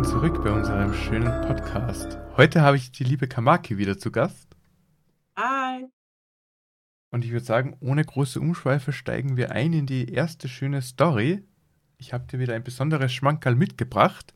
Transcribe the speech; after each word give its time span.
willkommen 0.00 0.20
zurück 0.20 0.44
bei 0.44 0.50
unserem 0.50 0.94
schönen 0.94 1.46
Podcast. 1.46 2.16
Heute 2.38 2.62
habe 2.62 2.78
ich 2.78 2.90
die 2.90 3.04
liebe 3.04 3.28
Kamaki 3.28 3.76
wieder 3.76 3.98
zu 3.98 4.10
Gast. 4.10 4.56
Hi. 5.36 5.84
Und 7.10 7.22
ich 7.22 7.32
würde 7.32 7.44
sagen, 7.44 7.76
ohne 7.80 8.02
große 8.02 8.40
Umschweife 8.40 8.92
steigen 8.92 9.36
wir 9.36 9.52
ein 9.52 9.74
in 9.74 9.84
die 9.84 10.10
erste 10.10 10.48
schöne 10.48 10.80
Story. 10.80 11.42
Ich 11.98 12.14
habe 12.14 12.26
dir 12.26 12.38
wieder 12.38 12.54
ein 12.54 12.64
besonderes 12.64 13.12
Schmankerl 13.12 13.54
mitgebracht. 13.54 14.32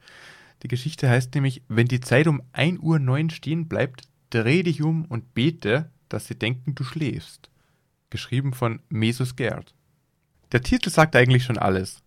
Die 0.62 0.68
Geschichte 0.68 1.08
heißt 1.08 1.34
nämlich, 1.34 1.62
wenn 1.68 1.88
die 1.88 2.00
Zeit 2.00 2.26
um 2.26 2.42
1.09 2.52 2.80
Uhr 2.80 3.30
stehen 3.30 3.66
bleibt, 3.66 4.02
dreh 4.28 4.62
dich 4.62 4.82
um 4.82 5.06
und 5.06 5.32
bete, 5.32 5.90
dass 6.10 6.26
sie 6.26 6.38
denken, 6.38 6.74
du 6.74 6.84
schläfst. 6.84 7.48
Geschrieben 8.10 8.52
von 8.52 8.80
Mesus 8.90 9.34
Gerd. 9.34 9.74
Der 10.52 10.60
Titel 10.60 10.90
sagt 10.90 11.16
eigentlich 11.16 11.44
schon 11.44 11.58
alles. 11.58 12.03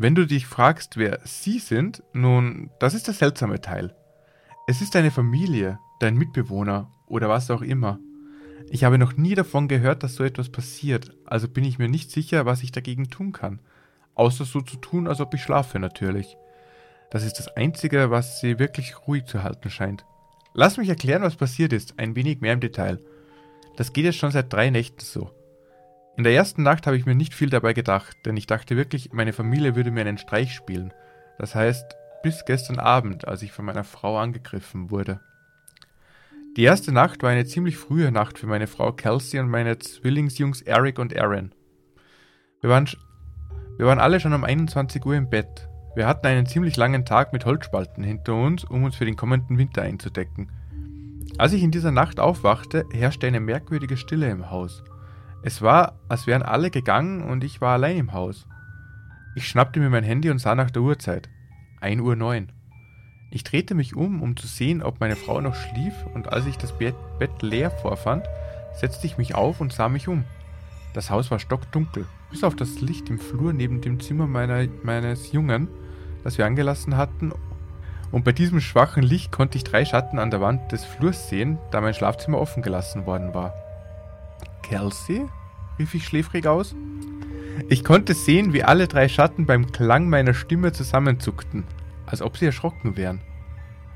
Wenn 0.00 0.14
du 0.14 0.28
dich 0.28 0.46
fragst, 0.46 0.96
wer 0.96 1.18
sie 1.24 1.58
sind, 1.58 2.04
nun, 2.12 2.70
das 2.78 2.94
ist 2.94 3.08
der 3.08 3.14
seltsame 3.14 3.60
Teil. 3.60 3.96
Es 4.68 4.80
ist 4.80 4.94
deine 4.94 5.10
Familie, 5.10 5.80
dein 5.98 6.14
Mitbewohner 6.14 6.88
oder 7.08 7.28
was 7.28 7.50
auch 7.50 7.62
immer. 7.62 7.98
Ich 8.70 8.84
habe 8.84 8.96
noch 8.96 9.16
nie 9.16 9.34
davon 9.34 9.66
gehört, 9.66 10.04
dass 10.04 10.14
so 10.14 10.22
etwas 10.22 10.50
passiert, 10.50 11.16
also 11.24 11.48
bin 11.48 11.64
ich 11.64 11.80
mir 11.80 11.88
nicht 11.88 12.12
sicher, 12.12 12.46
was 12.46 12.62
ich 12.62 12.70
dagegen 12.70 13.10
tun 13.10 13.32
kann. 13.32 13.58
Außer 14.14 14.44
so 14.44 14.60
zu 14.60 14.76
tun, 14.76 15.08
als 15.08 15.20
ob 15.20 15.34
ich 15.34 15.42
schlafe 15.42 15.80
natürlich. 15.80 16.36
Das 17.10 17.24
ist 17.24 17.40
das 17.40 17.48
Einzige, 17.56 18.08
was 18.12 18.38
sie 18.38 18.60
wirklich 18.60 19.08
ruhig 19.08 19.24
zu 19.24 19.42
halten 19.42 19.68
scheint. 19.68 20.04
Lass 20.54 20.76
mich 20.76 20.88
erklären, 20.88 21.22
was 21.22 21.34
passiert 21.34 21.72
ist, 21.72 21.98
ein 21.98 22.14
wenig 22.14 22.40
mehr 22.40 22.52
im 22.52 22.60
Detail. 22.60 23.00
Das 23.76 23.92
geht 23.92 24.04
jetzt 24.04 24.18
schon 24.18 24.30
seit 24.30 24.52
drei 24.52 24.70
Nächten 24.70 25.04
so. 25.04 25.32
In 26.18 26.24
der 26.24 26.34
ersten 26.34 26.64
Nacht 26.64 26.88
habe 26.88 26.96
ich 26.96 27.06
mir 27.06 27.14
nicht 27.14 27.32
viel 27.32 27.48
dabei 27.48 27.74
gedacht, 27.74 28.16
denn 28.26 28.36
ich 28.36 28.48
dachte 28.48 28.76
wirklich, 28.76 29.12
meine 29.12 29.32
Familie 29.32 29.76
würde 29.76 29.92
mir 29.92 30.00
einen 30.00 30.18
Streich 30.18 30.52
spielen. 30.52 30.92
Das 31.38 31.54
heißt, 31.54 31.94
bis 32.24 32.44
gestern 32.44 32.80
Abend, 32.80 33.28
als 33.28 33.42
ich 33.42 33.52
von 33.52 33.64
meiner 33.64 33.84
Frau 33.84 34.18
angegriffen 34.18 34.90
wurde. 34.90 35.20
Die 36.56 36.64
erste 36.64 36.90
Nacht 36.90 37.22
war 37.22 37.30
eine 37.30 37.44
ziemlich 37.44 37.76
frühe 37.76 38.10
Nacht 38.10 38.36
für 38.36 38.48
meine 38.48 38.66
Frau 38.66 38.90
Kelsey 38.90 39.38
und 39.38 39.48
meine 39.48 39.78
Zwillingsjungs 39.78 40.62
Eric 40.62 40.98
und 40.98 41.16
Aaron. 41.16 41.54
Wir 42.62 42.70
waren, 42.70 42.88
wir 43.76 43.86
waren 43.86 44.00
alle 44.00 44.18
schon 44.18 44.32
um 44.32 44.42
21 44.42 45.06
Uhr 45.06 45.14
im 45.14 45.30
Bett. 45.30 45.68
Wir 45.94 46.08
hatten 46.08 46.26
einen 46.26 46.46
ziemlich 46.46 46.76
langen 46.76 47.04
Tag 47.04 47.32
mit 47.32 47.44
Holzspalten 47.44 48.02
hinter 48.02 48.34
uns, 48.34 48.64
um 48.64 48.82
uns 48.82 48.96
für 48.96 49.04
den 49.04 49.14
kommenden 49.14 49.56
Winter 49.56 49.82
einzudecken. 49.82 50.50
Als 51.38 51.52
ich 51.52 51.62
in 51.62 51.70
dieser 51.70 51.92
Nacht 51.92 52.18
aufwachte, 52.18 52.86
herrschte 52.92 53.28
eine 53.28 53.38
merkwürdige 53.38 53.96
Stille 53.96 54.28
im 54.28 54.50
Haus. 54.50 54.82
Es 55.42 55.62
war, 55.62 55.94
als 56.08 56.26
wären 56.26 56.42
alle 56.42 56.70
gegangen 56.70 57.22
und 57.22 57.44
ich 57.44 57.60
war 57.60 57.74
allein 57.74 57.96
im 57.96 58.12
Haus. 58.12 58.46
Ich 59.34 59.46
schnappte 59.46 59.78
mir 59.78 59.90
mein 59.90 60.04
Handy 60.04 60.30
und 60.30 60.38
sah 60.38 60.54
nach 60.54 60.70
der 60.70 60.82
Uhrzeit. 60.82 61.28
1 61.80 62.00
Uhr 62.00 62.16
9. 62.16 62.50
Ich 63.30 63.44
drehte 63.44 63.74
mich 63.74 63.94
um, 63.94 64.22
um 64.22 64.36
zu 64.36 64.46
sehen, 64.46 64.82
ob 64.82 65.00
meine 65.00 65.16
Frau 65.16 65.40
noch 65.40 65.54
schlief, 65.54 65.94
und 66.14 66.32
als 66.32 66.46
ich 66.46 66.56
das 66.56 66.76
Bett, 66.76 66.96
Bett 67.18 67.42
leer 67.42 67.70
vorfand, 67.70 68.26
setzte 68.74 69.06
ich 69.06 69.18
mich 69.18 69.34
auf 69.34 69.60
und 69.60 69.72
sah 69.72 69.88
mich 69.88 70.08
um. 70.08 70.24
Das 70.94 71.10
Haus 71.10 71.30
war 71.30 71.38
stockdunkel, 71.38 72.06
bis 72.30 72.42
auf 72.42 72.56
das 72.56 72.80
Licht 72.80 73.10
im 73.10 73.18
Flur 73.18 73.52
neben 73.52 73.80
dem 73.80 74.00
Zimmer 74.00 74.26
meiner, 74.26 74.66
meines 74.82 75.30
Jungen, 75.30 75.68
das 76.24 76.38
wir 76.38 76.46
angelassen 76.46 76.96
hatten, 76.96 77.32
und 78.10 78.24
bei 78.24 78.32
diesem 78.32 78.60
schwachen 78.60 79.02
Licht 79.02 79.32
konnte 79.32 79.58
ich 79.58 79.64
drei 79.64 79.84
Schatten 79.84 80.18
an 80.18 80.30
der 80.30 80.40
Wand 80.40 80.72
des 80.72 80.84
Flurs 80.84 81.28
sehen, 81.28 81.58
da 81.70 81.80
mein 81.80 81.94
Schlafzimmer 81.94 82.38
offen 82.38 82.62
gelassen 82.62 83.06
worden 83.06 83.34
war. 83.34 83.54
Kelsey? 84.68 85.26
rief 85.78 85.94
ich 85.94 86.04
schläfrig 86.04 86.46
aus. 86.46 86.74
Ich 87.68 87.84
konnte 87.84 88.14
sehen, 88.14 88.52
wie 88.52 88.64
alle 88.64 88.86
drei 88.86 89.08
Schatten 89.08 89.46
beim 89.46 89.72
Klang 89.72 90.08
meiner 90.08 90.34
Stimme 90.34 90.72
zusammenzuckten, 90.72 91.64
als 92.06 92.22
ob 92.22 92.36
sie 92.36 92.46
erschrocken 92.46 92.96
wären. 92.96 93.20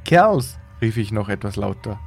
Kerls! 0.04 0.58
rief 0.80 0.96
ich 0.96 1.12
noch 1.12 1.28
etwas 1.28 1.56
lauter. 1.56 2.00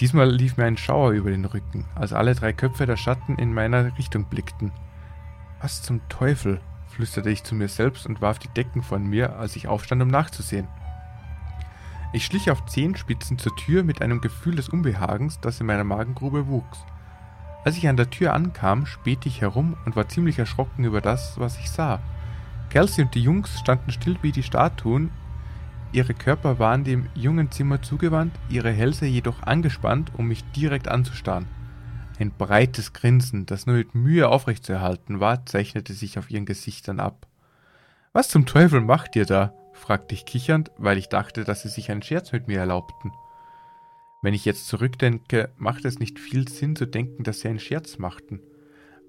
Diesmal 0.00 0.30
lief 0.30 0.56
mir 0.56 0.64
ein 0.64 0.76
Schauer 0.76 1.12
über 1.12 1.30
den 1.30 1.44
Rücken, 1.44 1.84
als 1.94 2.12
alle 2.12 2.34
drei 2.34 2.52
Köpfe 2.52 2.86
der 2.86 2.96
Schatten 2.96 3.36
in 3.36 3.54
meiner 3.54 3.96
Richtung 3.96 4.24
blickten. 4.24 4.72
Was 5.60 5.82
zum 5.82 6.06
Teufel? 6.08 6.60
flüsterte 6.88 7.30
ich 7.30 7.44
zu 7.44 7.54
mir 7.54 7.68
selbst 7.68 8.06
und 8.06 8.20
warf 8.20 8.38
die 8.38 8.48
Decken 8.48 8.82
von 8.82 9.06
mir, 9.06 9.36
als 9.36 9.56
ich 9.56 9.68
aufstand, 9.68 10.02
um 10.02 10.08
nachzusehen. 10.08 10.66
Ich 12.12 12.24
schlich 12.24 12.50
auf 12.50 12.66
Zehenspitzen 12.66 13.38
zur 13.38 13.54
Tür 13.56 13.84
mit 13.84 14.02
einem 14.02 14.20
Gefühl 14.20 14.56
des 14.56 14.68
Unbehagens, 14.68 15.40
das 15.40 15.60
in 15.60 15.66
meiner 15.66 15.84
Magengrube 15.84 16.48
wuchs. 16.48 16.84
Als 17.64 17.76
ich 17.76 17.88
an 17.88 17.96
der 17.96 18.10
Tür 18.10 18.34
ankam, 18.34 18.86
spähte 18.86 19.28
ich 19.28 19.40
herum 19.40 19.76
und 19.84 19.96
war 19.96 20.08
ziemlich 20.08 20.38
erschrocken 20.38 20.84
über 20.84 21.00
das, 21.00 21.38
was 21.38 21.58
ich 21.58 21.70
sah. 21.70 22.00
Kelsey 22.70 23.04
und 23.04 23.14
die 23.14 23.22
Jungs 23.22 23.58
standen 23.58 23.90
still 23.90 24.16
wie 24.22 24.32
die 24.32 24.42
Statuen, 24.42 25.10
ihre 25.92 26.14
Körper 26.14 26.58
waren 26.58 26.84
dem 26.84 27.08
jungen 27.14 27.50
Zimmer 27.50 27.82
zugewandt, 27.82 28.34
ihre 28.48 28.70
Hälse 28.70 29.06
jedoch 29.06 29.42
angespannt, 29.42 30.12
um 30.16 30.28
mich 30.28 30.44
direkt 30.52 30.88
anzustarren. 30.88 31.46
Ein 32.18 32.32
breites 32.32 32.92
Grinsen, 32.92 33.46
das 33.46 33.66
nur 33.66 33.76
mit 33.76 33.94
Mühe 33.94 34.28
aufrechtzuerhalten 34.28 35.20
war, 35.20 35.46
zeichnete 35.46 35.94
sich 35.94 36.18
auf 36.18 36.30
ihren 36.30 36.46
Gesichtern 36.46 37.00
ab. 37.00 37.26
Was 38.12 38.28
zum 38.28 38.46
Teufel 38.46 38.80
macht 38.80 39.16
ihr 39.16 39.26
da? 39.26 39.52
fragte 39.72 40.14
ich 40.14 40.26
kichernd, 40.26 40.72
weil 40.76 40.98
ich 40.98 41.08
dachte, 41.08 41.44
dass 41.44 41.62
sie 41.62 41.68
sich 41.68 41.90
einen 41.90 42.02
Scherz 42.02 42.32
mit 42.32 42.48
mir 42.48 42.58
erlaubten. 42.58 43.12
Wenn 44.20 44.34
ich 44.34 44.44
jetzt 44.44 44.66
zurückdenke, 44.66 45.50
macht 45.56 45.84
es 45.84 46.00
nicht 46.00 46.18
viel 46.18 46.48
Sinn 46.48 46.74
zu 46.74 46.86
denken, 46.86 47.22
dass 47.22 47.40
sie 47.40 47.48
einen 47.48 47.60
Scherz 47.60 47.98
machten. 47.98 48.40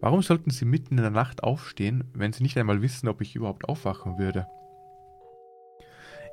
Warum 0.02 0.22
sollten 0.22 0.52
sie 0.52 0.66
mitten 0.66 0.98
in 0.98 1.04
der 1.04 1.10
Nacht 1.10 1.44
aufstehen, 1.44 2.04
wenn 2.14 2.32
sie 2.32 2.44
nicht 2.44 2.58
einmal 2.58 2.82
wissen, 2.82 3.10
ob 3.10 3.20
ich 3.22 3.36
überhaupt 3.36 3.68
aufwachen 3.68 4.20
würde? 4.20 4.48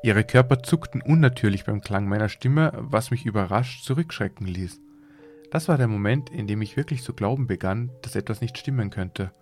Ihre 0.03 0.25
Körper 0.25 0.63
zuckten 0.63 1.01
unnatürlich 1.01 1.65
beim 1.65 1.81
Klang 1.81 2.07
meiner 2.07 2.29
Stimme, 2.29 2.73
was 2.77 3.11
mich 3.11 3.25
überrascht 3.25 3.83
zurückschrecken 3.85 4.47
ließ. 4.47 4.79
Das 5.51 5.69
war 5.69 5.79
der 5.79 5.89
Moment, 5.89 6.29
in 6.29 6.47
dem 6.47 6.61
ich 6.61 6.77
wirklich 6.77 7.03
zu 7.03 7.15
glauben 7.15 7.47
begann, 7.47 7.91
dass 8.03 8.15
etwas 8.15 8.43
nicht 8.43 8.59
stimmen 8.59 8.91
könnte. 8.91 9.33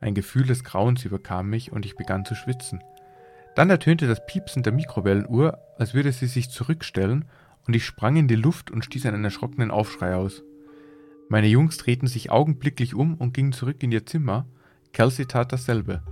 Ein 0.00 0.14
Gefühl 0.14 0.46
des 0.46 0.64
Grauens 0.64 1.04
überkam 1.04 1.50
mich 1.50 1.70
und 1.70 1.84
ich 1.84 1.96
begann 1.96 2.24
zu 2.24 2.34
schwitzen. 2.34 2.82
Dann 3.54 3.70
ertönte 3.70 4.08
das 4.08 4.24
Piepsen 4.26 4.62
der 4.62 4.72
Mikrowellenuhr, 4.72 5.58
als 5.78 5.92
würde 5.92 6.12
sie 6.12 6.26
sich 6.26 6.50
zurückstellen 6.50 7.26
und 7.66 7.74
ich 7.74 7.84
sprang 7.84 8.16
in 8.16 8.28
die 8.28 8.36
Luft 8.36 8.70
und 8.70 8.84
stieß 8.84 9.06
einen 9.06 9.24
erschrockenen 9.24 9.70
Aufschrei 9.70 10.14
aus. 10.14 10.42
Meine 11.28 11.48
Jungs 11.48 11.78
drehten 11.78 12.08
sich 12.08 12.30
augenblicklich 12.30 12.94
um 12.94 13.14
und 13.14 13.32
gingen 13.32 13.52
zurück 13.52 13.82
in 13.82 13.92
ihr 13.92 14.06
Zimmer. 14.06 14.46
Kelsey 14.92 15.26
tat 15.26 15.52
dasselbe. 15.52 16.02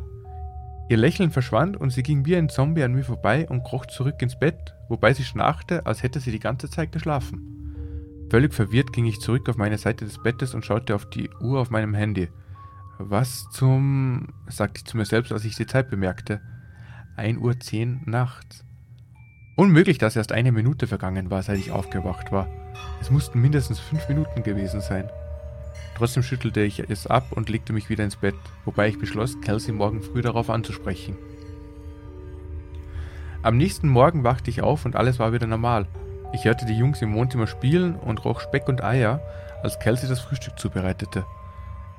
Ihr 0.88 0.96
Lächeln 0.96 1.30
verschwand 1.30 1.76
und 1.76 1.90
sie 1.90 2.02
ging 2.02 2.26
wie 2.26 2.36
ein 2.36 2.48
Zombie 2.48 2.82
an 2.82 2.92
mir 2.92 3.04
vorbei 3.04 3.48
und 3.48 3.62
kroch 3.62 3.86
zurück 3.86 4.20
ins 4.20 4.38
Bett, 4.38 4.74
wobei 4.88 5.14
sie 5.14 5.24
schnarchte, 5.24 5.86
als 5.86 6.02
hätte 6.02 6.20
sie 6.20 6.32
die 6.32 6.38
ganze 6.38 6.68
Zeit 6.68 6.92
geschlafen. 6.92 8.26
Völlig 8.30 8.54
verwirrt 8.54 8.92
ging 8.92 9.04
ich 9.04 9.20
zurück 9.20 9.48
auf 9.48 9.56
meine 9.56 9.78
Seite 9.78 10.04
des 10.04 10.22
Bettes 10.22 10.54
und 10.54 10.64
schaute 10.64 10.94
auf 10.94 11.08
die 11.08 11.30
Uhr 11.40 11.60
auf 11.60 11.70
meinem 11.70 11.94
Handy. 11.94 12.28
Was 12.98 13.48
zum... 13.50 14.28
sagte 14.48 14.78
ich 14.78 14.84
zu 14.84 14.96
mir 14.96 15.04
selbst, 15.04 15.32
als 15.32 15.44
ich 15.44 15.56
die 15.56 15.66
Zeit 15.66 15.90
bemerkte. 15.90 16.40
1.10 17.16 17.38
Uhr 17.40 18.00
nachts. 18.06 18.64
Unmöglich, 19.54 19.98
dass 19.98 20.16
erst 20.16 20.32
eine 20.32 20.50
Minute 20.50 20.86
vergangen 20.86 21.30
war, 21.30 21.42
seit 21.42 21.58
ich 21.58 21.72
aufgewacht 21.72 22.32
war. 22.32 22.48
Es 23.02 23.10
mussten 23.10 23.40
mindestens 23.40 23.78
fünf 23.78 24.08
Minuten 24.08 24.42
gewesen 24.42 24.80
sein. 24.80 25.10
Trotzdem 25.94 26.22
schüttelte 26.22 26.62
ich 26.62 26.78
es 26.78 27.06
ab 27.06 27.26
und 27.30 27.50
legte 27.50 27.74
mich 27.74 27.90
wieder 27.90 28.02
ins 28.02 28.16
Bett, 28.16 28.34
wobei 28.64 28.88
ich 28.88 28.98
beschloss, 28.98 29.38
Kelsey 29.42 29.74
morgen 29.74 30.02
früh 30.02 30.22
darauf 30.22 30.48
anzusprechen. 30.48 31.16
Am 33.42 33.58
nächsten 33.58 33.88
Morgen 33.88 34.24
wachte 34.24 34.48
ich 34.48 34.62
auf 34.62 34.86
und 34.86 34.96
alles 34.96 35.18
war 35.18 35.34
wieder 35.34 35.46
normal. 35.46 35.86
Ich 36.32 36.46
hörte 36.46 36.64
die 36.64 36.78
Jungs 36.78 37.02
im 37.02 37.14
Wohnzimmer 37.14 37.46
spielen 37.46 37.94
und 37.96 38.24
roch 38.24 38.40
Speck 38.40 38.68
und 38.68 38.82
Eier, 38.82 39.20
als 39.62 39.78
Kelsey 39.80 40.08
das 40.08 40.20
Frühstück 40.20 40.58
zubereitete. 40.58 41.26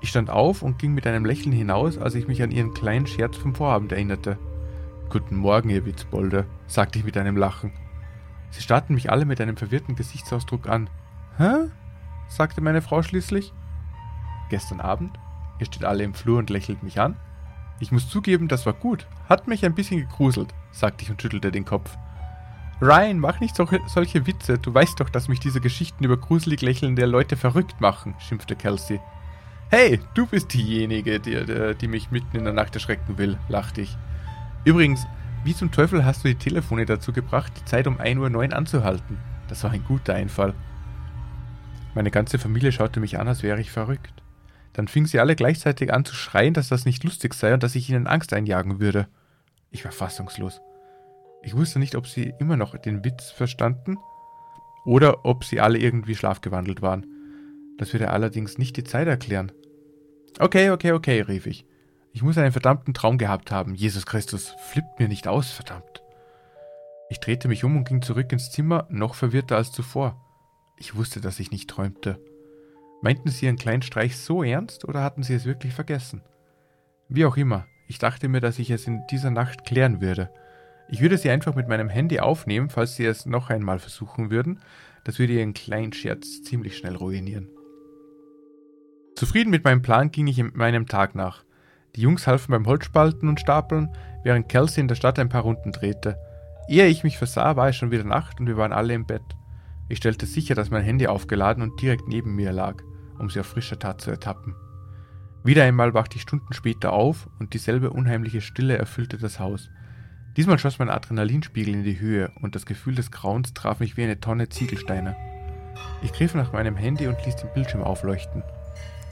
Ich 0.02 0.10
stand 0.10 0.32
auf 0.32 0.64
und 0.64 0.80
ging 0.80 0.96
mit 0.96 1.06
einem 1.06 1.24
Lächeln 1.24 1.54
hinaus, 1.54 2.00
als 2.00 2.16
ich 2.16 2.28
mich 2.28 2.42
an 2.42 2.52
ihren 2.52 2.74
kleinen 2.74 3.06
Scherz 3.06 3.38
vom 3.38 3.54
Vorabend 3.54 3.92
erinnerte. 3.92 4.40
Guten 5.14 5.36
Morgen, 5.36 5.70
ihr 5.70 5.86
Witzbolde, 5.86 6.48
sagte 6.66 6.98
ich 6.98 7.06
mit 7.06 7.16
einem 7.18 7.38
Lachen. 7.38 7.72
Sie 8.50 8.64
starrten 8.64 8.96
mich 8.96 9.12
alle 9.12 9.26
mit 9.26 9.40
einem 9.40 9.56
verwirrten 9.56 9.96
Gesichtsausdruck 9.96 10.68
an. 10.68 10.90
Hä? 11.38 11.70
sagte 12.28 12.62
meine 12.62 12.82
Frau 12.82 13.04
schließlich. 13.04 13.54
Gestern 14.50 14.82
Abend? 14.82 15.20
Ihr 15.60 15.68
steht 15.68 15.86
alle 15.86 16.04
im 16.04 16.16
Flur 16.16 16.40
und 16.40 16.50
lächelt 16.50 16.82
mich 16.82 17.00
an. 17.00 17.16
Ich 17.80 17.92
muss 17.92 18.10
zugeben, 18.10 18.48
das 18.48 18.66
war 18.66 18.74
gut. 18.74 19.06
Hat 19.30 19.48
mich 19.48 19.64
ein 19.64 19.76
bisschen 19.76 20.00
gegruselt, 20.00 20.52
sagte 20.72 21.04
ich 21.04 21.12
und 21.12 21.22
schüttelte 21.22 21.52
den 21.52 21.66
Kopf. 21.66 21.96
Ryan, 22.82 23.20
mach 23.20 23.40
nicht 23.40 23.56
solche, 23.56 23.82
solche 23.86 24.26
Witze. 24.26 24.58
Du 24.58 24.74
weißt 24.74 25.00
doch, 25.00 25.10
dass 25.12 25.28
mich 25.28 25.40
diese 25.40 25.62
Geschichten 25.62 26.06
über 26.06 26.18
gruselig 26.18 26.64
lächelnde 26.64 27.06
Leute 27.06 27.38
verrückt 27.38 27.80
machen, 27.80 28.16
schimpfte 28.18 28.56
Kelsey. 28.56 29.00
Hey, 29.70 30.00
du 30.16 30.26
bist 30.26 30.56
diejenige, 30.56 31.20
die, 31.20 31.76
die 31.80 31.88
mich 31.88 32.10
mitten 32.10 32.36
in 32.36 32.46
der 32.46 32.54
Nacht 32.54 32.74
erschrecken 32.74 33.20
will, 33.20 33.38
lachte 33.48 33.82
ich. 33.82 33.96
Übrigens, 34.66 35.06
wie 35.44 35.54
zum 35.54 35.72
Teufel 35.72 36.06
hast 36.06 36.24
du 36.24 36.30
die 36.30 36.36
Telefone 36.36 36.86
dazu 36.86 37.12
gebracht, 37.12 37.52
die 37.60 37.66
Zeit 37.66 37.86
um 37.86 38.00
1.09 38.00 38.36
Uhr 38.36 38.56
anzuhalten? 38.56 39.18
Das 39.50 39.64
war 39.64 39.72
ein 39.72 39.84
guter 39.84 40.14
Einfall. 40.14 40.54
Meine 41.94 42.12
ganze 42.12 42.40
Familie 42.40 42.72
schaute 42.72 43.02
mich 43.02 43.20
an, 43.20 43.28
als 43.28 43.44
wäre 43.44 43.60
ich 43.60 43.72
verrückt. 43.72 44.24
Dann 44.72 44.88
fingen 44.88 45.06
sie 45.06 45.20
alle 45.20 45.36
gleichzeitig 45.36 45.94
an 45.94 46.06
zu 46.06 46.16
schreien, 46.16 46.54
dass 46.54 46.70
das 46.70 46.86
nicht 46.86 47.04
lustig 47.04 47.34
sei 47.34 47.54
und 47.54 47.62
dass 47.62 47.76
ich 47.76 47.90
ihnen 47.90 48.08
Angst 48.08 48.34
einjagen 48.34 48.80
würde. 48.80 49.08
Ich 49.70 49.84
war 49.84 49.92
fassungslos. 49.92 50.62
Ich 51.44 51.56
wusste 51.56 51.78
nicht, 51.78 51.96
ob 51.96 52.08
sie 52.08 52.34
immer 52.40 52.56
noch 52.56 52.78
den 52.78 53.04
Witz 53.04 53.30
verstanden 53.30 53.98
oder 54.86 55.26
ob 55.26 55.44
sie 55.44 55.60
alle 55.60 55.78
irgendwie 55.78 56.16
schlafgewandelt 56.16 56.82
waren. 56.82 57.06
Das 57.78 57.92
würde 57.92 58.12
allerdings 58.12 58.58
nicht 58.58 58.78
die 58.78 58.86
Zeit 58.86 59.08
erklären. 59.08 59.52
Okay, 60.40 60.70
okay, 60.70 60.94
okay, 60.94 61.22
rief 61.22 61.48
ich. 61.48 61.66
Ich 62.14 62.22
muss 62.22 62.38
einen 62.38 62.52
verdammten 62.52 62.94
Traum 62.94 63.18
gehabt 63.18 63.52
haben. 63.52 63.74
Jesus 63.74 64.06
Christus, 64.06 64.56
flippt 64.70 65.00
mir 65.00 65.08
nicht 65.08 65.28
aus, 65.28 65.52
verdammt. 65.52 66.04
Ich 67.10 67.20
drehte 67.20 67.48
mich 67.48 67.64
um 67.64 67.76
und 67.76 67.88
ging 67.88 68.04
zurück 68.04 68.32
ins 68.32 68.52
Zimmer, 68.52 68.88
noch 68.90 69.16
verwirrter 69.16 69.58
als 69.58 69.72
zuvor. 69.72 70.24
Ich 70.78 70.96
wusste, 70.96 71.22
dass 71.22 71.40
ich 71.40 71.52
nicht 71.52 71.70
träumte. 71.70 72.20
Meinten 73.02 73.30
sie 73.30 73.46
ihren 73.46 73.58
kleinen 73.58 73.82
Streich 73.82 74.18
so 74.18 74.44
ernst 74.44 74.86
oder 74.86 75.04
hatten 75.04 75.24
sie 75.24 75.34
es 75.34 75.46
wirklich 75.46 75.74
vergessen? 75.74 76.22
Wie 77.10 77.26
auch 77.26 77.36
immer, 77.36 77.66
ich 77.88 77.98
dachte 77.98 78.30
mir, 78.30 78.42
dass 78.42 78.60
ich 78.60 78.70
es 78.70 78.88
in 78.88 79.06
dieser 79.08 79.32
Nacht 79.32 79.66
klären 79.66 80.00
würde. 80.00 80.30
Ich 80.90 81.02
würde 81.02 81.18
sie 81.18 81.32
einfach 81.32 81.56
mit 81.56 81.68
meinem 81.68 81.90
Handy 81.90 82.20
aufnehmen, 82.20 82.70
falls 82.70 82.96
sie 82.96 83.06
es 83.06 83.26
noch 83.26 83.50
einmal 83.50 83.80
versuchen 83.80 84.30
würden. 84.30 84.60
Das 85.04 85.18
würde 85.18 85.34
ihren 85.34 85.54
kleinen 85.54 85.94
Scherz 85.94 86.44
ziemlich 86.44 86.78
schnell 86.78 86.96
ruinieren. 86.96 87.50
Zufrieden 89.16 89.50
mit 89.50 89.64
meinem 89.64 89.82
Plan 89.82 90.12
ging 90.12 90.28
ich 90.28 90.42
meinem 90.54 90.88
Tag 90.88 91.16
nach. 91.16 91.44
Die 91.96 92.02
Jungs 92.02 92.26
halfen 92.26 92.52
beim 92.52 92.66
Holzspalten 92.66 93.30
und 93.30 93.40
Stapeln, 93.40 93.90
während 94.24 94.50
Kelsey 94.50 94.82
in 94.82 94.88
der 94.88 94.96
Stadt 94.96 95.20
ein 95.20 95.30
paar 95.30 95.44
Runden 95.44 95.72
drehte. 95.72 96.18
Ehe 96.68 96.88
ich 96.88 97.04
mich 97.04 97.20
versah, 97.20 97.56
war 97.56 97.70
es 97.70 97.76
schon 97.76 97.92
wieder 97.92 98.04
Nacht 98.04 98.40
und 98.40 98.48
wir 98.48 98.58
waren 98.58 98.74
alle 98.74 98.96
im 98.96 99.06
Bett. 99.06 99.22
Ich 99.90 100.00
stellte 100.00 100.26
sicher, 100.26 100.56
dass 100.56 100.72
mein 100.72 100.84
Handy 100.84 101.06
aufgeladen 101.06 101.62
und 101.62 101.80
direkt 101.80 102.08
neben 102.08 102.36
mir 102.36 102.52
lag, 102.52 102.82
um 103.20 103.30
sie 103.30 103.40
auf 103.40 103.46
frischer 103.46 103.78
Tat 103.78 104.02
zu 104.02 104.10
ertappen. 104.10 104.56
Wieder 105.44 105.66
einmal 105.66 105.94
wachte 105.94 106.16
ich 106.16 106.24
Stunden 106.24 106.54
später 106.54 106.94
auf 106.94 107.30
und 107.38 107.54
dieselbe 107.54 107.92
unheimliche 107.92 108.42
Stille 108.42 108.78
erfüllte 108.78 109.18
das 109.18 109.40
Haus. 109.40 109.70
Diesmal 110.36 110.58
schoss 110.58 110.80
mein 110.80 110.90
Adrenalinspiegel 110.90 111.76
in 111.76 111.84
die 111.84 112.00
Höhe 112.00 112.32
und 112.42 112.56
das 112.56 112.66
Gefühl 112.66 112.96
des 112.96 113.12
Grauens 113.12 113.54
traf 113.54 113.80
mich 113.80 113.98
wie 113.98 114.04
eine 114.04 114.20
Tonne 114.20 114.50
Ziegelsteine. 114.50 115.16
Ich 116.02 116.12
griff 116.14 116.34
nach 116.34 116.54
meinem 116.54 116.76
Handy 116.76 117.06
und 117.06 117.24
ließ 117.24 117.36
den 117.36 117.54
Bildschirm 117.54 117.84
aufleuchten. 117.84 118.42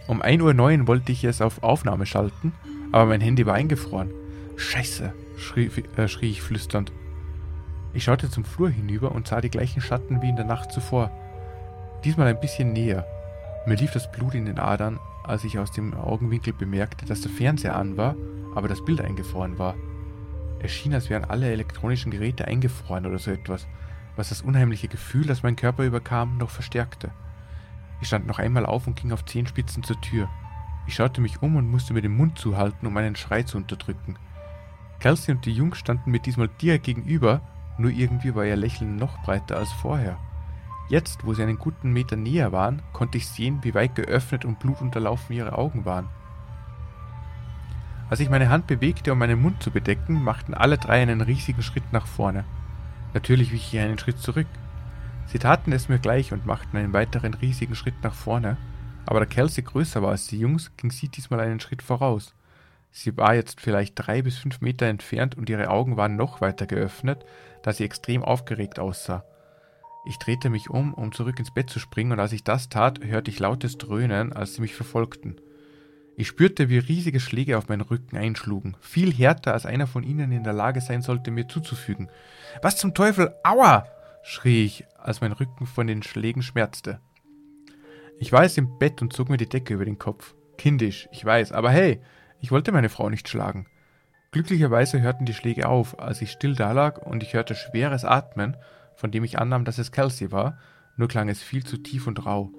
Um 0.08 0.22
1.09 0.22 0.80
Uhr 0.82 0.88
wollte 0.88 1.12
ich 1.12 1.24
es 1.24 1.42
auf 1.42 1.64
Aufnahme 1.64 2.06
schalten, 2.06 2.54
aber 2.92 3.06
mein 3.06 3.22
Handy 3.22 3.46
war 3.46 3.54
eingefroren. 3.54 4.12
Scheiße, 4.56 5.14
schrie, 5.38 5.72
äh, 5.98 6.08
schrie 6.08 6.30
ich 6.30 6.42
flüsternd. 6.42 6.92
Ich 7.94 8.06
schaute 8.06 8.30
zum 8.30 8.46
Flur 8.46 8.70
hinüber 8.70 9.12
und 9.12 9.28
sah 9.28 9.42
die 9.42 9.50
gleichen 9.50 9.82
Schatten 9.82 10.22
wie 10.22 10.30
in 10.30 10.36
der 10.36 10.46
Nacht 10.46 10.72
zuvor. 10.72 11.12
Diesmal 12.04 12.28
ein 12.28 12.40
bisschen 12.40 12.74
näher. 12.74 13.06
Mir 13.66 13.76
lief 13.76 13.92
das 13.92 14.12
Blut 14.12 14.34
in 14.34 14.46
den 14.46 14.60
Adern, 14.60 15.00
als 15.24 15.44
ich 15.44 15.60
aus 15.60 15.72
dem 15.72 15.94
Augenwinkel 15.94 16.54
bemerkte, 16.54 17.06
dass 17.06 17.22
der 17.22 17.32
Fernseher 17.32 17.76
an 17.76 17.98
war, 17.98 18.16
aber 18.56 18.68
das 18.68 18.84
Bild 18.84 19.02
eingefroren 19.02 19.60
war. 19.60 19.76
Es 20.60 20.72
schien, 20.72 20.94
als 20.94 21.10
wären 21.10 21.26
alle 21.26 21.52
elektronischen 21.52 22.12
Geräte 22.12 22.46
eingefroren 22.46 23.06
oder 23.06 23.20
so 23.20 23.32
etwas, 23.32 23.68
was 24.16 24.30
das 24.30 24.42
unheimliche 24.42 24.88
Gefühl, 24.88 25.26
das 25.26 25.44
mein 25.44 25.56
Körper 25.56 25.84
überkam, 25.84 26.38
noch 26.38 26.50
verstärkte. 26.50 27.12
Ich 28.02 28.08
stand 28.08 28.28
noch 28.28 28.40
einmal 28.40 28.66
auf 28.66 28.88
und 28.88 28.96
ging 28.96 29.12
auf 29.12 29.26
Zehenspitzen 29.26 29.84
zur 29.84 30.00
Tür. 30.02 30.30
Ich 30.88 30.96
schaute 30.96 31.22
mich 31.22 31.42
um 31.42 31.56
und 31.56 31.70
musste 31.70 31.94
mir 31.94 32.02
den 32.02 32.16
Mund 32.16 32.38
zuhalten, 32.38 32.88
um 32.88 32.98
einen 32.98 33.16
Schrei 33.16 33.44
zu 33.44 33.58
unterdrücken. 33.58 34.16
Kelsey 35.00 35.34
und 35.34 35.46
die 35.46 35.54
Jungs 35.54 35.78
standen 35.78 36.12
mir 36.12 36.20
diesmal 36.20 36.50
direkt 36.62 36.86
gegenüber, 36.86 37.42
nur 37.78 37.92
irgendwie 37.92 38.36
war 38.36 38.46
ihr 38.46 38.56
Lächeln 38.56 38.98
noch 38.98 39.22
breiter 39.24 39.58
als 39.58 39.72
vorher. 39.72 40.18
Jetzt, 40.90 41.26
wo 41.26 41.34
sie 41.34 41.42
einen 41.42 41.58
guten 41.58 41.92
Meter 41.92 42.16
näher 42.16 42.52
waren, 42.52 42.82
konnte 42.92 43.18
ich 43.18 43.28
sehen, 43.28 43.60
wie 43.64 43.74
weit 43.74 43.96
geöffnet 43.96 44.44
und 44.44 44.60
blutunterlaufen 44.60 45.36
ihre 45.36 45.58
Augen 45.58 45.86
waren. 45.86 46.10
Als 48.10 48.20
ich 48.20 48.30
meine 48.30 48.50
Hand 48.50 48.68
bewegte, 48.68 49.14
um 49.14 49.20
meinen 49.20 49.42
Mund 49.42 49.64
zu 49.64 49.72
bedecken, 49.72 50.22
machten 50.22 50.54
alle 50.54 50.78
drei 50.78 51.02
einen 51.02 51.22
riesigen 51.22 51.64
Schritt 51.64 51.94
nach 51.94 52.08
vorne. 52.08 52.44
Natürlich 53.14 53.54
wich 53.54 53.74
ich 53.74 53.80
einen 53.80 53.98
Schritt 53.98 54.20
zurück. 54.20 54.48
Sie 55.28 55.40
taten 55.40 55.72
es 55.72 55.88
mir 55.88 55.98
gleich 55.98 56.34
und 56.34 56.46
machten 56.46 56.76
einen 56.76 56.92
weiteren 56.92 57.34
riesigen 57.36 57.74
Schritt 57.74 58.04
nach 58.04 58.14
vorne, 58.14 58.58
aber 59.06 59.20
da 59.20 59.26
Kelsey 59.26 59.64
größer 59.64 60.02
war 60.02 60.12
als 60.12 60.28
die 60.28 60.40
Jungs, 60.40 60.72
ging 60.78 60.92
sie 60.92 61.10
diesmal 61.10 61.40
einen 61.40 61.60
Schritt 61.60 61.82
voraus. 61.82 62.36
Sie 62.92 63.16
war 63.18 63.36
jetzt 63.36 63.62
vielleicht 63.62 63.94
drei 63.96 64.22
bis 64.22 64.38
fünf 64.38 64.62
Meter 64.62 64.86
entfernt 64.86 65.38
und 65.38 65.50
ihre 65.50 65.70
Augen 65.70 65.98
waren 65.98 66.18
noch 66.18 66.42
weiter 66.42 66.66
geöffnet, 66.68 67.26
da 67.64 67.72
sie 67.72 67.86
extrem 67.86 68.24
aufgeregt 68.24 68.80
aussah. 68.80 69.24
Ich 70.06 70.18
drehte 70.18 70.50
mich 70.50 70.70
um, 70.70 70.94
um 70.94 71.12
zurück 71.12 71.40
ins 71.40 71.54
Bett 71.54 71.70
zu 71.70 71.80
springen, 71.80 72.12
und 72.12 72.20
als 72.20 72.34
ich 72.34 72.44
das 72.44 72.70
tat, 72.70 73.04
hörte 73.04 73.32
ich 73.32 73.40
lautes 73.40 73.78
Dröhnen, 73.78 74.34
als 74.34 74.56
sie 74.56 74.62
mich 74.62 74.74
verfolgten. 74.74 75.38
Ich 76.18 76.28
spürte, 76.28 76.70
wie 76.70 76.80
riesige 76.80 77.20
Schläge 77.20 77.58
auf 77.58 77.70
meinen 77.70 77.82
Rücken 77.82 78.18
einschlugen, 78.18 78.76
viel 78.82 79.14
härter, 79.14 79.54
als 79.54 79.66
einer 79.66 79.88
von 79.88 80.04
ihnen 80.04 80.32
in 80.32 80.44
der 80.44 80.54
Lage 80.54 80.82
sein 80.82 81.02
sollte, 81.02 81.32
mir 81.32 81.48
zuzufügen. 81.48 82.10
Was 82.62 82.78
zum 82.78 82.94
Teufel? 82.94 83.34
Aua! 83.44 83.86
schrie 84.24 84.66
ich, 84.66 84.86
als 84.98 85.22
mein 85.22 85.32
Rücken 85.32 85.66
von 85.66 85.88
den 85.88 86.04
Schlägen 86.04 86.44
schmerzte. 86.44 87.00
Ich 88.22 88.32
war 88.32 88.44
jetzt 88.44 88.60
im 88.60 88.78
Bett 88.78 89.02
und 89.02 89.14
zog 89.14 89.30
mir 89.30 89.38
die 89.38 89.50
Decke 89.50 89.74
über 89.74 89.84
den 89.84 89.98
Kopf. 89.98 90.36
Kindisch, 90.60 91.10
ich 91.12 91.26
weiß, 91.26 91.52
aber 91.54 91.72
hey, 91.72 92.00
ich 92.40 92.52
wollte 92.52 92.72
meine 92.72 92.90
Frau 92.90 93.10
nicht 93.10 93.28
schlagen. 93.28 93.66
Glücklicherweise 94.30 95.02
hörten 95.02 95.26
die 95.26 95.34
Schläge 95.34 95.68
auf, 95.68 96.00
als 96.00 96.22
ich 96.22 96.30
still 96.30 96.54
dalag 96.54 97.04
und 97.04 97.24
ich 97.24 97.34
hörte 97.34 97.56
schweres 97.56 98.06
Atmen, 98.06 98.56
von 98.96 99.10
dem 99.10 99.24
ich 99.24 99.40
annahm, 99.40 99.66
dass 99.66 99.80
es 99.80 99.92
Kelsey 99.92 100.32
war, 100.32 100.60
nur 100.98 101.08
klang 101.08 101.30
es 101.30 101.42
viel 101.42 101.66
zu 101.66 101.78
tief 101.78 102.06
und 102.06 102.24
rau. 102.24 102.52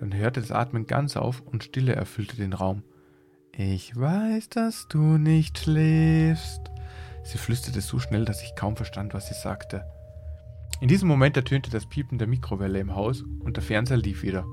Dann 0.00 0.12
hörte 0.12 0.40
das 0.40 0.50
Atmen 0.50 0.88
ganz 0.88 1.16
auf 1.16 1.42
und 1.42 1.62
Stille 1.62 1.94
erfüllte 1.94 2.34
den 2.34 2.52
Raum. 2.52 2.82
Ich 3.56 3.94
weiß, 3.94 4.48
dass 4.48 4.88
du 4.88 4.98
nicht 4.98 5.58
schläfst. 5.58 6.72
Sie 7.22 7.38
flüsterte 7.38 7.82
so 7.82 8.00
schnell, 8.00 8.24
dass 8.24 8.42
ich 8.42 8.56
kaum 8.56 8.74
verstand, 8.74 9.14
was 9.14 9.28
sie 9.28 9.34
sagte. 9.34 9.84
In 10.80 10.88
diesem 10.88 11.06
Moment 11.06 11.36
ertönte 11.36 11.70
das 11.70 11.86
Piepen 11.86 12.18
der 12.18 12.26
Mikrowelle 12.26 12.80
im 12.80 12.96
Haus 12.96 13.22
und 13.38 13.56
der 13.56 13.62
Fernseher 13.62 13.98
lief 13.98 14.24
wieder. 14.24 14.44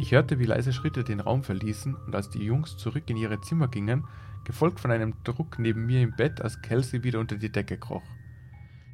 Ich 0.00 0.12
hörte, 0.12 0.38
wie 0.38 0.46
leise 0.46 0.72
Schritte 0.72 1.04
den 1.04 1.20
Raum 1.20 1.44
verließen 1.44 1.94
und 1.94 2.14
als 2.14 2.30
die 2.30 2.42
Jungs 2.42 2.78
zurück 2.78 3.02
in 3.08 3.18
ihre 3.18 3.42
Zimmer 3.42 3.68
gingen, 3.68 4.04
gefolgt 4.44 4.80
von 4.80 4.90
einem 4.90 5.12
Druck 5.24 5.58
neben 5.58 5.84
mir 5.84 6.00
im 6.00 6.16
Bett, 6.16 6.40
als 6.40 6.62
Kelsey 6.62 7.04
wieder 7.04 7.20
unter 7.20 7.36
die 7.36 7.52
Decke 7.52 7.76
kroch. 7.76 8.02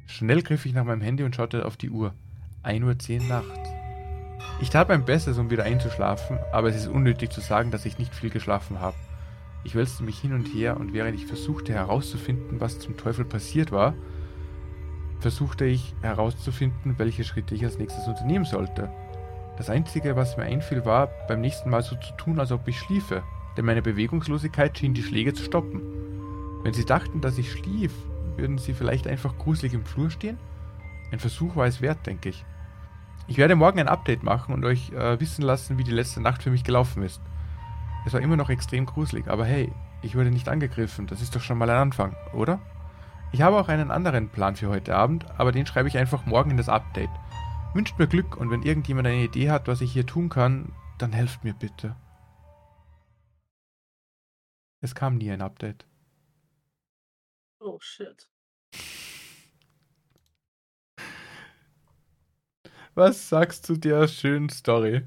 Schnell 0.05 0.41
griff 0.41 0.65
ich 0.65 0.73
nach 0.73 0.83
meinem 0.83 0.99
Handy 0.99 1.23
und 1.23 1.33
schaute 1.33 1.65
auf 1.65 1.77
die 1.77 1.91
Uhr. 1.91 2.13
1.10 2.65 3.21
Uhr 3.21 3.27
nachts. 3.29 3.69
Ich 4.59 4.69
tat 4.69 4.89
mein 4.89 5.05
Bestes, 5.05 5.37
um 5.37 5.49
wieder 5.49 5.63
einzuschlafen, 5.63 6.39
aber 6.51 6.67
es 6.67 6.75
ist 6.75 6.87
unnötig 6.87 7.31
zu 7.31 7.39
sagen, 7.39 7.71
dass 7.71 7.85
ich 7.85 7.97
nicht 7.97 8.13
viel 8.13 8.29
geschlafen 8.29 8.81
habe. 8.81 8.97
Ich 9.63 9.75
wälzte 9.75 10.03
mich 10.03 10.19
hin 10.19 10.33
und 10.33 10.47
her 10.47 10.75
und 10.77 10.91
während 10.91 11.15
ich 11.15 11.25
versuchte 11.25 11.71
herauszufinden, 11.71 12.59
was 12.59 12.79
zum 12.79 12.97
Teufel 12.97 13.23
passiert 13.23 13.71
war, 13.71 13.93
versuchte 15.21 15.63
ich 15.63 15.95
herauszufinden, 16.01 16.95
welche 16.99 17.23
Schritte 17.23 17.55
ich 17.55 17.63
als 17.63 17.77
nächstes 17.77 18.09
unternehmen 18.09 18.43
sollte. 18.43 18.89
Das 19.57 19.71
Einzige, 19.71 20.15
was 20.15 20.37
mir 20.37 20.43
einfiel, 20.43 20.85
war, 20.85 21.07
beim 21.27 21.41
nächsten 21.41 21.71
Mal 21.71 21.81
so 21.81 21.95
zu 21.95 22.13
tun, 22.15 22.39
als 22.39 22.51
ob 22.51 22.67
ich 22.67 22.79
schliefe, 22.79 23.23
denn 23.57 23.65
meine 23.65 23.81
Bewegungslosigkeit 23.81 24.77
schien 24.77 24.93
die 24.93 25.01
Schläge 25.01 25.33
zu 25.33 25.43
stoppen. 25.43 25.81
Wenn 26.63 26.73
sie 26.73 26.85
dachten, 26.85 27.21
dass 27.21 27.39
ich 27.39 27.51
schlief, 27.51 27.91
würden 28.35 28.59
sie 28.59 28.73
vielleicht 28.73 29.07
einfach 29.07 29.35
gruselig 29.37 29.73
im 29.73 29.83
Flur 29.83 30.11
stehen? 30.11 30.37
Ein 31.11 31.19
Versuch 31.19 31.55
war 31.55 31.65
es 31.65 31.81
wert, 31.81 32.05
denke 32.05 32.29
ich. 32.29 32.45
Ich 33.27 33.37
werde 33.37 33.55
morgen 33.55 33.79
ein 33.79 33.87
Update 33.87 34.21
machen 34.21 34.53
und 34.53 34.63
euch 34.63 34.91
äh, 34.91 35.19
wissen 35.19 35.41
lassen, 35.41 35.79
wie 35.79 35.83
die 35.83 35.91
letzte 35.91 36.21
Nacht 36.21 36.43
für 36.43 36.51
mich 36.51 36.63
gelaufen 36.63 37.01
ist. 37.01 37.19
Es 38.05 38.13
war 38.13 38.21
immer 38.21 38.37
noch 38.37 38.49
extrem 38.49 38.85
gruselig, 38.85 39.27
aber 39.27 39.45
hey, 39.45 39.73
ich 40.03 40.15
wurde 40.15 40.29
nicht 40.29 40.49
angegriffen, 40.49 41.07
das 41.07 41.21
ist 41.21 41.35
doch 41.35 41.41
schon 41.41 41.57
mal 41.57 41.69
ein 41.69 41.77
Anfang, 41.77 42.15
oder? 42.31 42.59
Ich 43.31 43.41
habe 43.41 43.57
auch 43.57 43.67
einen 43.67 43.91
anderen 43.91 44.29
Plan 44.29 44.55
für 44.55 44.69
heute 44.69 44.95
Abend, 44.95 45.25
aber 45.37 45.51
den 45.51 45.65
schreibe 45.65 45.89
ich 45.89 45.97
einfach 45.97 46.25
morgen 46.25 46.51
in 46.51 46.57
das 46.57 46.69
Update. 46.69 47.09
Wünscht 47.73 47.99
mir 47.99 48.07
Glück 48.07 48.37
und 48.37 48.49
wenn 48.49 48.63
irgendjemand 48.63 49.07
eine 49.07 49.23
Idee 49.23 49.51
hat, 49.51 49.67
was 49.67 49.81
ich 49.81 49.91
hier 49.91 50.05
tun 50.05 50.29
kann, 50.29 50.73
dann 50.97 51.13
helft 51.13 51.43
mir 51.43 51.53
bitte. 51.53 51.95
Es 54.81 54.95
kam 54.95 55.17
nie 55.17 55.31
ein 55.31 55.41
Update. 55.41 55.85
Oh 57.59 57.77
shit. 57.79 58.27
Was 62.95 63.29
sagst 63.29 63.69
du 63.69 63.77
der 63.77 64.07
schönen 64.07 64.49
Story? 64.49 65.05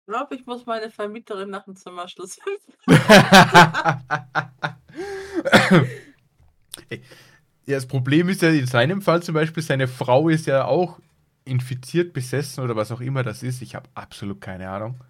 Ich 0.00 0.06
glaube, 0.06 0.34
ich 0.34 0.44
muss 0.46 0.66
meine 0.66 0.90
Vermieterin 0.90 1.50
nach 1.50 1.64
dem 1.64 1.76
Zimmerschluss 1.76 2.38
ja, 7.66 7.76
das 7.76 7.86
Problem 7.86 8.28
ist 8.28 8.42
ja 8.42 8.50
in 8.50 8.66
seinem 8.66 9.02
Fall 9.02 9.22
zum 9.22 9.34
Beispiel, 9.34 9.62
seine 9.62 9.88
Frau 9.88 10.28
ist 10.28 10.46
ja 10.46 10.64
auch 10.64 11.00
infiziert, 11.44 12.12
besessen 12.12 12.64
oder 12.64 12.76
was 12.76 12.92
auch 12.92 13.00
immer 13.00 13.22
das 13.22 13.42
ist. 13.42 13.62
Ich 13.62 13.74
habe 13.74 13.88
absolut 13.94 14.40
keine 14.40 14.68
Ahnung. 14.68 15.00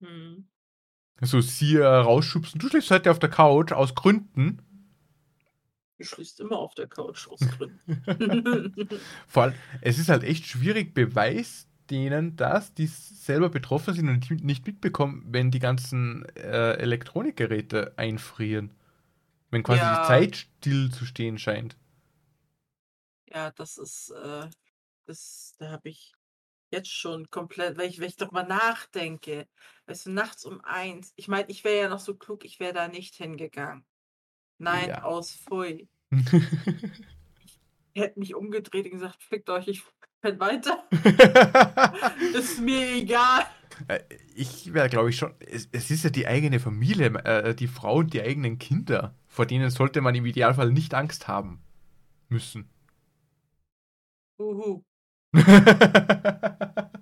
Hm. 0.00 0.46
So 1.20 1.40
sie 1.40 1.76
äh, 1.76 1.84
rausschubsen. 1.84 2.60
Du 2.60 2.68
schläfst 2.68 2.90
heute 2.90 3.10
auf 3.10 3.18
der 3.18 3.30
Couch 3.30 3.72
aus 3.72 3.94
Gründen. 3.94 4.60
Du 5.98 6.04
schläfst 6.04 6.40
immer 6.40 6.58
auf 6.58 6.74
der 6.74 6.88
Couch 6.88 7.28
aus 7.28 7.40
Gründen. 7.40 8.88
Vor 9.28 9.44
allem, 9.44 9.54
es 9.80 9.98
ist 9.98 10.08
halt 10.08 10.24
echt 10.24 10.46
schwierig, 10.46 10.94
Beweis 10.94 11.68
denen 11.90 12.36
das, 12.36 12.74
die 12.74 12.86
selber 12.86 13.50
betroffen 13.50 13.94
sind 13.94 14.08
und 14.08 14.44
nicht 14.44 14.66
mitbekommen, 14.66 15.24
wenn 15.28 15.50
die 15.50 15.58
ganzen 15.58 16.24
äh, 16.36 16.72
Elektronikgeräte 16.74 17.92
einfrieren. 17.96 18.70
Wenn 19.52 19.62
quasi 19.62 19.80
Ja. 19.80 20.00
die 20.02 20.08
Zeit 20.08 20.36
still 20.36 20.90
zu 20.90 21.04
stehen 21.06 21.38
scheint. 21.38 21.76
Ja, 23.28 23.50
das 23.52 23.78
ist, 23.78 24.10
äh, 24.10 24.48
das, 25.06 25.54
da 25.58 25.70
habe 25.70 25.88
ich 25.90 26.12
jetzt 26.70 26.90
schon 26.90 27.30
komplett, 27.30 27.76
wenn 27.78 27.90
ich, 27.90 28.00
wenn 28.00 28.08
ich 28.08 28.16
darüber 28.16 28.44
nachdenke, 28.44 29.46
weißt 29.86 30.06
du, 30.06 30.10
nachts 30.10 30.44
um 30.46 30.60
eins, 30.62 31.12
ich 31.16 31.28
meine, 31.28 31.48
ich 31.50 31.64
wäre 31.64 31.82
ja 31.82 31.88
noch 31.88 32.00
so 32.00 32.14
klug, 32.16 32.44
ich 32.44 32.60
wäre 32.60 32.72
da 32.74 32.88
nicht 32.88 33.14
hingegangen. 33.16 33.84
Nein, 34.58 34.88
Ja. 34.88 35.02
aus 35.02 35.32
Pfui. 35.34 35.88
Ich 37.94 38.00
hätte 38.02 38.18
mich 38.20 38.34
umgedreht 38.34 38.86
und 38.86 38.92
gesagt, 38.92 39.22
fickt 39.22 39.50
euch, 39.50 39.68
ich 39.68 39.82
penn 40.22 40.40
weiter. 40.40 40.82
Ist 42.34 42.58
mir 42.58 42.88
egal. 42.96 43.44
Äh, 43.92 44.04
ich 44.34 44.72
wäre, 44.72 44.88
glaube 44.88 45.10
ich, 45.10 45.16
schon. 45.16 45.34
Es, 45.40 45.68
es 45.72 45.90
ist 45.90 46.04
ja 46.04 46.10
die 46.10 46.26
eigene 46.26 46.60
Familie, 46.60 47.06
äh, 47.24 47.54
die 47.54 47.68
Frau 47.68 47.96
und 47.96 48.14
die 48.14 48.22
eigenen 48.22 48.58
Kinder. 48.58 49.14
Vor 49.26 49.46
denen 49.46 49.70
sollte 49.70 50.00
man 50.00 50.14
im 50.14 50.26
Idealfall 50.26 50.72
nicht 50.72 50.94
Angst 50.94 51.28
haben 51.28 51.60
müssen. 52.28 52.68
Uhu. 54.38 54.82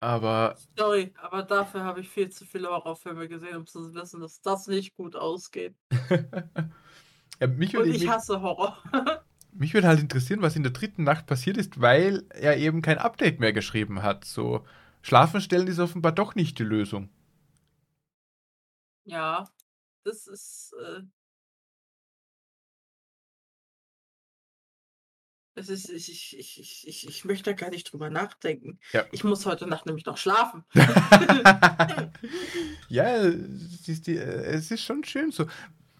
Aber 0.00 0.54
Sorry, 0.76 1.12
aber 1.20 1.42
dafür 1.42 1.82
habe 1.82 2.00
ich 2.00 2.08
viel 2.08 2.28
zu 2.28 2.44
viele 2.44 2.68
Horrorfilme 2.68 3.26
gesehen, 3.28 3.56
um 3.56 3.66
zu 3.66 3.92
wissen, 3.92 4.20
dass 4.20 4.40
das 4.40 4.68
nicht 4.68 4.94
gut 4.94 5.16
ausgeht. 5.16 5.74
ja, 7.40 7.46
mich 7.48 7.76
Und 7.76 7.88
ich 7.88 8.02
mich, 8.02 8.08
hasse 8.08 8.40
Horror. 8.40 8.78
mich 9.58 9.74
würde 9.74 9.88
halt 9.88 10.00
interessieren, 10.00 10.42
was 10.42 10.56
in 10.56 10.62
der 10.62 10.72
dritten 10.72 11.04
Nacht 11.04 11.26
passiert 11.26 11.56
ist, 11.56 11.80
weil 11.80 12.24
er 12.30 12.56
eben 12.56 12.82
kein 12.82 12.98
Update 12.98 13.40
mehr 13.40 13.52
geschrieben 13.52 14.02
hat. 14.02 14.24
So, 14.24 14.64
Schlafen 15.02 15.40
stellen 15.40 15.68
ist 15.68 15.78
offenbar 15.78 16.12
doch 16.12 16.34
nicht 16.34 16.58
die 16.58 16.64
Lösung. 16.64 17.08
Ja, 19.04 19.48
das 20.04 20.26
ist. 20.26 20.74
Äh, 20.80 21.02
das 25.54 25.70
ist 25.70 25.88
ich, 25.88 26.10
ich, 26.10 26.38
ich, 26.38 26.86
ich, 26.86 27.08
ich, 27.08 27.24
möchte 27.24 27.44
da 27.44 27.52
gar 27.52 27.70
nicht 27.70 27.90
drüber 27.90 28.10
nachdenken. 28.10 28.78
Ja. 28.92 29.06
Ich 29.10 29.24
muss 29.24 29.46
heute 29.46 29.66
Nacht 29.66 29.86
nämlich 29.86 30.04
noch 30.04 30.18
schlafen. 30.18 30.64
ja, 32.88 33.16
es 33.16 33.88
ist, 33.88 34.06
die, 34.06 34.18
es 34.18 34.70
ist 34.70 34.82
schon 34.82 35.02
schön 35.04 35.30
so. 35.30 35.46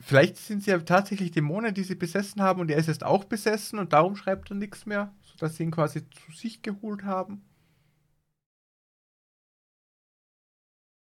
Vielleicht 0.07 0.37
sind 0.37 0.63
sie 0.63 0.71
ja 0.71 0.79
tatsächlich 0.79 1.33
Dämonen, 1.33 1.75
die 1.75 1.83
sie 1.83 1.97
besessen 1.97 2.41
haben 2.41 2.61
und 2.61 2.71
er 2.71 2.77
ist 2.77 2.87
jetzt 2.87 3.03
auch 3.03 3.25
besessen 3.25 3.81
und 3.81 3.93
darum 3.93 4.15
schreibt 4.15 4.49
er 4.53 4.55
nichts 4.55 4.87
mehr, 4.87 5.13
sodass 5.23 5.57
sie 5.57 5.65
ihn 5.65 5.73
quasi 5.73 6.09
zu 6.11 6.31
sich 6.31 6.63
geholt 6.63 7.03
haben. 7.03 7.45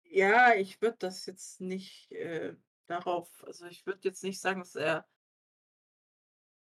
Ja, 0.04 0.52
ich 0.52 0.82
würde 0.82 0.98
das 0.98 1.24
jetzt 1.24 1.62
nicht 1.62 2.12
äh, 2.12 2.54
darauf, 2.88 3.42
also 3.46 3.64
ich 3.64 3.86
würde 3.86 4.00
jetzt 4.02 4.22
nicht 4.22 4.38
sagen, 4.38 4.60
dass 4.60 4.76
er 4.76 5.06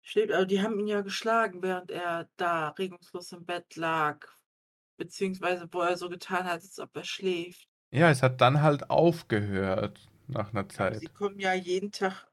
schläft, 0.03 0.35
aber 0.35 0.45
die 0.45 0.61
haben 0.61 0.79
ihn 0.79 0.89
ja 0.89 1.01
geschlagen, 1.01 1.63
während 1.63 1.91
er 1.91 2.29
da 2.37 2.69
regungslos 2.69 3.33
im 3.33 3.47
Bett 3.47 3.77
lag, 3.77 4.27
beziehungsweise 4.99 5.73
wo 5.73 5.81
er 5.81 5.97
so 5.97 6.11
getan 6.11 6.45
hat, 6.45 6.61
als 6.61 6.79
ob 6.81 6.95
er 6.95 7.05
schläft. 7.05 7.67
Ja, 7.93 8.11
es 8.11 8.23
hat 8.23 8.43
dann 8.43 8.61
halt 8.61 8.91
aufgehört 8.91 10.10
nach 10.31 10.53
einer 10.53 10.69
Aber 10.75 10.93
Zeit. 10.93 10.97
sie 10.97 11.09
kommen 11.09 11.39
ja 11.39 11.55
jeden 11.55 11.93
Tag 11.93 12.27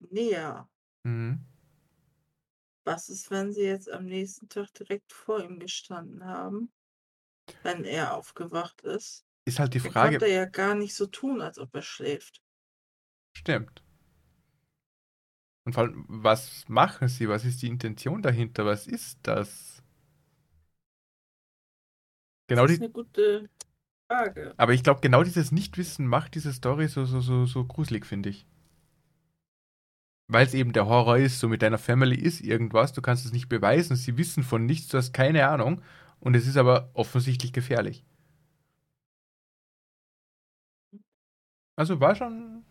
näher. 0.00 0.68
Mhm. 1.04 1.44
Was 2.84 3.08
ist, 3.08 3.28
wenn 3.32 3.52
sie 3.52 3.62
jetzt 3.64 3.90
am 3.90 4.04
nächsten 4.04 4.48
Tag 4.48 4.72
direkt 4.74 5.12
vor 5.12 5.42
ihm 5.42 5.58
gestanden 5.58 6.24
haben, 6.24 6.72
wenn 7.62 7.84
er 7.84 8.14
aufgewacht 8.16 8.82
ist? 8.82 9.26
Ist 9.44 9.58
halt 9.60 9.74
die 9.74 9.80
Dann 9.82 9.92
Frage, 9.92 9.94
konnte 9.94 10.26
er 10.26 10.32
ja 10.34 10.44
gar 10.46 10.74
nicht 10.76 10.94
so 10.96 11.06
tun, 11.06 11.42
als 11.42 11.58
ob 11.58 11.74
er 11.74 11.82
schläft. 11.82 12.42
stimmt. 13.34 13.82
Und 15.64 15.74
vor 15.74 15.84
allem, 15.84 16.04
was 16.08 16.68
machen 16.68 17.08
sie? 17.08 17.28
Was 17.28 17.44
ist 17.44 17.62
die 17.62 17.68
Intention 17.68 18.22
dahinter? 18.22 18.64
Was 18.66 18.86
ist 18.86 19.18
das? 19.22 19.82
Genau 22.46 22.66
das 22.66 22.76
die, 22.76 22.78
ist 22.78 22.82
eine 22.82 22.90
gute 22.90 23.48
Frage. 24.12 24.54
aber 24.56 24.72
ich 24.74 24.82
glaube, 24.82 25.00
genau 25.00 25.22
dieses 25.22 25.52
Nichtwissen 25.52 26.06
macht 26.06 26.34
diese 26.34 26.52
Story 26.52 26.88
so, 26.88 27.04
so, 27.04 27.20
so, 27.20 27.46
so 27.46 27.64
gruselig, 27.64 28.06
finde 28.06 28.28
ich. 28.28 28.46
Weil 30.28 30.46
es 30.46 30.54
eben 30.54 30.72
der 30.72 30.86
Horror 30.86 31.18
ist, 31.18 31.40
so 31.40 31.48
mit 31.48 31.62
deiner 31.62 31.78
Family 31.78 32.16
ist 32.16 32.40
irgendwas, 32.40 32.92
du 32.92 33.02
kannst 33.02 33.24
es 33.26 33.32
nicht 33.32 33.48
beweisen, 33.48 33.96
sie 33.96 34.16
wissen 34.16 34.42
von 34.42 34.66
nichts, 34.66 34.88
du 34.88 34.98
hast 34.98 35.12
keine 35.12 35.48
Ahnung 35.48 35.82
und 36.20 36.34
es 36.34 36.46
ist 36.46 36.56
aber 36.56 36.90
offensichtlich 36.94 37.52
gefährlich. 37.52 38.04
Also 41.76 42.00
war 42.00 42.14
schon 42.14 42.64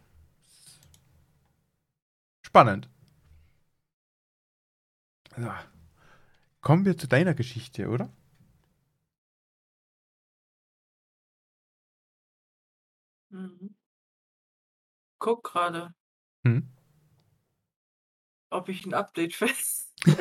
spannend. 2.41 2.89
So. 5.38 5.51
Kommen 6.62 6.86
wir 6.86 6.98
zu 6.98 7.07
deiner 7.07 7.33
Geschichte, 7.33 7.88
oder? 7.89 8.10
Mhm. 13.31 13.75
Guck 15.19 15.43
gerade, 15.43 15.93
Hm? 16.45 16.67
ob 18.50 18.69
ich 18.69 18.85
ein 18.85 18.93
Update 18.93 19.35
fest. 19.35 19.89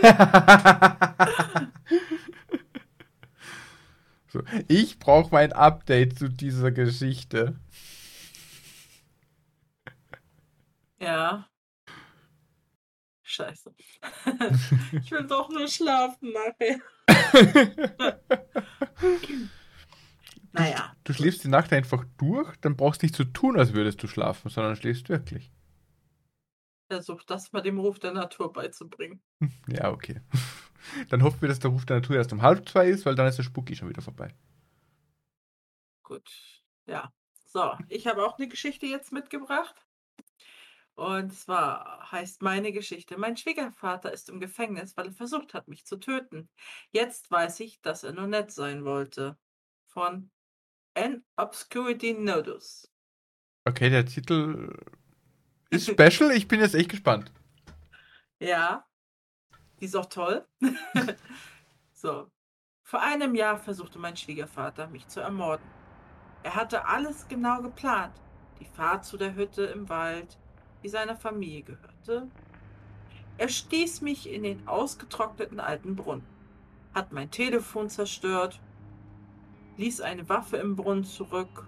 so, 4.28 4.42
ich 4.68 4.98
brauche 4.98 5.32
mein 5.32 5.52
Update 5.52 6.18
zu 6.18 6.28
dieser 6.28 6.70
Geschichte. 6.70 7.58
Ja. 11.00 11.48
Scheiße. 13.22 13.74
ich 14.92 15.10
will 15.10 15.26
doch 15.26 15.48
nur 15.48 15.66
schlafen 15.66 16.32
nachher. 16.32 16.80
Naja. 20.52 20.96
Du 21.04 21.12
schläfst 21.12 21.44
die 21.44 21.48
Nacht 21.48 21.72
einfach 21.72 22.04
durch, 22.18 22.56
dann 22.56 22.76
brauchst 22.76 23.02
du 23.02 23.06
nicht 23.06 23.14
zu 23.14 23.24
tun, 23.24 23.58
als 23.58 23.72
würdest 23.72 24.02
du 24.02 24.08
schlafen, 24.08 24.50
sondern 24.50 24.76
schläfst 24.76 25.08
wirklich. 25.08 25.52
Versuch 26.88 27.22
das 27.22 27.52
mal 27.52 27.62
dem 27.62 27.78
Ruf 27.78 28.00
der 28.00 28.12
Natur 28.12 28.52
beizubringen. 28.52 29.22
Ja, 29.68 29.90
okay. 29.90 30.20
Dann 31.08 31.22
hoffen 31.22 31.40
wir, 31.42 31.48
dass 31.48 31.60
der 31.60 31.70
Ruf 31.70 31.84
der 31.84 31.96
Natur 31.96 32.16
erst 32.16 32.32
um 32.32 32.42
halb 32.42 32.68
zwei 32.68 32.88
ist, 32.88 33.04
weil 33.04 33.14
dann 33.14 33.26
ist 33.26 33.36
der 33.36 33.42
Spooky 33.42 33.76
schon 33.76 33.90
wieder 33.90 34.00
vorbei. 34.00 34.34
Gut. 36.02 36.30
Ja. 36.86 37.12
So, 37.46 37.74
ich 37.88 38.06
habe 38.06 38.24
auch 38.24 38.38
eine 38.38 38.48
Geschichte 38.48 38.86
jetzt 38.86 39.12
mitgebracht. 39.12 39.86
Und 40.94 41.32
zwar 41.32 42.10
heißt 42.10 42.42
meine 42.42 42.72
Geschichte, 42.72 43.18
mein 43.18 43.36
Schwiegervater 43.36 44.12
ist 44.12 44.28
im 44.28 44.40
Gefängnis, 44.40 44.96
weil 44.96 45.06
er 45.06 45.12
versucht 45.12 45.54
hat, 45.54 45.68
mich 45.68 45.86
zu 45.86 45.98
töten. 45.98 46.48
Jetzt 46.90 47.30
weiß 47.30 47.60
ich, 47.60 47.80
dass 47.80 48.04
er 48.04 48.12
nur 48.12 48.26
nett 48.26 48.50
sein 48.50 48.84
wollte. 48.84 49.38
Von 49.86 50.30
N. 50.94 51.24
Obscurity 51.36 52.14
Nodus. 52.14 52.90
Okay, 53.64 53.90
der 53.90 54.06
Titel 54.06 54.74
ist 55.70 55.86
special. 55.90 56.32
Ich 56.32 56.48
bin 56.48 56.60
jetzt 56.60 56.74
echt 56.74 56.90
gespannt. 56.90 57.32
Ja, 58.38 58.86
die 59.78 59.84
ist 59.84 59.96
auch 59.96 60.06
toll. 60.06 60.46
so. 61.92 62.30
Vor 62.82 63.02
einem 63.02 63.34
Jahr 63.34 63.56
versuchte 63.56 63.98
mein 63.98 64.16
Schwiegervater, 64.16 64.88
mich 64.88 65.06
zu 65.06 65.20
ermorden. 65.20 65.64
Er 66.42 66.54
hatte 66.56 66.86
alles 66.86 67.28
genau 67.28 67.62
geplant. 67.62 68.20
Die 68.58 68.64
Fahrt 68.64 69.04
zu 69.04 69.16
der 69.16 69.34
Hütte 69.34 69.62
im 69.64 69.88
Wald, 69.88 70.38
die 70.82 70.88
seiner 70.88 71.16
Familie 71.16 71.62
gehörte. 71.62 72.28
Er 73.38 73.48
stieß 73.48 74.00
mich 74.00 74.28
in 74.28 74.42
den 74.42 74.66
ausgetrockneten 74.66 75.60
alten 75.60 75.96
Brunnen, 75.96 76.26
hat 76.94 77.12
mein 77.12 77.30
Telefon 77.30 77.88
zerstört, 77.88 78.60
ließ 79.80 80.02
eine 80.02 80.28
Waffe 80.28 80.58
im 80.58 80.76
Brunnen 80.76 81.04
zurück, 81.04 81.66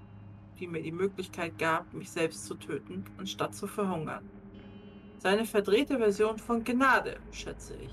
die 0.61 0.67
mir 0.67 0.83
die 0.83 0.93
Möglichkeit 0.93 1.59
gab, 1.59 1.95
mich 1.95 2.11
selbst 2.11 2.45
zu 2.45 2.55
töten, 2.55 3.05
anstatt 3.17 3.55
zu 3.55 3.67
verhungern. 3.67 4.29
Seine 5.17 5.47
verdrehte 5.47 5.97
Version 5.97 6.37
von 6.37 6.63
Gnade, 6.63 7.17
schätze 7.31 7.75
ich. 7.75 7.91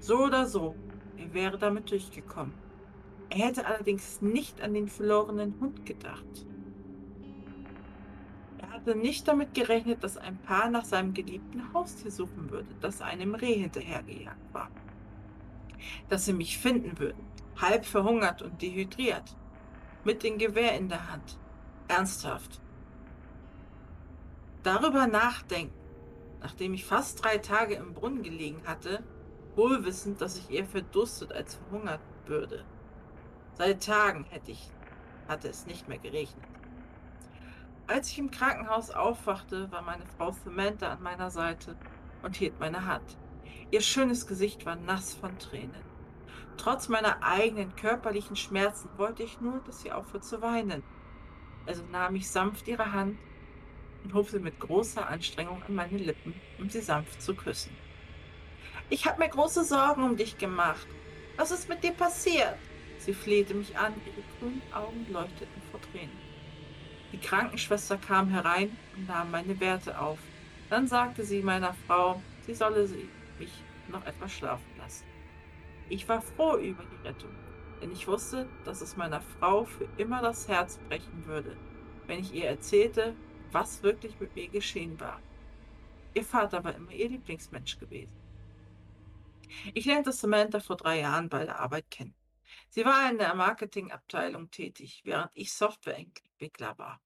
So 0.00 0.24
oder 0.24 0.46
so, 0.46 0.74
er 1.16 1.32
wäre 1.32 1.56
damit 1.56 1.88
durchgekommen. 1.92 2.52
Er 3.30 3.46
hätte 3.46 3.64
allerdings 3.64 4.20
nicht 4.22 4.60
an 4.60 4.74
den 4.74 4.88
verlorenen 4.88 5.54
Hund 5.60 5.86
gedacht. 5.86 6.46
Er 8.58 8.70
hatte 8.70 8.96
nicht 8.96 9.28
damit 9.28 9.54
gerechnet, 9.54 10.02
dass 10.02 10.16
ein 10.16 10.36
Paar 10.38 10.68
nach 10.68 10.84
seinem 10.84 11.14
geliebten 11.14 11.72
Haustier 11.72 12.10
suchen 12.10 12.50
würde, 12.50 12.74
das 12.80 13.00
einem 13.00 13.36
Reh 13.36 13.54
hinterhergejagt 13.54 14.52
war. 14.52 14.68
Dass 16.08 16.24
sie 16.24 16.32
mich 16.32 16.58
finden 16.58 16.98
würden, 16.98 17.31
halb 17.60 17.84
verhungert 17.84 18.42
und 18.42 18.60
dehydriert, 18.62 19.36
mit 20.04 20.22
dem 20.22 20.38
Gewehr 20.38 20.76
in 20.76 20.88
der 20.88 21.10
Hand. 21.10 21.38
Ernsthaft. 21.88 22.60
Darüber 24.62 25.06
nachdenken, 25.06 25.74
nachdem 26.40 26.74
ich 26.74 26.84
fast 26.84 27.22
drei 27.22 27.38
Tage 27.38 27.74
im 27.74 27.94
Brunnen 27.94 28.22
gelegen 28.22 28.62
hatte, 28.66 29.02
wohlwissend, 29.56 30.20
dass 30.20 30.38
ich 30.38 30.50
eher 30.50 30.64
verdurstet 30.64 31.32
als 31.32 31.56
verhungert 31.56 32.00
würde. 32.26 32.64
Seit 33.54 33.84
Tagen 33.84 34.24
hätte 34.30 34.52
ich, 34.52 34.70
hatte 35.28 35.48
es 35.48 35.66
nicht 35.66 35.88
mehr 35.88 35.98
geregnet. 35.98 36.46
Als 37.86 38.08
ich 38.08 38.18
im 38.18 38.30
Krankenhaus 38.30 38.90
aufwachte, 38.90 39.70
war 39.70 39.82
meine 39.82 40.06
Frau 40.16 40.30
Samantha 40.30 40.92
an 40.92 41.02
meiner 41.02 41.30
Seite 41.30 41.76
und 42.22 42.36
hielt 42.36 42.58
meine 42.60 42.86
Hand. 42.86 43.18
Ihr 43.70 43.80
schönes 43.80 44.26
Gesicht 44.26 44.64
war 44.64 44.76
nass 44.76 45.14
von 45.14 45.38
Tränen. 45.38 45.91
Trotz 46.56 46.88
meiner 46.88 47.22
eigenen 47.22 47.74
körperlichen 47.76 48.36
Schmerzen 48.36 48.88
wollte 48.96 49.22
ich 49.22 49.40
nur, 49.40 49.60
dass 49.66 49.82
sie 49.82 49.92
aufhört 49.92 50.24
zu 50.24 50.42
weinen. 50.42 50.82
Also 51.66 51.82
nahm 51.90 52.14
ich 52.16 52.28
sanft 52.28 52.68
ihre 52.68 52.92
Hand 52.92 53.18
und 54.04 54.14
hob 54.14 54.28
sie 54.28 54.38
mit 54.38 54.58
großer 54.60 55.06
Anstrengung 55.06 55.62
an 55.66 55.74
meine 55.74 55.98
Lippen, 55.98 56.34
um 56.58 56.68
sie 56.68 56.80
sanft 56.80 57.22
zu 57.22 57.34
küssen. 57.34 57.76
Ich 58.90 59.06
habe 59.06 59.20
mir 59.20 59.28
große 59.28 59.64
Sorgen 59.64 60.02
um 60.02 60.16
dich 60.16 60.38
gemacht. 60.38 60.86
Was 61.36 61.50
ist 61.50 61.68
mit 61.68 61.82
dir 61.82 61.92
passiert? 61.92 62.58
Sie 62.98 63.14
flehte 63.14 63.54
mich 63.54 63.76
an, 63.76 63.94
ihre 64.06 64.22
grünen 64.38 64.62
Augen 64.72 65.06
leuchteten 65.10 65.62
vor 65.70 65.80
Tränen. 65.80 66.16
Die 67.12 67.18
Krankenschwester 67.18 67.96
kam 67.96 68.28
herein 68.28 68.76
und 68.96 69.08
nahm 69.08 69.30
meine 69.30 69.58
Werte 69.60 69.98
auf. 69.98 70.18
Dann 70.70 70.86
sagte 70.86 71.24
sie 71.24 71.42
meiner 71.42 71.74
Frau, 71.86 72.22
sie 72.46 72.54
solle 72.54 72.88
mich 73.38 73.52
noch 73.88 74.04
etwas 74.06 74.32
schlafen 74.32 74.70
lassen. 74.78 75.11
Ich 75.92 76.08
war 76.08 76.22
froh 76.22 76.56
über 76.56 76.84
die 76.84 77.06
Rettung, 77.06 77.34
denn 77.82 77.92
ich 77.92 78.08
wusste, 78.08 78.48
dass 78.64 78.80
es 78.80 78.96
meiner 78.96 79.20
Frau 79.20 79.66
für 79.66 79.86
immer 79.98 80.22
das 80.22 80.48
Herz 80.48 80.78
brechen 80.88 81.26
würde, 81.26 81.54
wenn 82.06 82.18
ich 82.18 82.32
ihr 82.32 82.46
erzählte, 82.46 83.14
was 83.50 83.82
wirklich 83.82 84.18
mit 84.18 84.34
mir 84.34 84.48
geschehen 84.48 84.98
war. 84.98 85.20
Ihr 86.14 86.24
Vater 86.24 86.64
war 86.64 86.74
immer 86.74 86.92
ihr 86.92 87.10
Lieblingsmensch 87.10 87.78
gewesen. 87.78 88.16
Ich 89.74 89.84
lernte 89.84 90.12
Samantha 90.12 90.60
vor 90.60 90.78
drei 90.78 91.00
Jahren 91.00 91.28
bei 91.28 91.44
der 91.44 91.60
Arbeit 91.60 91.90
kennen. 91.90 92.14
Sie 92.70 92.86
war 92.86 93.10
in 93.10 93.18
der 93.18 93.34
Marketingabteilung 93.34 94.50
tätig, 94.50 95.02
während 95.04 95.30
ich 95.34 95.52
Softwareentwickler 95.52 96.78
war. 96.78 97.02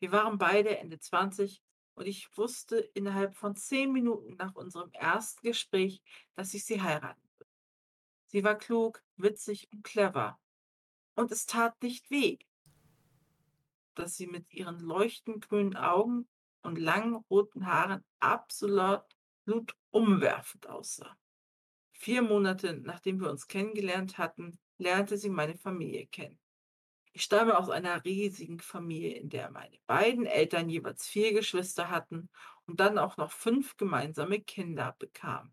Wir 0.00 0.12
waren 0.12 0.36
beide 0.36 0.76
Ende 0.76 0.98
20 0.98 1.62
und 1.94 2.06
ich 2.06 2.28
wusste 2.36 2.76
innerhalb 2.76 3.34
von 3.34 3.56
zehn 3.56 3.90
Minuten 3.90 4.36
nach 4.36 4.54
unserem 4.54 4.92
ersten 4.92 5.40
Gespräch, 5.46 6.02
dass 6.34 6.52
ich 6.52 6.66
sie 6.66 6.82
heiraten. 6.82 7.31
Sie 8.32 8.42
war 8.44 8.56
klug, 8.56 9.02
witzig 9.16 9.68
und 9.72 9.84
clever. 9.84 10.40
Und 11.14 11.30
es 11.30 11.44
tat 11.44 11.82
nicht 11.82 12.10
weh, 12.10 12.38
dass 13.94 14.16
sie 14.16 14.26
mit 14.26 14.50
ihren 14.54 14.80
leuchtend 14.80 15.46
grünen 15.48 15.76
Augen 15.76 16.26
und 16.62 16.78
langen 16.78 17.16
roten 17.28 17.66
Haaren 17.66 18.02
absolut 18.20 19.04
blutumwerfend 19.44 20.66
aussah. 20.66 21.14
Vier 21.92 22.22
Monate 22.22 22.72
nachdem 22.72 23.20
wir 23.20 23.30
uns 23.30 23.48
kennengelernt 23.48 24.16
hatten, 24.16 24.58
lernte 24.78 25.18
sie 25.18 25.28
meine 25.28 25.58
Familie 25.58 26.06
kennen. 26.06 26.38
Ich 27.12 27.24
stamme 27.24 27.58
aus 27.58 27.68
einer 27.68 28.02
riesigen 28.06 28.60
Familie, 28.60 29.16
in 29.18 29.28
der 29.28 29.50
meine 29.50 29.78
beiden 29.86 30.24
Eltern 30.24 30.70
jeweils 30.70 31.06
vier 31.06 31.34
Geschwister 31.34 31.90
hatten 31.90 32.30
und 32.64 32.80
dann 32.80 32.96
auch 32.96 33.18
noch 33.18 33.30
fünf 33.30 33.76
gemeinsame 33.76 34.40
Kinder 34.40 34.96
bekamen. 34.98 35.52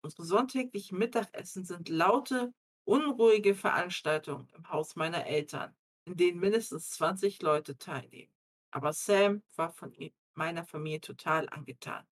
Unsere 0.00 0.24
sonntäglichen 0.24 0.98
Mittagessen 0.98 1.64
sind 1.64 1.88
laute, 1.88 2.54
unruhige 2.84 3.54
Veranstaltungen 3.54 4.48
im 4.54 4.68
Haus 4.70 4.96
meiner 4.96 5.26
Eltern, 5.26 5.76
in 6.04 6.16
denen 6.16 6.40
mindestens 6.40 6.90
20 6.90 7.42
Leute 7.42 7.76
teilnehmen. 7.76 8.32
Aber 8.70 8.92
Sam 8.92 9.42
war 9.56 9.70
von 9.70 9.94
meiner 10.34 10.64
Familie 10.64 11.00
total 11.00 11.48
angetan. 11.48 12.06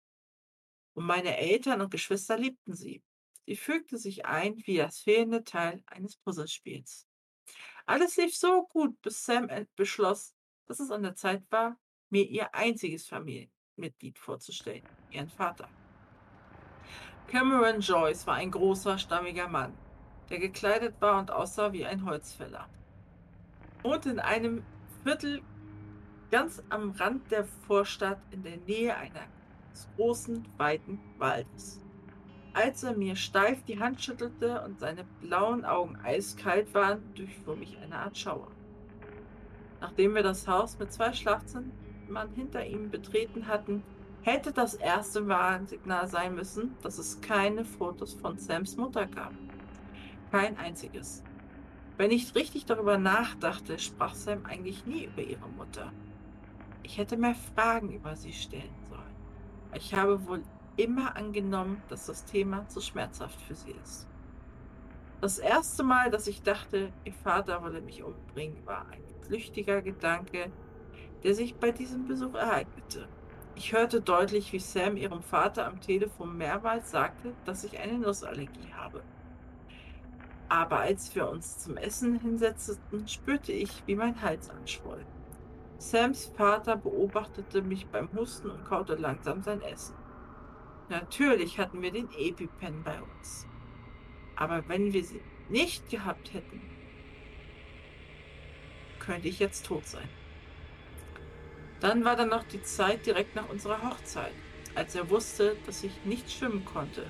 Und 0.94 1.06
meine 1.06 1.36
Eltern 1.36 1.80
und 1.80 1.90
Geschwister 1.90 2.38
liebten 2.38 2.74
sie. 2.74 3.02
Sie 3.46 3.56
fügte 3.56 3.98
sich 3.98 4.24
ein 4.24 4.56
wie 4.66 4.78
das 4.78 5.00
fehlende 5.00 5.44
Teil 5.44 5.82
eines 5.86 6.16
Puzzlespiels. 6.16 7.06
Alles 7.84 8.16
lief 8.16 8.34
so 8.34 8.66
gut, 8.66 9.00
bis 9.02 9.24
Sam 9.24 9.50
beschloss, 9.76 10.34
dass 10.66 10.80
es 10.80 10.90
an 10.90 11.02
der 11.02 11.14
Zeit 11.14 11.44
war, 11.50 11.78
mir 12.08 12.26
ihr 12.26 12.54
einziges 12.54 13.06
Familienmitglied 13.06 14.18
vorzustellen, 14.18 14.88
ihren 15.10 15.28
Vater. 15.28 15.68
Cameron 17.28 17.80
Joyce 17.80 18.26
war 18.26 18.34
ein 18.34 18.50
großer, 18.50 18.98
stammiger 18.98 19.48
Mann, 19.48 19.72
der 20.30 20.38
gekleidet 20.38 20.94
war 21.00 21.18
und 21.18 21.30
aussah 21.30 21.72
wie 21.72 21.84
ein 21.84 22.04
Holzfäller. 22.04 22.66
Und 23.82 24.06
in 24.06 24.20
einem 24.20 24.62
Viertel 25.02 25.42
ganz 26.30 26.62
am 26.68 26.90
Rand 26.92 27.30
der 27.30 27.44
Vorstadt 27.44 28.20
in 28.30 28.42
der 28.42 28.56
Nähe 28.66 28.96
eines 28.96 29.88
großen, 29.96 30.46
weiten 30.56 31.00
Waldes. 31.18 31.80
Als 32.52 32.84
er 32.84 32.96
mir 32.96 33.16
steif 33.16 33.64
die 33.64 33.80
Hand 33.80 34.00
schüttelte 34.00 34.62
und 34.62 34.78
seine 34.78 35.04
blauen 35.20 35.64
Augen 35.64 35.96
eiskalt 36.04 36.72
waren, 36.72 37.02
durchfuhr 37.14 37.56
mich 37.56 37.76
eine 37.78 37.98
Art 37.98 38.16
Schauer. 38.16 38.48
Nachdem 39.80 40.14
wir 40.14 40.22
das 40.22 40.46
Haus 40.46 40.78
mit 40.78 40.92
zwei 40.92 41.12
Schlafzimmern 41.12 42.30
hinter 42.34 42.64
ihm 42.64 42.90
betreten 42.90 43.48
hatten, 43.48 43.82
hätte 44.24 44.52
das 44.52 44.74
erste 44.74 45.28
Warnsignal 45.28 46.08
sein 46.08 46.34
müssen, 46.34 46.76
dass 46.82 46.98
es 46.98 47.20
keine 47.20 47.64
Fotos 47.64 48.14
von 48.14 48.38
Sams 48.38 48.76
Mutter 48.76 49.06
gab. 49.06 49.32
Kein 50.32 50.56
einziges. 50.56 51.22
Wenn 51.96 52.10
ich 52.10 52.34
richtig 52.34 52.64
darüber 52.64 52.98
nachdachte, 52.98 53.78
sprach 53.78 54.14
Sam 54.14 54.46
eigentlich 54.46 54.86
nie 54.86 55.04
über 55.04 55.22
ihre 55.22 55.48
Mutter. 55.56 55.92
Ich 56.82 56.98
hätte 56.98 57.16
mehr 57.16 57.36
Fragen 57.54 57.92
über 57.92 58.16
sie 58.16 58.32
stellen 58.32 58.74
sollen. 58.88 59.02
Ich 59.74 59.94
habe 59.94 60.26
wohl 60.26 60.42
immer 60.76 61.16
angenommen, 61.16 61.82
dass 61.88 62.06
das 62.06 62.24
Thema 62.24 62.66
zu 62.68 62.80
schmerzhaft 62.80 63.40
für 63.42 63.54
sie 63.54 63.74
ist. 63.82 64.08
Das 65.20 65.38
erste 65.38 65.84
Mal, 65.84 66.10
dass 66.10 66.26
ich 66.26 66.42
dachte, 66.42 66.92
ihr 67.04 67.12
Vater 67.12 67.62
wolle 67.62 67.80
mich 67.80 68.02
umbringen, 68.02 68.66
war 68.66 68.86
ein 68.90 69.02
flüchtiger 69.26 69.82
Gedanke, 69.82 70.50
der 71.22 71.34
sich 71.34 71.54
bei 71.54 71.70
diesem 71.70 72.06
Besuch 72.06 72.34
ereignete. 72.34 73.08
Ich 73.56 73.72
hörte 73.72 74.00
deutlich, 74.00 74.52
wie 74.52 74.58
Sam 74.58 74.96
ihrem 74.96 75.22
Vater 75.22 75.66
am 75.66 75.80
Telefon 75.80 76.36
mehrmals 76.36 76.90
sagte, 76.90 77.32
dass 77.44 77.62
ich 77.62 77.78
eine 77.78 77.98
Nussallergie 77.98 78.72
habe. 78.76 79.02
Aber 80.48 80.80
als 80.80 81.14
wir 81.14 81.28
uns 81.28 81.58
zum 81.58 81.76
Essen 81.76 82.18
hinsetzten, 82.18 83.06
spürte 83.06 83.52
ich, 83.52 83.82
wie 83.86 83.94
mein 83.94 84.20
Hals 84.22 84.50
anschwoll. 84.50 85.04
Sams 85.78 86.26
Vater 86.26 86.76
beobachtete 86.76 87.62
mich 87.62 87.86
beim 87.86 88.08
Husten 88.12 88.50
und 88.50 88.64
kaute 88.64 88.96
langsam 88.96 89.42
sein 89.42 89.62
Essen. 89.62 89.94
Natürlich 90.88 91.58
hatten 91.58 91.80
wir 91.80 91.92
den 91.92 92.08
EpiPen 92.18 92.82
bei 92.82 93.00
uns. 93.00 93.46
Aber 94.36 94.68
wenn 94.68 94.92
wir 94.92 95.04
sie 95.04 95.20
nicht 95.48 95.90
gehabt 95.90 96.34
hätten, 96.34 96.60
könnte 98.98 99.28
ich 99.28 99.38
jetzt 99.38 99.66
tot 99.66 99.86
sein. 99.86 100.08
Dann 101.84 102.02
war 102.02 102.16
da 102.16 102.24
noch 102.24 102.44
die 102.44 102.62
Zeit 102.62 103.04
direkt 103.04 103.36
nach 103.36 103.50
unserer 103.50 103.82
Hochzeit, 103.82 104.32
als 104.74 104.94
er 104.94 105.10
wusste, 105.10 105.54
dass 105.66 105.84
ich 105.84 105.92
nicht 106.06 106.32
schwimmen 106.32 106.64
konnte. 106.64 107.04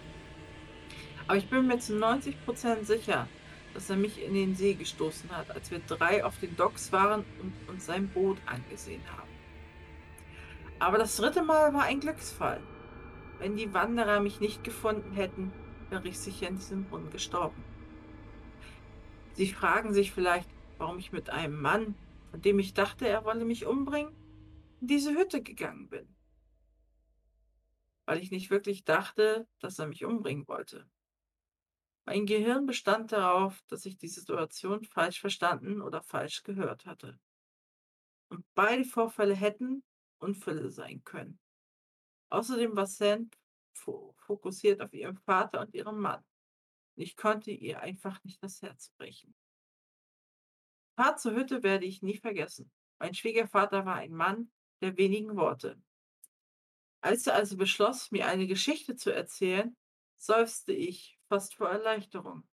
Aber 1.28 1.36
ich 1.36 1.48
bin 1.48 1.68
mir 1.68 1.78
zu 1.78 1.92
90% 1.92 2.82
sicher, 2.82 3.28
dass 3.72 3.88
er 3.88 3.94
mich 3.94 4.20
in 4.20 4.34
den 4.34 4.56
See 4.56 4.74
gestoßen 4.74 5.30
hat, 5.30 5.48
als 5.52 5.70
wir 5.70 5.78
drei 5.78 6.24
auf 6.24 6.40
den 6.40 6.56
Docks 6.56 6.90
waren 6.90 7.24
und 7.40 7.52
uns 7.68 7.86
sein 7.86 8.08
Boot 8.08 8.38
angesehen 8.46 9.04
haben. 9.16 9.28
Aber 10.80 10.98
das 10.98 11.18
dritte 11.18 11.44
Mal 11.44 11.72
war 11.72 11.84
ein 11.84 12.00
Glücksfall. 12.00 12.60
Wenn 13.38 13.56
die 13.56 13.72
Wanderer 13.74 14.18
mich 14.18 14.40
nicht 14.40 14.64
gefunden 14.64 15.12
hätten, 15.12 15.52
wäre 15.90 16.08
ich 16.08 16.18
sicher 16.18 16.48
in 16.48 16.56
diesem 16.56 16.82
Brunnen 16.86 17.12
gestorben. 17.12 17.62
Sie 19.34 19.46
fragen 19.46 19.94
sich 19.94 20.10
vielleicht, 20.10 20.48
warum 20.78 20.98
ich 20.98 21.12
mit 21.12 21.30
einem 21.30 21.62
Mann, 21.62 21.94
von 22.32 22.42
dem 22.42 22.58
ich 22.58 22.74
dachte, 22.74 23.06
er 23.06 23.24
wolle 23.24 23.44
mich 23.44 23.66
umbringen, 23.66 24.10
in 24.84 24.88
diese 24.88 25.14
Hütte 25.14 25.42
gegangen 25.42 25.88
bin. 25.88 26.14
Weil 28.04 28.18
ich 28.18 28.30
nicht 28.30 28.50
wirklich 28.50 28.84
dachte, 28.84 29.48
dass 29.58 29.78
er 29.78 29.86
mich 29.86 30.04
umbringen 30.04 30.46
wollte. 30.46 30.86
Mein 32.04 32.26
Gehirn 32.26 32.66
bestand 32.66 33.10
darauf, 33.10 33.62
dass 33.68 33.86
ich 33.86 33.96
die 33.96 34.08
Situation 34.08 34.84
falsch 34.84 35.22
verstanden 35.22 35.80
oder 35.80 36.02
falsch 36.02 36.42
gehört 36.42 36.84
hatte. 36.84 37.18
Und 38.28 38.44
beide 38.52 38.84
Vorfälle 38.84 39.34
hätten 39.34 39.82
Unfälle 40.18 40.68
sein 40.68 41.02
können. 41.02 41.38
Außerdem 42.28 42.76
war 42.76 42.86
Sam 42.86 43.30
fokussiert 43.72 44.82
auf 44.82 44.92
ihren 44.92 45.16
Vater 45.16 45.62
und 45.62 45.72
ihren 45.72 45.98
Mann. 45.98 46.22
Ich 46.94 47.16
konnte 47.16 47.52
ihr 47.52 47.80
einfach 47.80 48.22
nicht 48.22 48.42
das 48.42 48.60
Herz 48.60 48.90
brechen. 48.98 49.34
Fahrt 50.94 51.20
zur 51.20 51.32
Hütte 51.32 51.62
werde 51.62 51.86
ich 51.86 52.02
nie 52.02 52.18
vergessen. 52.18 52.70
Mein 52.98 53.14
Schwiegervater 53.14 53.86
war 53.86 53.94
ein 53.94 54.12
Mann 54.12 54.50
der 54.80 54.96
wenigen 54.96 55.36
Worte. 55.36 55.80
Als 57.00 57.26
er 57.26 57.34
also 57.34 57.56
beschloss, 57.56 58.10
mir 58.10 58.26
eine 58.26 58.46
Geschichte 58.46 58.96
zu 58.96 59.14
erzählen, 59.14 59.76
seufzte 60.16 60.72
ich 60.72 61.18
fast 61.28 61.54
vor 61.54 61.68
Erleichterung, 61.68 62.48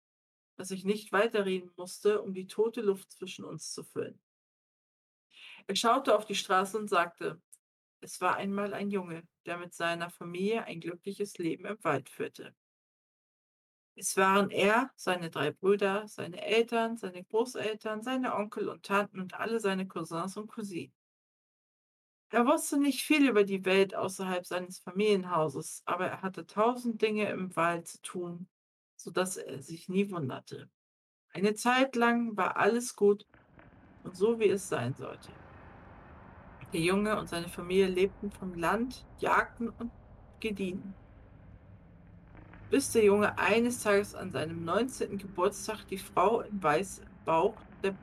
dass 0.56 0.70
ich 0.70 0.84
nicht 0.84 1.12
weiterreden 1.12 1.72
musste, 1.76 2.22
um 2.22 2.32
die 2.32 2.46
tote 2.46 2.80
Luft 2.80 3.10
zwischen 3.10 3.44
uns 3.44 3.72
zu 3.72 3.82
füllen. 3.82 4.20
Er 5.66 5.76
schaute 5.76 6.14
auf 6.14 6.24
die 6.26 6.34
Straße 6.34 6.78
und 6.78 6.88
sagte, 6.88 7.42
es 8.00 8.20
war 8.20 8.36
einmal 8.36 8.72
ein 8.72 8.90
Junge, 8.90 9.26
der 9.46 9.58
mit 9.58 9.74
seiner 9.74 10.10
Familie 10.10 10.64
ein 10.64 10.80
glückliches 10.80 11.38
Leben 11.38 11.64
im 11.64 11.82
Wald 11.82 12.08
führte. 12.08 12.54
Es 13.98 14.16
waren 14.16 14.50
er, 14.50 14.90
seine 14.94 15.30
drei 15.30 15.50
Brüder, 15.50 16.06
seine 16.06 16.40
Eltern, 16.42 16.98
seine 16.98 17.24
Großeltern, 17.24 18.02
seine 18.02 18.34
Onkel 18.34 18.68
und 18.68 18.84
Tanten 18.84 19.20
und 19.20 19.34
alle 19.34 19.58
seine 19.58 19.88
Cousins 19.88 20.36
und 20.36 20.48
Cousinen. 20.48 20.95
Er 22.30 22.44
wusste 22.44 22.78
nicht 22.78 23.02
viel 23.02 23.28
über 23.28 23.44
die 23.44 23.64
Welt 23.64 23.94
außerhalb 23.94 24.44
seines 24.44 24.80
Familienhauses, 24.80 25.82
aber 25.84 26.06
er 26.06 26.22
hatte 26.22 26.44
tausend 26.46 27.00
Dinge 27.00 27.30
im 27.30 27.54
Wald 27.54 27.86
zu 27.86 28.02
tun, 28.02 28.48
so 28.96 29.12
dass 29.12 29.36
er 29.36 29.62
sich 29.62 29.88
nie 29.88 30.10
wunderte. 30.10 30.68
Eine 31.32 31.54
Zeit 31.54 31.94
lang 31.94 32.36
war 32.36 32.56
alles 32.56 32.96
gut 32.96 33.26
und 34.02 34.16
so, 34.16 34.40
wie 34.40 34.48
es 34.48 34.68
sein 34.68 34.94
sollte. 34.94 35.30
Der 36.72 36.80
Junge 36.80 37.16
und 37.18 37.28
seine 37.28 37.48
Familie 37.48 37.86
lebten 37.86 38.32
vom 38.32 38.54
Land, 38.54 39.06
jagten 39.18 39.68
und 39.68 39.92
gediehen. 40.40 40.94
Bis 42.70 42.90
der 42.90 43.04
Junge 43.04 43.38
eines 43.38 43.82
Tages 43.84 44.16
an 44.16 44.32
seinem 44.32 44.64
19. 44.64 45.18
Geburtstag 45.18 45.86
die 45.86 45.98
Frau 45.98 46.40
im 46.40 46.60
weißen 46.60 47.06
Bauch 47.24 47.54
der 47.84 47.94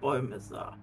Bäume 0.00 0.40
sah. 0.40 0.76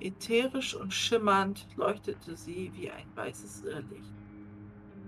Ätherisch 0.00 0.74
und 0.74 0.94
schimmernd 0.94 1.66
leuchtete 1.76 2.36
sie 2.36 2.72
wie 2.74 2.90
ein 2.90 3.06
weißes 3.14 3.64
Irrlicht. 3.64 4.14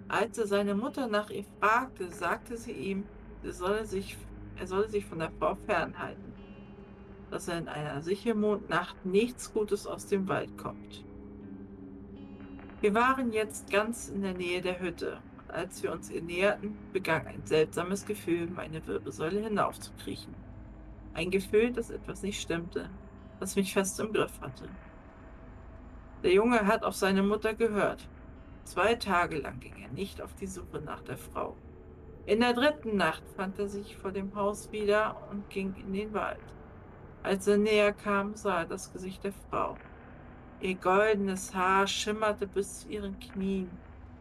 Als 0.09 0.37
er 0.37 0.47
seine 0.47 0.75
Mutter 0.75 1.07
nach 1.07 1.31
ihr 1.31 1.45
fragte, 1.59 2.11
sagte 2.11 2.57
sie 2.59 2.73
ihm, 2.73 3.05
er 3.43 3.53
solle 3.53 3.87
sich, 3.87 4.19
er 4.59 4.67
solle 4.67 4.89
sich 4.89 5.07
von 5.07 5.19
der 5.19 5.33
Frau 5.39 5.55
fernhalten, 5.55 6.33
dass 7.31 7.49
er 7.49 7.59
in 7.59 7.69
einer 7.69 8.03
Sichermondnacht 8.03 9.07
nichts 9.07 9.53
Gutes 9.53 9.87
aus 9.87 10.07
dem 10.07 10.29
Wald 10.29 10.59
kommt. 10.59 11.05
Wir 12.83 12.95
waren 12.95 13.33
jetzt 13.33 13.71
ganz 13.71 14.09
in 14.09 14.23
der 14.23 14.35
Nähe 14.35 14.61
der 14.61 14.81
Hütte. 14.81 15.19
Als 15.49 15.83
wir 15.83 15.93
uns 15.93 16.11
ihr 16.11 16.23
näherten, 16.23 16.77
begann 16.93 17.27
ein 17.27 17.47
seltsames 17.47 18.05
Gefühl, 18.05 18.49
meine 18.49 18.87
Wirbelsäule 18.87 19.41
hinaufzukriechen. 19.41 20.35
Ein 21.15 21.31
Gefühl, 21.31 21.73
dass 21.73 21.91
etwas 21.91 22.23
nicht 22.23 22.41
stimmte, 22.41 22.91
das 23.43 23.57
mich 23.57 23.73
fest 23.73 23.99
im 23.99 24.13
Griff 24.13 24.41
hatte. 24.41 24.69
Der 26.23 26.33
Junge 26.33 26.65
hat 26.65 26.85
auf 26.85 26.95
seine 26.95 27.25
Mutter 27.25 27.55
gehört. 27.55 28.09
Zwei 28.63 28.95
Tage 28.95 29.41
lang 29.41 29.59
ging 29.59 29.75
er 29.83 29.89
nicht 29.89 30.23
auf 30.23 30.33
die 30.37 30.47
Suche 30.47 30.81
nach 30.81 31.03
der 31.03 31.19
Frau. 31.19 31.57
In 32.25 32.39
der 32.39 32.53
dritten 32.53 32.97
Nacht 32.97 33.25
fand 33.37 33.59
er 33.59 33.67
sich 33.69 33.97
vor 33.97 34.13
dem 34.13 34.33
Haus 34.37 34.71
wieder 34.71 35.17
und 35.33 35.51
ging 35.51 35.75
in 35.75 35.93
den 35.93 36.15
Wald. 36.15 36.39
Als 37.25 37.49
er 37.49 37.57
näher 37.59 37.93
kam, 37.93 38.37
sah 38.37 38.61
er 38.61 38.67
das 38.67 38.93
Gesicht 38.93 39.25
der 39.25 39.33
Frau. 39.51 39.77
Ihr 40.61 40.77
goldenes 40.77 41.53
Haar 41.53 41.89
schimmerte 41.89 42.47
bis 42.47 42.83
zu 42.83 42.91
ihren 42.91 43.19
Knien, 43.19 43.69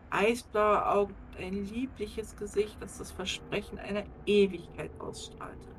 eisblaue 0.10 0.84
Augen 0.88 1.13
und 1.29 1.38
ein 1.38 1.63
liebliches 1.65 2.36
Gesicht, 2.36 2.75
das 2.79 2.97
das 2.97 3.12
Versprechen 3.12 3.77
einer 3.77 4.03
Ewigkeit 4.25 4.89
ausstrahlte, 4.97 5.69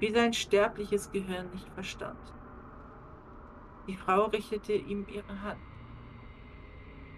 wie 0.00 0.12
sein 0.12 0.34
sterbliches 0.34 1.10
Gehirn 1.10 1.50
nicht 1.52 1.68
verstand. 1.70 2.18
Die 3.88 3.96
Frau 3.96 4.26
richtete 4.26 4.74
ihm 4.74 5.06
ihre 5.10 5.40
Hand. 5.40 5.58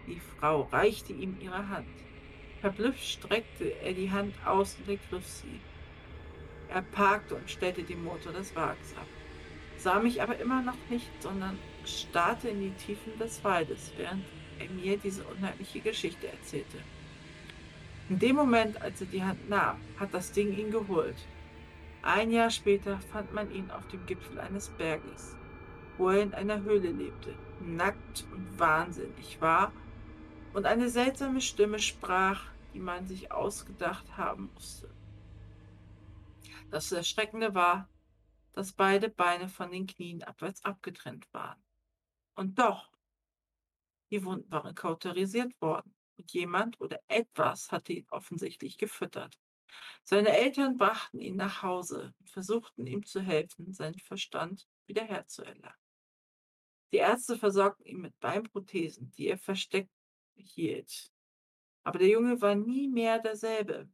Die 0.06 0.20
Frau 0.20 0.62
reichte 0.70 1.12
ihm 1.12 1.36
ihre 1.40 1.68
Hand. 1.68 1.88
Verblüfft 2.60 3.02
streckte 3.02 3.64
er 3.82 3.92
die 3.92 4.12
Hand 4.12 4.34
aus 4.46 4.76
und 4.78 4.88
ergriff 4.88 5.26
sie. 5.26 5.60
Er 6.68 6.82
parkte 6.82 7.34
und 7.34 7.50
stellte 7.50 7.82
den 7.82 8.04
Motor 8.04 8.32
des 8.32 8.54
Wagens 8.54 8.96
ab, 8.96 9.08
sah 9.78 9.98
mich 9.98 10.22
aber 10.22 10.38
immer 10.38 10.62
noch 10.62 10.76
nicht, 10.88 11.10
sondern 11.20 11.58
starrte 11.84 12.50
in 12.50 12.60
die 12.60 12.84
Tiefen 12.84 13.18
des 13.18 13.42
Waldes, 13.42 13.92
während 13.96 14.24
er 14.60 14.70
mir 14.70 14.96
diese 14.96 15.24
unheimliche 15.24 15.80
Geschichte 15.80 16.28
erzählte. 16.28 16.78
In 18.08 18.20
dem 18.20 18.36
Moment, 18.36 18.80
als 18.80 19.00
er 19.00 19.08
die 19.08 19.24
Hand 19.24 19.48
nahm, 19.48 19.80
hat 19.98 20.14
das 20.14 20.30
Ding 20.30 20.56
ihn 20.56 20.70
geholt. 20.70 21.16
Ein 22.02 22.30
Jahr 22.30 22.50
später 22.50 23.00
fand 23.12 23.34
man 23.34 23.50
ihn 23.50 23.72
auf 23.72 23.88
dem 23.88 24.06
Gipfel 24.06 24.38
eines 24.38 24.68
Berges 24.68 25.36
wo 26.00 26.08
er 26.08 26.22
in 26.22 26.32
einer 26.32 26.62
Höhle 26.62 26.90
lebte, 26.90 27.36
nackt 27.60 28.24
und 28.32 28.58
wahnsinnig 28.58 29.38
war 29.42 29.70
und 30.54 30.64
eine 30.64 30.88
seltsame 30.88 31.42
Stimme 31.42 31.78
sprach, 31.78 32.50
die 32.72 32.80
man 32.80 33.06
sich 33.06 33.30
ausgedacht 33.30 34.16
haben 34.16 34.50
musste. 34.54 34.88
Das 36.70 36.90
Erschreckende 36.90 37.54
war, 37.54 37.86
dass 38.54 38.72
beide 38.72 39.10
Beine 39.10 39.50
von 39.50 39.70
den 39.70 39.86
Knien 39.86 40.22
abwärts 40.22 40.64
abgetrennt 40.64 41.28
waren. 41.34 41.62
Und 42.34 42.58
doch, 42.58 42.90
die 44.10 44.24
Wunden 44.24 44.50
waren 44.50 44.74
kauterisiert 44.74 45.52
worden 45.60 45.94
und 46.16 46.32
jemand 46.32 46.80
oder 46.80 46.98
etwas 47.08 47.70
hatte 47.70 47.92
ihn 47.92 48.06
offensichtlich 48.10 48.78
gefüttert. 48.78 49.38
Seine 50.02 50.30
Eltern 50.30 50.78
brachten 50.78 51.20
ihn 51.20 51.36
nach 51.36 51.62
Hause 51.62 52.14
und 52.18 52.30
versuchten 52.30 52.86
ihm 52.86 53.04
zu 53.04 53.20
helfen, 53.20 53.74
seinen 53.74 53.98
Verstand 53.98 54.66
wiederherzuerlangen. 54.86 55.89
Die 56.92 56.96
Ärzte 56.96 57.36
versorgten 57.36 57.86
ihn 57.86 58.00
mit 58.00 58.18
Beinprothesen, 58.20 59.12
die 59.12 59.28
er 59.28 59.38
versteckt 59.38 59.90
hielt. 60.34 61.12
Aber 61.84 61.98
der 61.98 62.08
Junge 62.08 62.40
war 62.40 62.54
nie 62.54 62.88
mehr 62.88 63.18
derselbe. 63.18 63.88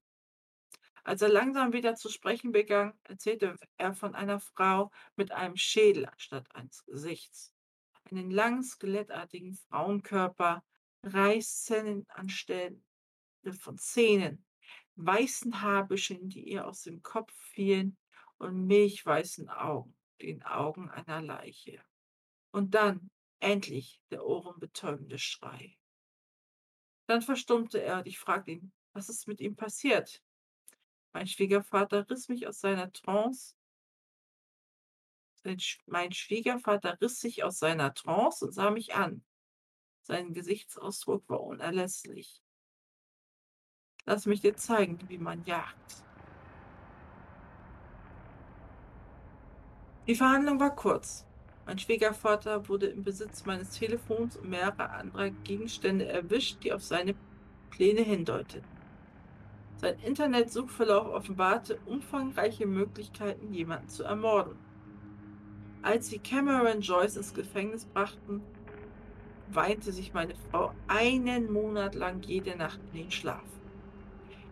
Als 1.05 1.23
er 1.23 1.29
langsam 1.29 1.73
wieder 1.73 1.95
zu 1.95 2.09
sprechen 2.09 2.51
begann, 2.51 2.99
erzählte 3.05 3.57
er 3.77 3.95
von 3.95 4.15
einer 4.15 4.41
Frau 4.41 4.91
mit 5.15 5.31
einem 5.31 5.57
Schädel 5.57 6.07
anstatt 6.07 6.53
eines 6.55 6.85
Gesichts, 6.85 7.53
einen 8.11 8.31
langen 8.31 8.65
skelettartigen 8.65 9.55
Frauenkörper, 9.55 10.65
Reißzähnen 11.05 12.07
anstelle 12.09 12.81
von 13.61 13.79
Zähnen, 13.79 14.45
weißen 14.97 15.63
Haarbüscheln, 15.63 16.29
die 16.29 16.49
ihr 16.49 16.67
aus 16.67 16.83
dem 16.83 17.03
Kopf 17.03 17.33
fielen, 17.53 17.97
und 18.39 18.67
milchweißen 18.67 19.49
Augen, 19.49 19.97
den 20.21 20.43
Augen 20.43 20.91
einer 20.91 21.23
Leiche. 21.23 21.81
Und 22.57 22.71
dann, 22.71 23.11
endlich, 23.39 24.01
der 24.11 24.25
ohrenbetäubende 24.25 25.19
Schrei. 25.19 25.77
Dann 27.07 27.21
verstummte 27.21 27.83
er 27.83 27.99
und 27.99 28.07
ich 28.07 28.19
fragte 28.19 28.53
ihn, 28.53 28.73
was 28.95 29.11
ist 29.11 29.29
mit 29.29 29.43
ihm 29.43 29.57
passiert? 29.57 30.23
Mein 31.13 31.27
Schwiegervater 31.27 32.09
riss 32.09 32.31
mich 32.31 32.47
aus 32.47 32.61
seiner 32.61 32.91
Trance. 32.95 33.55
Mein 35.85 36.13
Schwiegervater 36.13 36.99
riss 37.03 37.21
sich 37.21 37.45
aus 37.45 37.59
seiner 37.59 37.93
Trance 37.93 38.47
und 38.47 38.53
sah 38.53 38.71
mich 38.71 38.95
an. 38.95 39.23
Sein 40.01 40.33
Gesichtsausdruck 40.33 41.29
war 41.29 41.43
unerlässlich. 41.43 42.43
Lass 44.07 44.25
mich 44.25 44.41
dir 44.41 44.57
zeigen, 44.57 44.99
wie 45.11 45.19
man 45.19 45.45
jagt. 45.45 46.03
Die 50.07 50.15
Verhandlung 50.15 50.59
war 50.59 50.75
kurz. 50.75 51.26
Mein 51.67 51.81
Schwiegervater 51.81 52.69
wurde 52.69 52.87
im 52.87 53.03
Besitz 53.03 53.45
meines 53.45 53.71
Telefons 53.71 54.37
und 54.37 54.49
mehrerer 54.49 54.93
anderer 54.93 55.31
Gegenstände 55.31 56.07
erwischt, 56.07 56.63
die 56.63 56.73
auf 56.73 56.83
seine 56.83 57.17
Pläne 57.71 58.03
hindeuteten. 58.03 58.69
Sein 59.79 59.99
Internetsuchverlauf 60.05 61.09
offenbarte 61.09 61.79
umfangreiche 61.85 62.67
Möglichkeiten, 62.67 63.53
jemanden 63.53 63.89
zu 63.89 64.05
ermorden. 64.05 64.57
Als 65.83 66.09
sie 66.09 66.19
Cameron 66.19 66.81
Joyce 66.81 67.17
ins 67.17 67.35
Gefängnis 67.35 67.85
brachten, 67.85 68.43
weinte 69.49 69.91
sich 69.93 70.15
meine 70.15 70.35
Frau 70.51 70.73
einen 70.87 71.53
Monat 71.53 71.97
lang 71.97 72.23
jede 72.23 72.57
Nacht 72.57 72.81
in 72.93 73.03
den 73.03 73.11
Schlaf. 73.11 73.45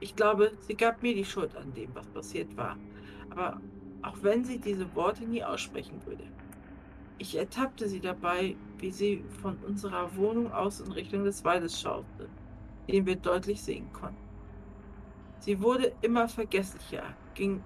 Ich 0.01 0.17
glaube, 0.17 0.53
sie 0.61 0.77
gab 0.77 1.03
mir 1.03 1.15
die 1.15 1.25
Schuld 1.25 1.57
an 1.57 1.73
dem, 1.75 1.95
was 1.95 2.07
passiert 2.09 2.57
war, 2.57 2.77
aber 3.31 3.61
auch 4.03 4.17
wenn 4.23 4.45
sie 4.45 4.59
diese 4.59 4.95
Worte 4.95 5.25
nie 5.25 5.43
aussprechen 5.43 6.05
würde. 6.05 6.25
Ich 7.19 7.37
ertappte 7.37 7.89
sie 7.89 8.01
dabei, 8.01 8.57
wie 8.79 8.91
sie 8.91 9.25
von 9.41 9.57
unserer 9.59 10.17
Wohnung 10.17 10.53
aus 10.53 10.81
in 10.81 10.91
Richtung 10.91 11.25
des 11.25 11.45
Waldes 11.45 11.81
schaute, 11.81 12.29
den 12.89 13.07
wir 13.07 13.17
deutlich 13.17 13.63
sehen 13.63 13.93
konnten. 13.93 14.17
Sie 15.39 15.61
wurde 15.61 15.93
immer 16.01 16.29
vergesslicher, 16.29 17.05
ging 17.35 17.63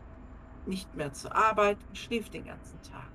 nicht 0.66 0.94
mehr 0.94 1.12
zur 1.12 1.34
Arbeit 1.34 1.78
und 1.88 1.96
schlief 1.96 2.28
den 2.28 2.44
ganzen 2.44 2.80
Tag. 2.82 3.08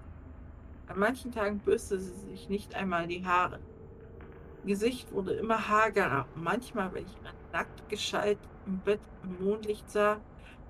An 0.87 0.99
manchen 0.99 1.31
Tagen 1.31 1.59
bürste 1.59 1.99
sie 1.99 2.13
sich 2.31 2.49
nicht 2.49 2.75
einmal 2.75 3.07
die 3.07 3.25
Haare. 3.25 3.59
Ihr 4.63 4.69
Gesicht 4.69 5.11
wurde 5.11 5.33
immer 5.33 5.67
hagerer 5.67 6.25
manchmal, 6.35 6.93
wenn 6.93 7.05
ich 7.05 7.15
ihr 7.23 7.33
nackt 7.51 7.89
gescheit 7.89 8.39
im 8.65 8.79
Bett 8.79 9.01
im 9.23 9.45
Mondlicht 9.45 9.89
sah, 9.89 10.19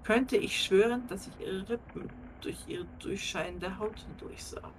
könnte 0.03 0.35
ich 0.35 0.61
schwören, 0.61 1.07
dass 1.07 1.27
ich 1.27 1.39
ihre 1.39 1.69
Rippen 1.69 2.09
durch 2.41 2.57
ihre 2.67 2.85
durchscheinende 2.99 3.77
Haut 3.77 3.99
hindurch 3.99 4.43
sah. 4.43 4.71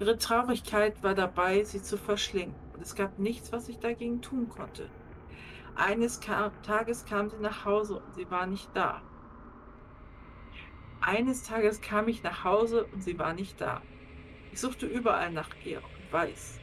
Ihre 0.00 0.16
Traurigkeit 0.16 1.02
war 1.02 1.14
dabei, 1.14 1.64
sie 1.64 1.82
zu 1.82 1.96
verschlingen, 1.96 2.54
und 2.72 2.82
es 2.82 2.94
gab 2.94 3.18
nichts, 3.18 3.50
was 3.50 3.68
ich 3.68 3.78
dagegen 3.78 4.22
tun 4.22 4.48
konnte. 4.48 4.88
Eines 5.74 6.20
Tages 6.20 7.04
kam 7.04 7.30
sie 7.30 7.38
nach 7.38 7.64
Hause 7.64 7.96
und 7.96 8.14
sie 8.14 8.30
war 8.30 8.46
nicht 8.46 8.68
da. 8.74 9.02
Eines 11.00 11.42
Tages 11.42 11.80
kam 11.80 12.08
ich 12.08 12.22
nach 12.22 12.44
Hause 12.44 12.84
und 12.92 13.02
sie 13.02 13.18
war 13.18 13.32
nicht 13.32 13.60
da. 13.60 13.82
Ich 14.52 14.60
suchte 14.60 14.86
überall 14.86 15.32
nach 15.32 15.50
ihr 15.64 15.78
und 15.78 16.12
weiß 16.12 16.60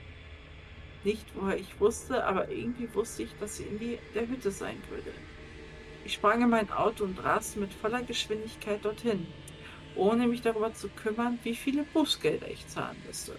nicht, 1.03 1.25
woher 1.35 1.57
ich 1.57 1.79
wusste, 1.79 2.25
aber 2.25 2.49
irgendwie 2.49 2.93
wusste 2.93 3.23
ich, 3.23 3.35
dass 3.37 3.57
sie 3.57 3.63
in 3.63 3.79
die, 3.79 3.99
der 4.13 4.27
Hütte 4.27 4.51
sein 4.51 4.81
würde. 4.89 5.11
Ich 6.03 6.13
sprang 6.13 6.41
in 6.41 6.49
mein 6.49 6.71
Auto 6.71 7.03
und 7.03 7.23
raste 7.23 7.59
mit 7.59 7.73
voller 7.73 8.01
Geschwindigkeit 8.01 8.83
dorthin 8.83 9.27
ohne 9.95 10.27
mich 10.27 10.41
darüber 10.41 10.73
zu 10.73 10.89
kümmern, 10.89 11.39
wie 11.43 11.55
viele 11.55 11.83
Bußgelder 11.83 12.49
ich 12.49 12.67
zahlen 12.67 12.97
müsste. 13.05 13.37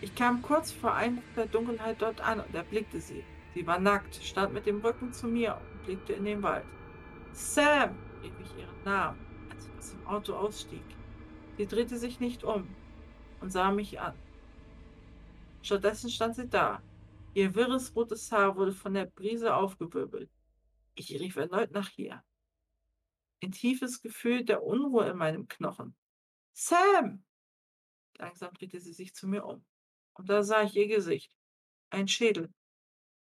Ich 0.00 0.14
kam 0.14 0.40
kurz 0.42 0.72
vor 0.72 0.94
Einbruch 0.94 1.24
der 1.36 1.46
Dunkelheit 1.46 2.00
dort 2.00 2.20
an 2.20 2.40
und 2.40 2.54
erblickte 2.54 3.00
sie. 3.00 3.22
Sie 3.54 3.66
war 3.66 3.78
nackt, 3.78 4.14
stand 4.16 4.54
mit 4.54 4.66
dem 4.66 4.80
Rücken 4.80 5.12
zu 5.12 5.26
mir 5.26 5.60
und 5.60 5.84
blickte 5.84 6.12
in 6.14 6.24
den 6.24 6.42
Wald. 6.42 6.64
Sam, 7.32 7.96
rief 8.22 8.32
ich 8.42 8.58
ihren 8.58 8.84
Namen, 8.84 9.18
als 9.50 9.66
ich 9.66 9.78
aus 9.78 9.90
dem 9.90 10.06
Auto 10.06 10.34
ausstieg. 10.34 10.84
Sie 11.56 11.66
drehte 11.66 11.98
sich 11.98 12.20
nicht 12.20 12.44
um 12.44 12.66
und 13.40 13.50
sah 13.50 13.70
mich 13.70 14.00
an. 14.00 14.14
Stattdessen 15.62 16.10
stand 16.10 16.36
sie 16.36 16.48
da. 16.48 16.80
Ihr 17.34 17.54
wirres 17.54 17.94
rotes 17.94 18.32
Haar 18.32 18.56
wurde 18.56 18.72
von 18.72 18.94
der 18.94 19.06
Brise 19.06 19.54
aufgewirbelt. 19.54 20.30
Ich 20.94 21.10
rief 21.20 21.36
erneut 21.36 21.72
nach 21.72 21.90
ihr. 21.96 22.22
Ein 23.42 23.52
tiefes 23.52 24.02
Gefühl 24.02 24.44
der 24.44 24.62
Unruhe 24.62 25.08
in 25.08 25.16
meinem 25.16 25.48
Knochen. 25.48 25.96
Sam! 26.52 27.24
Langsam 28.18 28.52
drehte 28.54 28.80
sie 28.80 28.92
sich 28.92 29.14
zu 29.14 29.26
mir 29.26 29.44
um. 29.44 29.64
Und 30.14 30.28
da 30.28 30.42
sah 30.42 30.62
ich 30.62 30.76
ihr 30.76 30.88
Gesicht. 30.88 31.34
Ein 31.88 32.06
Schädel. 32.06 32.52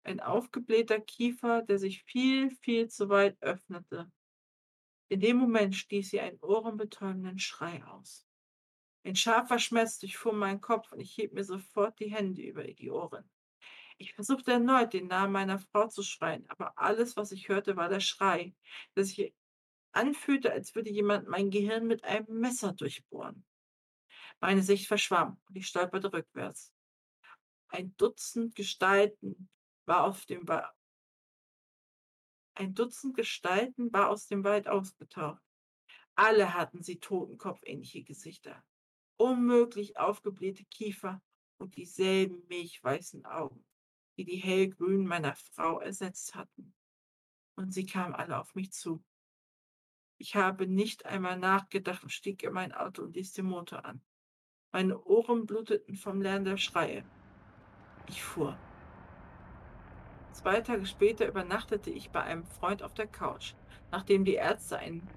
Ein 0.03 0.21
aufgeblähter 0.21 1.01
Kiefer, 1.01 1.63
der 1.63 1.79
sich 1.79 2.03
viel, 2.03 2.51
viel 2.51 2.87
zu 2.87 3.09
weit 3.09 3.41
öffnete. 3.41 4.11
In 5.09 5.19
dem 5.19 5.37
Moment 5.37 5.75
stieß 5.75 6.11
sie 6.11 6.19
einen 6.19 6.39
ohrenbetäubenden 6.41 7.39
Schrei 7.39 7.83
aus. 7.85 8.25
Ein 9.03 9.15
scharfer 9.15 9.59
Schmerz 9.59 9.99
durchfuhr 9.99 10.33
meinen 10.33 10.61
Kopf 10.61 10.91
und 10.91 10.99
ich 10.99 11.13
hielt 11.13 11.33
mir 11.33 11.43
sofort 11.43 11.99
die 11.99 12.11
Hände 12.11 12.41
über 12.41 12.63
die 12.63 12.89
Ohren. 12.89 13.29
Ich 13.97 14.13
versuchte 14.13 14.51
erneut, 14.51 14.93
den 14.93 15.07
Namen 15.07 15.31
meiner 15.31 15.59
Frau 15.59 15.87
zu 15.87 16.01
schreien, 16.01 16.45
aber 16.49 16.77
alles, 16.77 17.15
was 17.15 17.31
ich 17.31 17.47
hörte, 17.47 17.75
war 17.75 17.87
der 17.87 17.99
Schrei, 17.99 18.55
der 18.95 19.05
sich 19.05 19.33
anfühlte, 19.95 20.51
als 20.51 20.75
würde 20.75 20.89
jemand 20.89 21.27
mein 21.27 21.49
Gehirn 21.49 21.87
mit 21.87 22.03
einem 22.03 22.39
Messer 22.39 22.73
durchbohren. 22.73 23.45
Meine 24.39 24.61
Sicht 24.61 24.87
verschwamm 24.87 25.39
und 25.47 25.55
ich 25.55 25.67
stolperte 25.67 26.11
rückwärts. 26.11 26.73
Ein 27.69 27.95
Dutzend 27.97 28.55
Gestalten 28.55 29.49
war 29.85 30.03
auf 30.03 30.25
dem 30.25 30.47
Wald. 30.47 30.71
Ein 32.53 32.73
Dutzend 32.73 33.15
Gestalten 33.15 33.91
war 33.91 34.09
aus 34.09 34.27
dem 34.27 34.43
Wald 34.43 34.67
ausgetaucht. 34.67 35.41
Alle 36.15 36.53
hatten 36.53 36.81
sie 36.81 36.99
totenkopfähnliche 36.99 38.03
Gesichter, 38.03 38.63
unmöglich 39.17 39.97
aufgeblähte 39.97 40.63
Kiefer 40.65 41.21
und 41.57 41.75
dieselben 41.75 42.45
milchweißen 42.47 43.25
Augen, 43.25 43.65
die 44.17 44.23
die 44.23 44.37
hellgrünen 44.37 45.05
meiner 45.05 45.35
Frau 45.35 45.79
ersetzt 45.79 46.35
hatten. 46.35 46.73
Und 47.55 47.73
sie 47.73 47.85
kamen 47.85 48.15
alle 48.15 48.39
auf 48.39 48.55
mich 48.55 48.71
zu. 48.71 49.03
Ich 50.17 50.35
habe 50.35 50.65
nicht 50.65 51.05
einmal 51.05 51.37
nachgedacht 51.37 52.03
und 52.03 52.09
stieg 52.09 52.43
in 52.43 52.53
mein 52.53 52.71
Auto 52.71 53.03
und 53.03 53.15
ließ 53.15 53.33
den 53.33 53.45
Motor 53.45 53.85
an. 53.85 54.01
Meine 54.71 55.01
Ohren 55.03 55.45
bluteten 55.45 55.95
vom 55.95 56.21
Lärm 56.21 56.45
der 56.45 56.57
Schreie. 56.57 57.03
Ich 58.07 58.23
fuhr. 58.23 58.57
Zwei 60.31 60.61
Tage 60.61 60.85
später 60.85 61.27
übernachtete 61.27 61.89
ich 61.89 62.11
bei 62.11 62.21
einem 62.21 62.45
Freund 62.45 62.83
auf 62.83 62.93
der 62.93 63.07
Couch, 63.07 63.53
nachdem 63.91 64.25
die 64.25 64.33
Ärzte 64.35 64.77
ein 64.77 65.07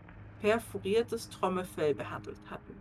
perforiertes 0.40 1.28
Trommelfell 1.30 1.94
behandelt 1.94 2.40
hatten. 2.48 2.74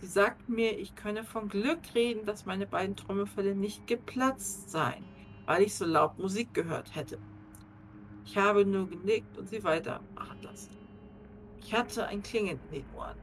Sie 0.00 0.08
sagten 0.08 0.54
mir, 0.54 0.78
ich 0.78 0.96
könne 0.96 1.22
von 1.22 1.48
Glück 1.48 1.78
reden, 1.94 2.26
dass 2.26 2.46
meine 2.46 2.66
beiden 2.66 2.96
Trommelfälle 2.96 3.54
nicht 3.54 3.86
geplatzt 3.86 4.70
seien, 4.70 5.04
weil 5.46 5.62
ich 5.62 5.74
so 5.74 5.84
laut 5.84 6.18
Musik 6.18 6.52
gehört 6.54 6.96
hätte. 6.96 7.18
Ich 8.24 8.36
habe 8.36 8.64
nur 8.64 8.88
genickt 8.88 9.38
und 9.38 9.48
sie 9.48 9.62
weitermachen 9.62 10.42
lassen. 10.42 10.81
Ich 11.64 11.72
hatte 11.72 12.06
ein 12.06 12.22
Klingen 12.22 12.58
in 12.70 12.80
den 12.80 12.84
Ohren, 12.96 13.16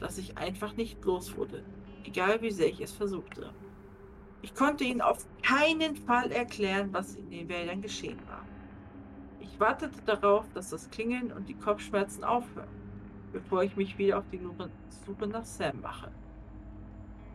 das 0.00 0.18
ich 0.18 0.36
einfach 0.36 0.76
nicht 0.76 1.02
los 1.04 1.36
wurde, 1.36 1.64
egal 2.04 2.40
wie 2.42 2.50
sehr 2.50 2.68
ich 2.68 2.80
es 2.80 2.92
versuchte. 2.92 3.52
Ich 4.42 4.54
konnte 4.54 4.84
ihnen 4.84 5.00
auf 5.00 5.26
keinen 5.42 5.96
Fall 5.96 6.30
erklären, 6.30 6.92
was 6.92 7.16
in 7.16 7.30
den 7.30 7.48
Wäldern 7.48 7.82
geschehen 7.82 8.20
war. 8.28 8.44
Ich 9.40 9.58
wartete 9.58 10.00
darauf, 10.02 10.48
dass 10.52 10.70
das 10.70 10.88
Klingeln 10.90 11.32
und 11.32 11.48
die 11.48 11.54
Kopfschmerzen 11.54 12.22
aufhören, 12.22 12.68
bevor 13.32 13.64
ich 13.64 13.76
mich 13.76 13.98
wieder 13.98 14.18
auf 14.18 14.24
die 14.30 14.40
Suche 15.04 15.26
nach 15.26 15.44
Sam 15.44 15.80
mache. 15.80 16.12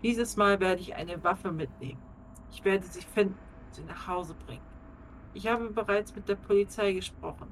Dieses 0.04 0.38
Mal 0.38 0.60
werde 0.60 0.82
ich 0.82 0.96
eine 0.96 1.22
Waffe 1.24 1.52
mitnehmen. 1.52 2.02
Ich 2.52 2.64
werde 2.64 2.86
sie 2.86 3.02
finden 3.02 3.38
und 3.66 3.76
sie 3.76 3.84
nach 3.84 4.08
Hause 4.08 4.36
bringen. 4.46 4.62
Ich 5.34 5.48
habe 5.48 5.70
bereits 5.70 6.16
mit 6.16 6.30
der 6.30 6.36
Polizei 6.36 6.94
gesprochen, 6.94 7.48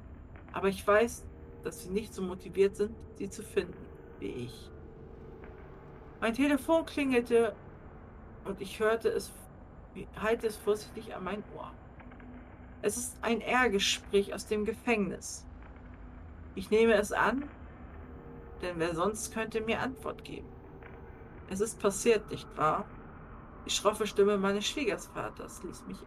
aber 0.52 0.68
ich 0.68 0.86
weiß, 0.86 1.26
dass 1.62 1.82
sie 1.82 1.90
nicht 1.90 2.14
so 2.14 2.22
motiviert 2.22 2.76
sind, 2.76 2.94
sie 3.16 3.30
zu 3.30 3.42
finden 3.42 3.92
wie 4.22 4.30
ich. 4.30 4.70
Mein 6.20 6.34
Telefon 6.34 6.86
klingelte 6.86 7.54
und 8.44 8.60
ich 8.60 8.78
hörte 8.78 9.08
es, 9.08 9.32
halte 10.16 10.46
es 10.46 10.56
vorsichtig 10.56 11.14
an 11.14 11.24
mein 11.24 11.42
Ohr. 11.56 11.72
Es 12.80 12.96
ist 12.96 13.18
ein 13.22 13.40
R-Gespräch 13.40 14.32
aus 14.32 14.46
dem 14.46 14.64
Gefängnis. 14.64 15.46
Ich 16.54 16.70
nehme 16.70 16.94
es 16.94 17.12
an, 17.12 17.48
denn 18.60 18.78
wer 18.78 18.94
sonst 18.94 19.32
könnte 19.32 19.60
mir 19.60 19.80
Antwort 19.80 20.24
geben? 20.24 20.48
Es 21.50 21.60
ist 21.60 21.80
passiert, 21.80 22.30
nicht 22.30 22.48
wahr? 22.56 22.84
Die 23.66 23.70
schroffe 23.70 24.06
Stimme 24.06 24.38
meines 24.38 24.66
Schwiegervaters 24.66 25.62
ließ 25.62 25.86
mich 25.86 25.98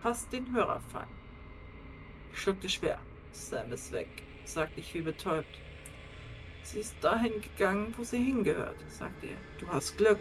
fast 0.00 0.32
den 0.32 0.54
Hörer 0.54 0.80
fallen. 0.80 1.08
Ich 2.32 2.38
schluckte 2.38 2.68
schwer. 2.68 2.98
Sam 3.30 3.72
ist 3.72 3.92
weg 3.92 4.22
sagte 4.44 4.80
ich 4.80 4.94
wie 4.94 5.02
betäubt. 5.02 5.58
Sie 6.62 6.80
ist 6.80 6.94
dahin 7.00 7.40
gegangen, 7.40 7.94
wo 7.96 8.04
sie 8.04 8.18
hingehört, 8.18 8.76
sagte 8.88 9.26
er. 9.26 9.36
Du 9.58 9.68
hast 9.68 9.96
Glück. 9.98 10.20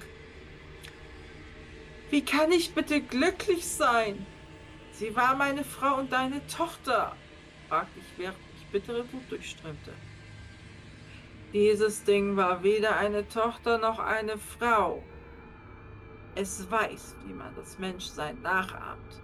Wie 2.09 2.25
kann 2.25 2.51
ich 2.51 2.73
bitte 2.73 3.01
glücklich 3.01 3.65
sein? 3.65 4.25
Sie 4.91 5.15
war 5.15 5.35
meine 5.35 5.63
Frau 5.63 5.95
und 5.95 6.11
deine 6.11 6.45
Tochter, 6.47 7.15
fragte 7.69 7.99
ich, 7.99 8.17
während 8.17 8.37
mich 8.53 8.65
bittere 8.67 9.11
Wut 9.13 9.23
durchströmte. 9.29 9.93
Dieses 11.53 12.03
Ding 12.03 12.35
war 12.37 12.63
weder 12.63 12.97
eine 12.97 13.27
Tochter 13.27 13.77
noch 13.77 13.99
eine 13.99 14.37
Frau. 14.37 15.03
Es 16.35 16.69
weiß, 16.69 17.15
wie 17.25 17.33
man 17.33 17.53
das 17.55 17.77
Menschsein 17.77 18.41
nachahmt. 18.41 19.21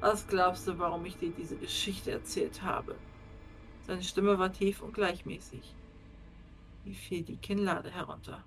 Was 0.00 0.26
glaubst 0.26 0.66
du, 0.68 0.78
warum 0.78 1.04
ich 1.04 1.16
dir 1.16 1.30
diese 1.30 1.56
Geschichte 1.56 2.10
erzählt 2.10 2.62
habe? 2.62 2.96
Seine 3.86 4.02
Stimme 4.02 4.36
war 4.36 4.52
tief 4.52 4.82
und 4.82 4.94
gleichmäßig. 4.94 5.72
Wie 6.82 6.94
fiel 6.94 7.22
die 7.22 7.36
Kinnlade 7.36 7.88
herunter. 7.88 8.44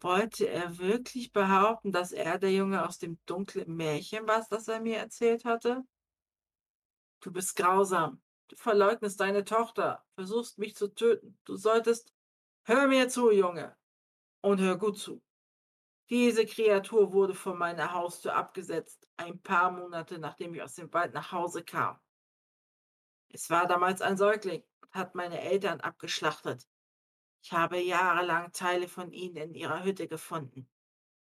Wollte 0.00 0.48
er 0.48 0.78
wirklich 0.78 1.32
behaupten, 1.32 1.92
dass 1.92 2.12
er 2.12 2.38
der 2.38 2.52
Junge 2.52 2.86
aus 2.86 2.98
dem 2.98 3.18
dunklen 3.26 3.76
Märchen 3.76 4.26
war, 4.26 4.46
das 4.48 4.68
er 4.68 4.80
mir 4.80 4.96
erzählt 4.96 5.44
hatte? 5.44 5.84
Du 7.20 7.30
bist 7.30 7.54
grausam. 7.56 8.22
Du 8.48 8.56
verleugnest 8.56 9.20
deine 9.20 9.44
Tochter, 9.44 10.02
versuchst 10.14 10.58
mich 10.58 10.74
zu 10.74 10.88
töten. 10.88 11.38
Du 11.44 11.56
solltest. 11.56 12.14
Hör 12.64 12.86
mir 12.86 13.08
zu, 13.08 13.30
Junge. 13.30 13.76
Und 14.40 14.60
hör 14.60 14.78
gut 14.78 14.98
zu. 14.98 15.22
Diese 16.08 16.46
Kreatur 16.46 17.12
wurde 17.12 17.34
vor 17.34 17.56
meiner 17.56 17.92
Haustür 17.92 18.36
abgesetzt, 18.36 19.06
ein 19.16 19.42
paar 19.42 19.70
Monate 19.70 20.18
nachdem 20.18 20.54
ich 20.54 20.62
aus 20.62 20.74
dem 20.74 20.92
Wald 20.94 21.12
nach 21.12 21.32
Hause 21.32 21.62
kam. 21.62 21.98
Es 23.28 23.50
war 23.50 23.66
damals 23.66 24.00
ein 24.02 24.16
Säugling 24.16 24.62
und 24.80 24.94
hat 24.94 25.14
meine 25.14 25.40
Eltern 25.40 25.80
abgeschlachtet. 25.80 26.66
Ich 27.42 27.52
habe 27.52 27.78
jahrelang 27.78 28.52
Teile 28.52 28.88
von 28.88 29.12
ihnen 29.12 29.36
in 29.36 29.54
ihrer 29.54 29.84
Hütte 29.84 30.08
gefunden. 30.08 30.68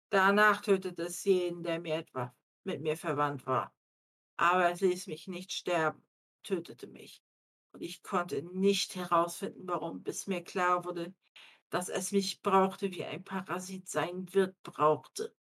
Danach 0.09 0.61
tötete 0.61 1.03
es 1.03 1.23
jeden, 1.25 1.63
der 1.63 1.79
mir 1.79 1.95
etwa 1.95 2.35
mit 2.63 2.81
mir 2.81 2.95
verwandt 2.95 3.45
war. 3.45 3.73
Aber 4.37 4.71
es 4.71 4.81
ließ 4.81 5.07
mich 5.07 5.27
nicht 5.27 5.51
sterben, 5.51 6.05
tötete 6.43 6.87
mich. 6.87 7.23
Und 7.73 7.81
ich 7.81 8.03
konnte 8.03 8.41
nicht 8.41 8.95
herausfinden, 8.95 9.67
warum, 9.67 10.03
bis 10.03 10.27
mir 10.27 10.43
klar 10.43 10.85
wurde, 10.85 11.13
dass 11.69 11.89
es 11.89 12.11
mich 12.11 12.41
brauchte, 12.41 12.91
wie 12.91 13.03
ein 13.03 13.23
Parasit 13.23 13.89
seinen 13.89 14.33
Wirt 14.33 14.55
brauchte. 14.63 15.35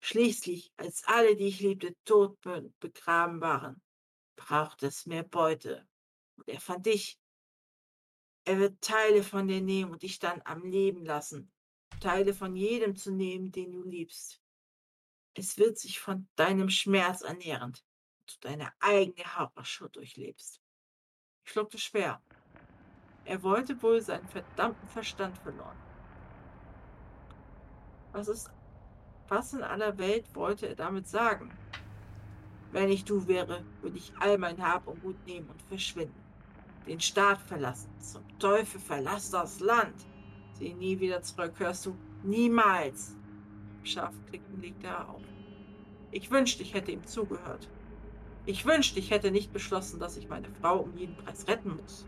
Schließlich, 0.00 0.72
als 0.76 1.04
alle, 1.04 1.34
die 1.34 1.48
ich 1.48 1.60
liebte, 1.60 1.96
tot 2.04 2.38
begraben 2.78 3.40
waren, 3.40 3.82
braucht 4.38 4.82
es 4.84 5.04
mehr 5.04 5.24
Beute. 5.24 5.86
Und 6.36 6.48
er 6.48 6.60
fand 6.60 6.86
dich. 6.86 7.20
Er 8.44 8.58
wird 8.58 8.80
Teile 8.80 9.22
von 9.22 9.48
dir 9.48 9.60
nehmen 9.60 9.92
und 9.92 10.02
dich 10.02 10.18
dann 10.18 10.40
am 10.44 10.64
Leben 10.64 11.04
lassen. 11.04 11.52
Teile 12.00 12.32
von 12.32 12.54
jedem 12.56 12.96
zu 12.96 13.10
nehmen, 13.10 13.50
den 13.50 13.72
du 13.72 13.82
liebst. 13.82 14.40
Es 15.34 15.58
wird 15.58 15.76
sich 15.78 15.98
von 15.98 16.28
deinem 16.36 16.70
Schmerz 16.70 17.22
ernähren, 17.22 17.72
du 18.26 18.34
deine 18.40 18.72
eigene 18.80 19.36
Horrorshow 19.36 19.88
durchlebst. 19.88 20.60
Ich 21.44 21.52
schluckte 21.52 21.78
schwer. 21.78 22.22
Er 23.24 23.42
wollte 23.42 23.82
wohl 23.82 24.00
seinen 24.00 24.28
verdammten 24.28 24.88
Verstand 24.88 25.36
verloren. 25.38 25.76
Was 28.12 28.28
ist, 28.28 28.50
was 29.26 29.52
in 29.52 29.62
aller 29.62 29.98
Welt 29.98 30.34
wollte 30.34 30.68
er 30.68 30.76
damit 30.76 31.08
sagen? 31.08 31.56
Wenn 32.72 32.90
ich 32.90 33.04
du 33.04 33.26
wäre, 33.26 33.64
würde 33.80 33.96
ich 33.96 34.12
all 34.18 34.38
mein 34.38 34.62
Hab 34.62 34.86
und 34.86 35.02
Gut 35.02 35.16
nehmen 35.26 35.48
und 35.48 35.62
verschwinden. 35.62 36.14
Den 36.86 37.00
Staat 37.00 37.40
verlassen. 37.40 37.90
Zum 38.00 38.22
Teufel 38.38 38.80
verlass 38.80 39.30
das 39.30 39.60
Land. 39.60 39.94
Sieh 40.54 40.74
nie 40.74 40.98
wieder 41.00 41.22
zurück, 41.22 41.54
hörst 41.58 41.86
du? 41.86 41.96
Niemals. 42.22 43.16
scharf 43.84 44.14
klicken, 44.28 44.60
legte 44.60 44.88
er 44.88 45.08
auf. 45.08 45.22
Ich 46.10 46.30
wünschte, 46.30 46.62
ich 46.62 46.74
hätte 46.74 46.92
ihm 46.92 47.06
zugehört. 47.06 47.68
Ich 48.46 48.64
wünschte, 48.64 48.98
ich 48.98 49.10
hätte 49.10 49.30
nicht 49.30 49.52
beschlossen, 49.52 50.00
dass 50.00 50.16
ich 50.16 50.28
meine 50.28 50.48
Frau 50.60 50.78
um 50.78 50.96
jeden 50.96 51.16
Preis 51.16 51.46
retten 51.46 51.76
muss. 51.76 52.06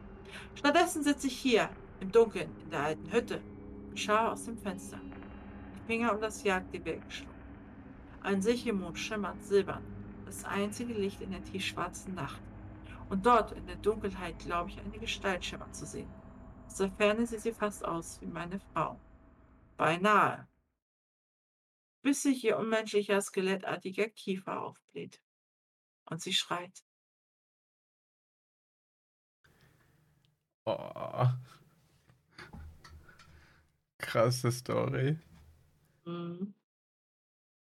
Stattdessen 0.54 1.02
sitze 1.02 1.26
ich 1.26 1.36
hier, 1.36 1.68
im 2.00 2.10
Dunkeln, 2.10 2.50
in 2.64 2.70
der 2.70 2.80
alten 2.80 3.12
Hütte, 3.12 3.40
schaue 3.94 4.32
aus 4.32 4.44
dem 4.46 4.56
Fenster. 4.56 4.98
Die 5.76 5.86
Finger 5.86 6.14
um 6.14 6.20
das 6.20 6.42
Jagdgewehr 6.42 6.98
geschlungen. 6.98 7.34
Ein 8.22 8.40
Sichelmond 8.42 8.98
schimmert 8.98 9.42
silbern, 9.44 9.82
das 10.30 10.44
einzige 10.44 10.94
Licht 10.94 11.20
in 11.20 11.32
der 11.32 11.42
tiefschwarzen 11.42 12.14
Nacht. 12.14 12.40
Und 13.08 13.26
dort 13.26 13.50
in 13.50 13.66
der 13.66 13.76
Dunkelheit 13.76 14.38
glaube 14.38 14.70
ich 14.70 14.78
eine 14.78 14.98
Gestalt 14.98 15.44
schimmern 15.44 15.74
zu 15.74 15.84
sehen. 15.84 16.08
Aus 16.66 16.76
der 16.76 16.92
Ferne 16.92 17.26
sieht 17.26 17.40
sie 17.40 17.52
fast 17.52 17.84
aus 17.84 18.20
wie 18.20 18.26
meine 18.26 18.60
Frau. 18.60 19.00
Beinahe. 19.76 20.46
Bis 22.02 22.22
sich 22.22 22.44
ihr 22.44 22.58
unmenschlicher, 22.58 23.20
skelettartiger 23.20 24.08
Kiefer 24.08 24.62
aufbläht. 24.62 25.20
Und 26.04 26.22
sie 26.22 26.32
schreit. 26.32 26.84
Oh. 30.64 31.26
Krasse 33.98 34.52
Story. 34.52 35.18
Mhm. 36.04 36.54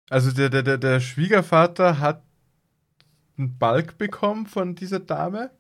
Also 0.10 0.32
der, 0.32 0.50
der, 0.50 0.64
der, 0.64 0.78
der 0.80 1.00
Schwiegervater 1.00 2.00
hat 2.00 2.27
einen 3.38 3.58
Balk 3.58 3.98
bekommen 3.98 4.48
von 4.48 4.76
dieser 4.76 5.00
Dame. 5.00 5.52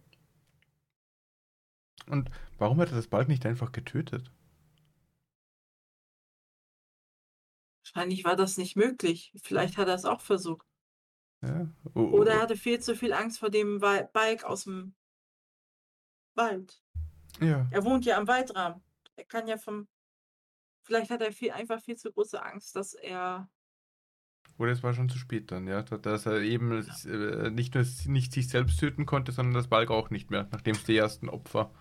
Und 2.10 2.30
warum 2.58 2.80
hat 2.80 2.90
er 2.90 2.96
das 2.96 3.08
Balk 3.08 3.28
nicht 3.28 3.46
einfach 3.46 3.72
getötet? 3.72 4.32
Wahrscheinlich 7.84 8.26
war 8.26 8.36
das 8.36 8.58
nicht 8.58 8.76
möglich. 8.76 9.34
Vielleicht 9.42 9.78
hat 9.78 9.88
er 9.88 9.96
es 9.96 10.06
auch 10.06 10.22
versucht. 10.22 10.68
Ja. 11.42 11.70
Oh, 11.94 12.02
Oder 12.02 12.32
er 12.32 12.38
oh, 12.40 12.42
hatte 12.42 12.58
viel 12.58 12.80
zu 12.80 12.96
viel 12.96 13.13
Angst 13.13 13.40
vor 13.40 13.50
dem 13.50 13.80
Balk 13.80 14.44
aus 14.44 14.63
dem 14.63 14.96
Wald. 16.36 16.82
ja. 17.40 17.68
Er 17.72 17.84
wohnt 17.84 18.06
ja 18.06 18.18
am 18.18 18.28
Waldrand. 18.28 18.84
Er 19.16 19.26
kann 19.26 19.48
ja 19.48 19.58
vom. 19.58 19.88
Vielleicht 20.84 21.12
hat 21.12 21.22
er 21.22 21.32
viel, 21.32 21.52
einfach 21.52 21.82
viel 21.82 21.98
zu 21.98 22.12
große 22.12 22.42
Angst, 22.42 22.76
dass 22.76 22.94
er. 22.94 23.50
Oder 24.58 24.72
es 24.72 24.82
war 24.82 24.93
schon 24.93 25.10
zu 25.10 25.17
spät 25.17 25.52
dann, 25.52 25.67
ja. 25.67 25.84
Dass 25.84 26.26
er 26.26 26.41
eben 26.41 26.72
äh, 26.72 27.50
nicht 27.52 27.76
nur 27.76 27.86
nicht 28.08 28.34
sich 28.34 28.50
selbst 28.50 28.80
töten 28.80 29.06
konnte, 29.06 29.32
sondern 29.32 29.54
das 29.54 29.67
Balk 29.67 29.91
auch 29.91 30.10
nicht 30.10 30.32
mehr, 30.32 30.48
nachdem 30.52 30.76
es 30.76 30.84
die 30.84 30.98
ersten 30.98 31.30
Opfer 31.30 31.72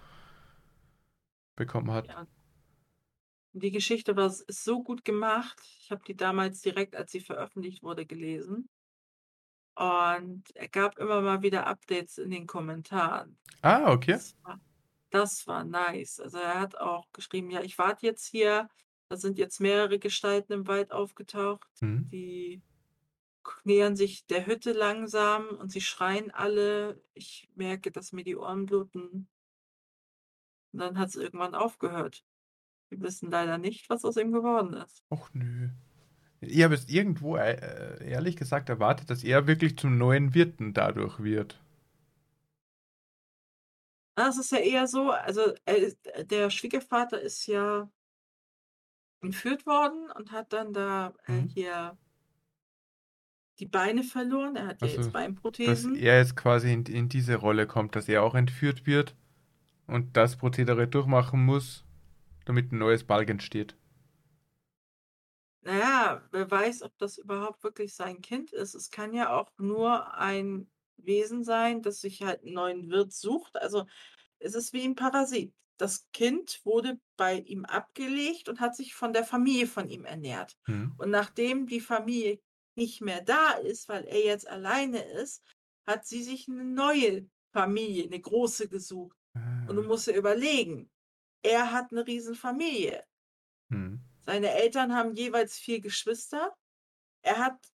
bekommen 1.57 1.91
hat. 1.91 2.09
Ja. 2.09 2.27
Die 3.55 3.71
Geschichte 3.71 4.15
war 4.17 4.27
ist 4.27 4.65
so 4.65 4.83
gut 4.83 5.05
gemacht. 5.05 5.59
Ich 5.81 5.91
habe 5.91 6.03
die 6.07 6.15
damals 6.15 6.61
direkt, 6.61 6.95
als 6.95 7.11
sie 7.13 7.21
veröffentlicht 7.21 7.83
wurde, 7.83 8.05
gelesen. 8.05 8.69
Und 9.75 10.45
er 10.55 10.69
gab 10.69 10.99
immer 10.99 11.23
mal 11.23 11.43
wieder 11.43 11.67
Updates 11.67 12.19
in 12.19 12.31
den 12.31 12.47
Kommentaren. 12.47 13.39
Ah, 13.63 13.91
okay. 13.93 14.13
Das 14.13 14.37
war, 14.43 14.61
das 15.11 15.47
war 15.47 15.65
nice. 15.65 16.21
Also 16.21 16.39
er 16.39 16.61
hat 16.61 16.77
auch 16.77 17.11
geschrieben, 17.13 17.51
ja, 17.51 17.63
ich 17.63 17.79
warte 17.79 18.05
jetzt 18.05 18.27
hier. 18.27 18.69
Da 19.09 19.17
sind 19.17 19.39
jetzt 19.39 19.61
mehrere 19.61 19.99
Gestalten 19.99 20.53
im 20.53 20.67
Wald 20.67 20.91
aufgetaucht. 20.93 21.69
Mhm. 21.81 22.09
Die 22.11 22.63
nähern 23.65 23.95
sich 23.97 24.27
der 24.27 24.47
Hütte 24.47 24.73
langsam 24.73 25.47
und 25.49 25.71
sie 25.71 25.81
schreien 25.81 26.31
alle. 26.33 27.01
Ich 27.15 27.49
merke, 27.55 27.91
dass 27.91 28.13
mir 28.13 28.25
die 28.25 28.37
Ohren 28.37 28.67
bluten. 28.67 29.29
Und 30.73 30.81
dann 30.81 30.99
hat 30.99 31.11
es 31.11 31.17
irgendwann 31.17 31.55
aufgehört. 31.55 32.25
Wir 32.89 33.01
wissen 33.01 33.31
leider 33.31 33.59
nicht, 33.59 33.89
was 33.89 34.05
aus 34.05 34.17
ihm 34.17 34.33
geworden 34.33 34.75
ist. 34.75 35.05
Och 35.11 35.31
nö. 35.33 35.71
Ich 36.41 36.63
habe 36.63 36.75
es 36.75 36.89
irgendwo 36.89 37.37
äh, 37.37 38.09
ehrlich 38.09 38.37
gesagt 38.37 38.69
erwartet, 38.69 39.11
dass 39.11 39.25
er 39.25 39.47
wirklich 39.47 39.79
zum 39.79 39.97
neuen 39.97 40.35
Wirten 40.35 40.75
dadurch 40.75 41.21
wird. 41.21 41.61
Das 44.17 44.39
ist 44.39 44.53
ja 44.53 44.59
eher 44.59 44.87
so, 44.87 45.11
also 45.11 45.55
ist, 45.67 45.99
der 46.31 46.51
Schwiegervater 46.51 47.21
ist 47.21 47.47
ja 47.47 47.91
entführt 49.27 49.67
worden 49.67 50.11
und 50.13 50.33
hat 50.33 50.53
dann 50.53 50.73
da 50.73 51.15
äh, 51.27 51.33
Mhm. 51.33 51.49
hier 51.49 51.99
die 53.59 53.67
Beine 53.67 54.03
verloren. 54.03 54.57
Er 54.57 54.67
hat 54.67 54.81
ja 54.83 54.89
Also, 54.89 55.03
jetzt 55.03 55.13
Dass 55.65 55.87
Beinprothesen. 55.91 55.95
er 55.95 56.19
jetzt 56.19 56.37
quasi 56.37 56.73
in, 56.73 56.85
in 56.87 57.09
diese 57.11 57.37
Rolle 57.37 57.67
kommt, 57.67 57.97
dass 57.97 58.09
er 58.09 58.23
auch 58.23 58.35
entführt 58.35 58.87
wird 58.87 59.15
und 59.89 60.17
das 60.17 60.37
Prozedere 60.37 60.89
durchmachen 60.89 61.45
muss, 61.45 61.85
damit 62.47 62.73
ein 62.73 62.79
neues 62.79 63.05
Balg 63.05 63.31
entsteht. 63.31 63.77
Naja, 65.63 66.23
wer 66.31 66.51
weiß, 66.51 66.83
ob 66.83 66.97
das 66.99 67.19
überhaupt 67.19 67.63
wirklich 67.65 67.95
sein 67.95 68.21
Kind 68.23 68.53
ist. 68.53 68.75
Es 68.75 68.91
kann 68.91 69.13
ja 69.13 69.37
auch 69.37 69.51
nur 69.59 70.15
ein 70.15 70.71
Wesen 70.97 71.43
sein, 71.45 71.83
das 71.83 72.01
sich 72.01 72.23
halt 72.23 72.43
einen 72.45 72.55
neuen 72.55 72.89
Wirt 72.91 73.13
sucht. 73.13 73.57
Also 73.57 73.87
es 74.41 74.55
ist 74.55 74.73
wie 74.73 74.85
ein 74.85 74.95
Parasit. 74.97 75.55
Das 75.79 76.07
Kind 76.13 76.61
wurde 76.65 76.99
bei 77.17 77.39
ihm 77.41 77.65
abgelegt 77.65 78.49
und 78.49 78.61
hat 78.61 78.75
sich 78.77 78.95
von 78.95 79.13
der 79.13 79.25
Familie 79.25 79.67
von 79.67 79.89
ihm 79.89 80.05
ernährt. 80.05 80.57
Hm. 80.67 80.95
Und 80.99 81.11
nachdem 81.11 81.67
die 81.67 81.81
Familie 81.81 82.41
nicht 82.77 83.01
mehr 83.01 83.21
da 83.23 83.53
ist, 83.53 83.89
weil 83.89 84.05
er 84.05 84.25
jetzt 84.25 84.49
alleine 84.49 85.03
ist, 85.03 85.43
hat 85.87 86.07
sie 86.07 86.23
sich 86.23 86.49
eine 86.49 86.65
neue 86.65 87.29
Familie, 87.53 88.05
eine 88.05 88.21
große 88.21 88.69
gesucht. 88.69 89.17
Und 89.69 89.77
du 89.77 89.83
Ah. 89.83 89.87
musst 89.87 90.07
dir 90.07 90.15
überlegen, 90.17 90.91
er 91.43 91.73
hat 91.73 91.93
eine 91.93 92.07
Riesenfamilie. 92.07 93.05
Hm. 93.71 94.01
Seine 94.21 94.51
Eltern 94.53 94.95
haben 94.95 95.15
jeweils 95.15 95.59
vier 95.59 95.81
Geschwister. 95.81 96.57
Er 97.23 97.39
hat 97.39 97.73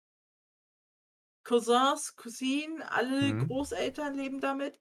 Cousins, 1.44 2.14
Cousinen, 2.16 2.82
alle 2.82 3.34
Mhm. 3.34 3.46
Großeltern 3.48 4.14
leben 4.14 4.40
damit. 4.40 4.78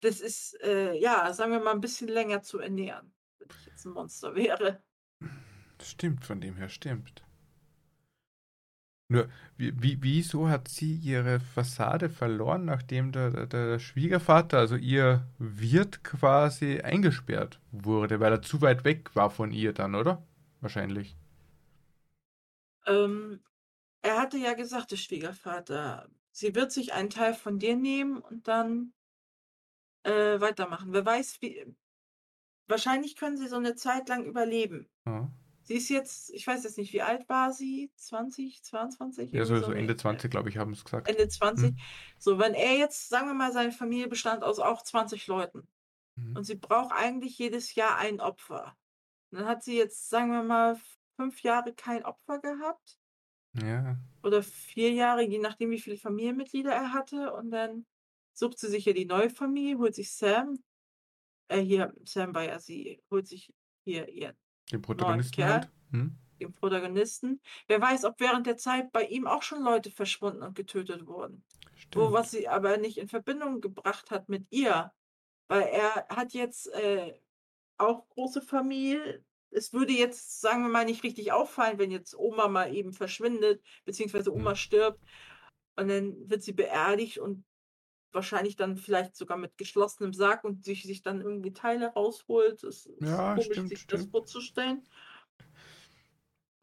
Das 0.00 0.20
ist, 0.20 0.60
äh, 0.62 0.94
ja, 0.98 1.32
sagen 1.32 1.52
wir 1.52 1.60
mal, 1.60 1.72
ein 1.72 1.80
bisschen 1.80 2.08
länger 2.08 2.42
zu 2.42 2.58
ernähren, 2.58 3.12
wenn 3.38 3.48
ich 3.50 3.66
jetzt 3.66 3.84
ein 3.84 3.92
Monster 3.92 4.34
wäre. 4.34 4.82
Stimmt, 5.82 6.24
von 6.24 6.40
dem 6.40 6.56
her 6.56 6.68
stimmt. 6.68 7.24
Nur, 9.10 9.30
wie, 9.56 9.72
wie, 9.82 10.02
wieso 10.02 10.50
hat 10.50 10.68
sie 10.68 10.94
ihre 10.94 11.40
Fassade 11.40 12.10
verloren, 12.10 12.66
nachdem 12.66 13.10
der, 13.10 13.30
der, 13.30 13.46
der 13.46 13.78
Schwiegervater, 13.78 14.58
also 14.58 14.76
ihr 14.76 15.26
Wirt, 15.38 16.04
quasi 16.04 16.80
eingesperrt 16.80 17.58
wurde, 17.72 18.20
weil 18.20 18.32
er 18.32 18.42
zu 18.42 18.60
weit 18.60 18.84
weg 18.84 19.16
war 19.16 19.30
von 19.30 19.50
ihr 19.50 19.72
dann, 19.72 19.94
oder? 19.94 20.26
Wahrscheinlich. 20.60 21.16
Ähm, 22.86 23.40
er 24.02 24.20
hatte 24.20 24.36
ja 24.36 24.52
gesagt, 24.52 24.90
der 24.90 24.96
Schwiegervater, 24.96 26.10
sie 26.30 26.54
wird 26.54 26.70
sich 26.70 26.92
einen 26.92 27.08
Teil 27.08 27.32
von 27.32 27.58
dir 27.58 27.76
nehmen 27.76 28.18
und 28.18 28.46
dann 28.46 28.92
äh, 30.08 30.40
weitermachen. 30.40 30.92
Wer 30.92 31.04
weiß, 31.04 31.38
wie. 31.40 31.66
Wahrscheinlich 32.66 33.16
können 33.16 33.36
sie 33.36 33.48
so 33.48 33.56
eine 33.56 33.74
Zeit 33.76 34.08
lang 34.08 34.24
überleben. 34.24 34.88
Ja, 35.06 35.30
Sie 35.62 35.74
ist 35.74 35.90
jetzt, 35.90 36.30
ich 36.30 36.46
weiß 36.46 36.64
jetzt 36.64 36.78
nicht, 36.78 36.94
wie 36.94 37.02
alt 37.02 37.28
war 37.28 37.52
sie? 37.52 37.90
20, 37.96 38.62
22? 38.62 39.32
ja 39.32 39.44
so, 39.44 39.58
so 39.58 39.66
Ende 39.72 39.92
eine- 39.92 39.96
20, 39.96 40.30
glaube 40.30 40.48
ich, 40.48 40.56
haben 40.56 40.72
es 40.72 40.82
gesagt. 40.84 41.08
Ende 41.08 41.28
20. 41.28 41.70
Hm. 41.70 41.76
So, 42.18 42.38
wenn 42.38 42.54
er 42.54 42.76
jetzt, 42.78 43.10
sagen 43.10 43.26
wir 43.26 43.34
mal, 43.34 43.52
seine 43.52 43.72
Familie 43.72 44.08
bestand 44.08 44.44
aus 44.44 44.58
auch 44.60 44.82
20 44.82 45.26
Leuten 45.26 45.68
Mhm. 46.16 46.36
und 46.36 46.44
sie 46.44 46.54
braucht 46.56 46.92
eigentlich 46.92 47.38
jedes 47.38 47.74
Jahr 47.74 47.96
ein 47.98 48.20
Opfer. 48.20 48.76
Dann 49.30 49.44
hat 49.46 49.62
sie 49.62 49.76
jetzt, 49.76 50.08
sagen 50.08 50.30
wir 50.30 50.42
mal, 50.42 50.78
fünf 51.16 51.42
Jahre 51.42 51.74
kein 51.74 52.02
Opfer 52.04 52.38
gehabt 52.38 52.98
Ja, 53.62 53.98
oder 54.22 54.42
vier 54.42 54.92
Jahre, 54.92 55.22
je 55.22 55.38
nachdem, 55.38 55.70
wie 55.70 55.80
viele 55.80 55.96
Familienmitglieder 55.98 56.72
er 56.72 56.92
hatte. 56.94 57.34
Und 57.34 57.50
dann 57.50 57.84
sucht 58.38 58.58
sie 58.58 58.68
sich 58.68 58.84
ja 58.84 58.92
die 58.92 59.06
neue 59.06 59.30
Familie, 59.30 59.78
holt 59.78 59.94
sich 59.94 60.12
Sam. 60.12 60.58
Äh, 61.48 61.60
hier, 61.60 61.94
Sam 62.04 62.34
war 62.34 62.44
ja 62.44 62.58
sie, 62.58 63.02
holt 63.10 63.26
sich 63.26 63.52
hier 63.84 64.08
ihren 64.08 64.36
den 64.72 64.82
Protagonisten 64.82 65.32
Kerl. 65.36 65.52
halt. 65.52 65.70
Hm? 65.90 66.16
den 66.40 66.52
Protagonisten. 66.54 67.40
Wer 67.66 67.80
weiß, 67.80 68.04
ob 68.04 68.20
während 68.20 68.46
der 68.46 68.56
Zeit 68.56 68.92
bei 68.92 69.04
ihm 69.06 69.26
auch 69.26 69.42
schon 69.42 69.62
Leute 69.62 69.90
verschwunden 69.90 70.42
und 70.42 70.54
getötet 70.54 71.06
wurden. 71.06 71.44
Wo, 71.94 72.10
Stimmt. 72.10 72.12
was 72.12 72.30
sie 72.30 72.48
aber 72.48 72.76
nicht 72.76 72.98
in 72.98 73.08
Verbindung 73.08 73.60
gebracht 73.60 74.10
hat 74.12 74.28
mit 74.28 74.46
ihr. 74.50 74.92
Weil 75.48 75.62
er 75.62 76.06
hat 76.08 76.34
jetzt 76.34 76.68
äh, 76.74 77.14
auch 77.78 78.08
große 78.10 78.42
Familie. 78.42 79.24
Es 79.50 79.72
würde 79.72 79.92
jetzt, 79.94 80.40
sagen 80.40 80.62
wir 80.62 80.68
mal, 80.68 80.84
nicht 80.84 81.02
richtig 81.02 81.32
auffallen, 81.32 81.78
wenn 81.78 81.90
jetzt 81.90 82.14
Oma 82.16 82.48
mal 82.48 82.72
eben 82.74 82.92
verschwindet, 82.92 83.62
beziehungsweise 83.84 84.32
Oma 84.32 84.50
Hm. 84.50 84.56
stirbt. 84.56 85.00
Und 85.76 85.88
dann 85.88 86.28
wird 86.28 86.42
sie 86.42 86.52
beerdigt 86.52 87.18
und 87.18 87.44
wahrscheinlich 88.12 88.56
dann 88.56 88.76
vielleicht 88.76 89.16
sogar 89.16 89.36
mit 89.36 89.58
geschlossenem 89.58 90.12
Sarg 90.12 90.44
und 90.44 90.64
sich, 90.64 90.82
sich 90.84 91.02
dann 91.02 91.20
irgendwie 91.20 91.52
Teile 91.52 91.88
rausholt. 91.88 92.64
Es 92.64 92.86
ist 92.86 93.00
Ja, 93.00 93.38
komisch, 93.38 93.66
stimmt, 93.66 93.68
sich 93.68 93.86
das 93.88 94.06
stimmt. 94.06 94.10
vorzustellen. 94.10 94.84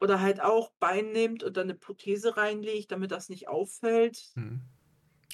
Oder 0.00 0.20
halt 0.22 0.40
auch 0.40 0.72
Bein 0.78 1.12
nimmt 1.12 1.42
und 1.42 1.56
dann 1.58 1.64
eine 1.68 1.74
Prothese 1.78 2.36
reinlegt, 2.38 2.92
damit 2.92 3.10
das 3.10 3.28
nicht 3.28 3.48
auffällt. 3.48 4.36
Hm. 4.36 4.60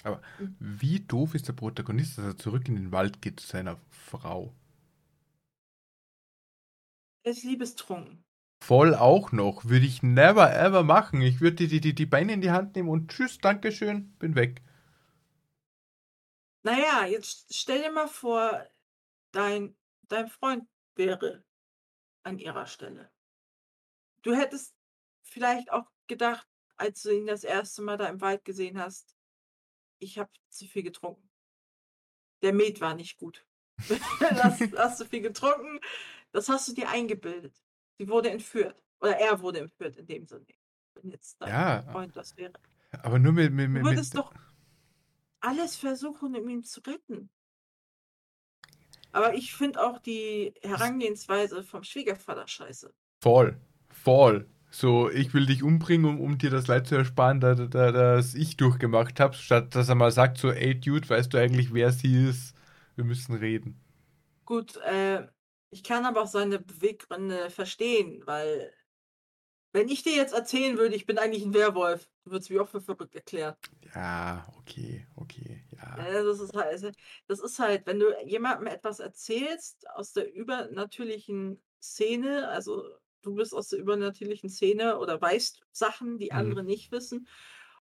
Aber 0.05 0.23
Mhm. 0.39 0.57
wie 0.61 1.01
doof 1.01 1.35
ist 1.35 1.49
der 1.49 1.55
Protagonist, 1.55 2.19
dass 2.19 2.27
er 2.27 2.39
zurück 2.39 2.69
in 2.69 2.77
den 2.77 2.93
Wald 2.93 3.23
geht 3.23 3.41
zu 3.41 3.49
seiner 3.49 3.79
Frau? 3.91 4.55
Er 7.25 7.33
ist 7.33 7.43
liebestrunken. 7.43 8.25
Voll 8.65 8.95
auch 8.95 9.31
noch. 9.31 9.67
Würde 9.67 9.85
ich 9.85 10.03
never 10.03 10.55
ever 10.57 10.83
machen. 10.85 11.21
Ich 11.21 11.43
würde 11.43 11.67
die, 11.69 11.81
die, 11.83 11.95
die 11.95 12.07
Beine 12.07 12.33
in 12.33 12.41
die 12.41 12.51
Hand 12.51 12.75
nehmen 12.77 12.89
und 12.89 13.11
tschüss, 13.11 13.37
Dankeschön, 13.39 14.15
bin 14.19 14.35
weg. 14.37 14.63
Naja, 16.63 17.07
jetzt 17.07 17.55
stell 17.55 17.83
dir 17.83 17.91
mal 17.93 18.09
vor, 18.09 18.67
dein, 19.33 19.77
dein 20.03 20.29
Freund 20.29 20.69
wäre 20.95 21.45
an 22.23 22.39
ihrer 22.39 22.67
Stelle. 22.67 23.11
Du 24.23 24.35
hättest 24.35 24.75
vielleicht 25.23 25.73
auch 25.73 25.91
gedacht, 26.07 26.47
als 26.77 27.03
du 27.03 27.11
ihn 27.11 27.27
das 27.27 27.45
erste 27.45 27.83
Mal 27.83 27.97
da 27.97 28.07
im 28.09 28.21
Wald 28.21 28.45
gesehen 28.45 28.79
hast, 28.79 29.17
ich 29.99 30.19
habe 30.19 30.31
zu 30.49 30.67
viel 30.67 30.83
getrunken. 30.83 31.29
Der 32.43 32.53
Met 32.53 32.81
war 32.81 32.95
nicht 32.95 33.19
gut. 33.19 33.47
hast, 34.21 34.77
hast 34.77 35.01
du 35.01 35.05
viel 35.05 35.23
getrunken, 35.23 35.81
das 36.33 36.49
hast 36.49 36.69
du 36.69 36.73
dir 36.75 36.89
eingebildet. 36.89 37.61
Sie 37.99 38.09
wurde 38.09 38.31
entführt. 38.31 38.81
Oder 39.01 39.19
er 39.19 39.41
wurde 39.41 39.61
entführt 39.61 39.97
in 39.97 40.07
dem 40.07 40.27
Sinne. 40.27 40.47
Wenn 40.95 41.11
jetzt 41.11 41.41
dein 41.41 41.51
Ja, 41.51 41.83
Freund 41.83 42.17
das 42.17 42.37
wäre. 42.37 42.53
aber 42.93 43.19
nur 43.19 43.33
mit, 43.33 43.53
mit, 43.53 43.69
Du 43.69 43.75
mit, 43.75 43.85
würdest 43.85 44.15
mit 44.15 44.25
doch 44.25 44.33
alles 45.43 45.76
versuchen, 45.76 46.34
um 46.36 46.49
ihn 46.49 46.64
zu 46.64 46.80
retten. 46.80 47.30
Aber 49.12 49.34
ich 49.34 49.55
finde 49.55 49.82
auch 49.84 49.99
die 49.99 50.55
Herangehensweise 50.62 51.62
vom 51.62 51.82
Schwiegervater 51.84 52.49
scheiße. 52.49 52.95
voll, 53.20 53.61
voll. 53.90 54.49
So, 54.70 55.11
ich 55.11 55.34
will 55.34 55.45
dich 55.47 55.62
umbringen, 55.62 56.07
um, 56.07 56.20
um 56.20 56.38
dir 56.38 56.49
das 56.51 56.66
Leid 56.66 56.86
zu 56.86 56.95
ersparen, 56.95 57.40
da, 57.40 57.55
da, 57.55 57.66
da, 57.66 57.93
das 57.93 58.34
ich 58.34 58.57
durchgemacht 58.57 59.20
habe, 59.20 59.34
statt 59.34 59.74
dass 59.74 59.90
er 59.90 59.97
mal 59.97 60.11
sagt 60.11 60.38
so, 60.38 60.51
ey 60.51 60.78
Dude, 60.80 61.09
weißt 61.09 61.32
du 61.32 61.38
eigentlich, 61.38 61.74
wer 61.74 61.93
sie 61.93 62.28
ist? 62.28 62.55
Wir 62.97 63.05
müssen 63.05 63.34
reden. 63.34 63.78
Gut, 64.47 64.76
äh, 64.78 65.26
ich 65.70 65.82
kann 65.84 66.07
aber 66.07 66.22
auch 66.22 66.26
seine 66.26 66.59
Beweggründe 66.59 67.51
verstehen, 67.51 68.22
weil 68.26 68.72
wenn 69.73 69.89
ich 69.89 70.03
dir 70.03 70.14
jetzt 70.14 70.35
erzählen 70.35 70.79
würde, 70.79 70.95
ich 70.97 71.07
bin 71.07 71.18
eigentlich 71.18 71.45
ein 71.45 71.55
Werwolf, 71.55 72.09
du 72.25 72.33
würdest 72.33 72.51
mich 72.51 72.61
auch 72.61 72.68
für 72.68 72.81
verrückt 72.81 73.14
erklären. 73.14 73.57
Ja, 73.95 74.47
okay, 74.59 75.07
okay, 75.16 75.62
ja. 75.70 75.99
Ja, 75.99 76.23
das 76.23 76.41
ist 76.41 76.55
halt, 76.55 76.97
das 77.27 77.41
ist 77.41 77.59
halt, 77.59 77.87
wenn 77.87 77.99
du 78.01 78.07
jemandem 78.25 78.66
etwas 78.68 78.99
erzählst 78.99 79.89
aus 79.91 80.12
der 80.12 80.33
übernatürlichen 80.33 81.62
Szene, 81.83 82.49
also 82.49 82.85
du 83.20 83.35
bist 83.35 83.53
aus 83.55 83.68
der 83.68 83.79
übernatürlichen 83.81 84.49
Szene 84.49 84.99
oder 84.99 85.20
weißt 85.20 85.61
Sachen, 85.70 86.18
die 86.18 86.33
Mhm. 86.33 86.39
andere 86.39 86.64
nicht 86.64 86.93
wissen. 86.93 87.29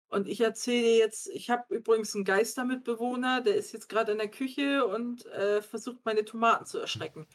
Und 0.08 0.26
ich 0.26 0.40
erzähle 0.40 0.82
dir 0.82 0.96
jetzt, 0.98 1.28
ich 1.28 1.50
habe 1.50 1.72
übrigens 1.76 2.14
einen 2.16 2.24
Geistermitbewohner, 2.24 3.42
der 3.42 3.54
ist 3.54 3.72
jetzt 3.72 3.88
gerade 3.88 4.10
in 4.12 4.18
der 4.18 4.30
Küche 4.30 4.84
und 4.86 5.24
äh, 5.26 5.62
versucht 5.62 6.04
meine 6.04 6.24
Tomaten 6.24 6.66
zu 6.66 6.78
erschrecken. 6.78 7.28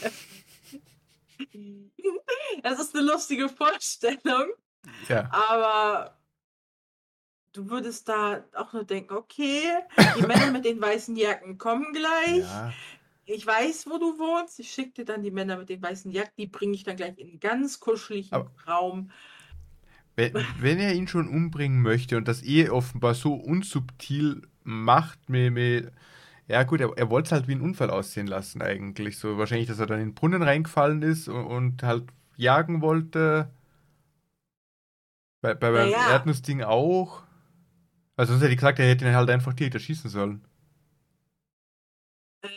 Das 2.64 2.80
ist 2.80 2.96
eine 2.96 3.04
lustige 3.06 3.48
Vorstellung, 3.48 4.48
Ja, 5.08 5.30
aber 5.30 6.16
du 7.52 7.68
würdest 7.70 8.08
da 8.08 8.44
auch 8.54 8.72
nur 8.72 8.84
denken, 8.84 9.14
okay, 9.14 9.62
die 10.18 10.22
Männer 10.26 10.50
mit 10.50 10.64
den 10.64 10.80
weißen 10.80 11.14
Jacken 11.16 11.58
kommen 11.58 11.92
gleich. 11.92 12.38
ja. 12.38 12.72
Ich 13.26 13.46
weiß, 13.46 13.86
wo 13.88 13.96
du 13.98 14.18
wohnst. 14.18 14.58
Ich 14.60 14.70
schicke 14.70 14.92
dir 14.92 15.04
dann 15.06 15.22
die 15.22 15.30
Männer 15.30 15.56
mit 15.56 15.70
den 15.70 15.80
weißen 15.82 16.10
Jacken. 16.10 16.34
Die 16.36 16.46
bringe 16.46 16.74
ich 16.74 16.84
dann 16.84 16.96
gleich 16.96 17.16
in 17.18 17.28
einen 17.30 17.40
ganz 17.40 17.80
kuscheligen 17.80 18.32
Aber- 18.32 18.50
Raum. 18.66 19.10
Wenn, 20.16 20.32
wenn 20.60 20.78
er 20.78 20.94
ihn 20.94 21.08
schon 21.08 21.28
umbringen 21.28 21.80
möchte 21.82 22.16
und 22.18 22.28
das 22.28 22.42
eh 22.44 22.68
offenbar 22.68 23.14
so 23.14 23.34
unsubtil 23.34 24.42
macht, 24.62 25.28
mir, 25.28 25.50
mir, 25.50 25.90
ja 26.48 26.62
gut, 26.64 26.80
er, 26.80 26.92
er 26.96 27.08
wollte 27.10 27.26
es 27.28 27.32
halt 27.32 27.48
wie 27.48 27.54
ein 27.54 27.60
Unfall 27.62 27.90
aussehen 27.90 28.26
lassen 28.26 28.62
eigentlich. 28.62 29.18
So 29.18 29.38
wahrscheinlich, 29.38 29.68
dass 29.68 29.78
er 29.80 29.86
dann 29.86 30.00
in 30.00 30.08
den 30.10 30.14
Brunnen 30.14 30.42
reingefallen 30.42 31.02
ist 31.02 31.28
und, 31.28 31.46
und 31.46 31.82
halt 31.82 32.04
jagen 32.36 32.80
wollte. 32.82 33.50
Bei, 35.42 35.54
bei 35.54 35.70
beim 35.70 35.90
Naja. 35.90 36.10
Erdnussding 36.10 36.62
auch. 36.64 37.22
Also 38.16 38.32
sonst 38.32 38.42
hätte 38.42 38.52
ich 38.52 38.58
gesagt, 38.58 38.78
er 38.78 38.88
hätte 38.88 39.04
ihn 39.06 39.14
halt 39.16 39.30
einfach 39.30 39.52
direkt 39.54 39.74
erschießen 39.74 40.10
sollen. 40.10 40.44
Äh, 42.42 42.48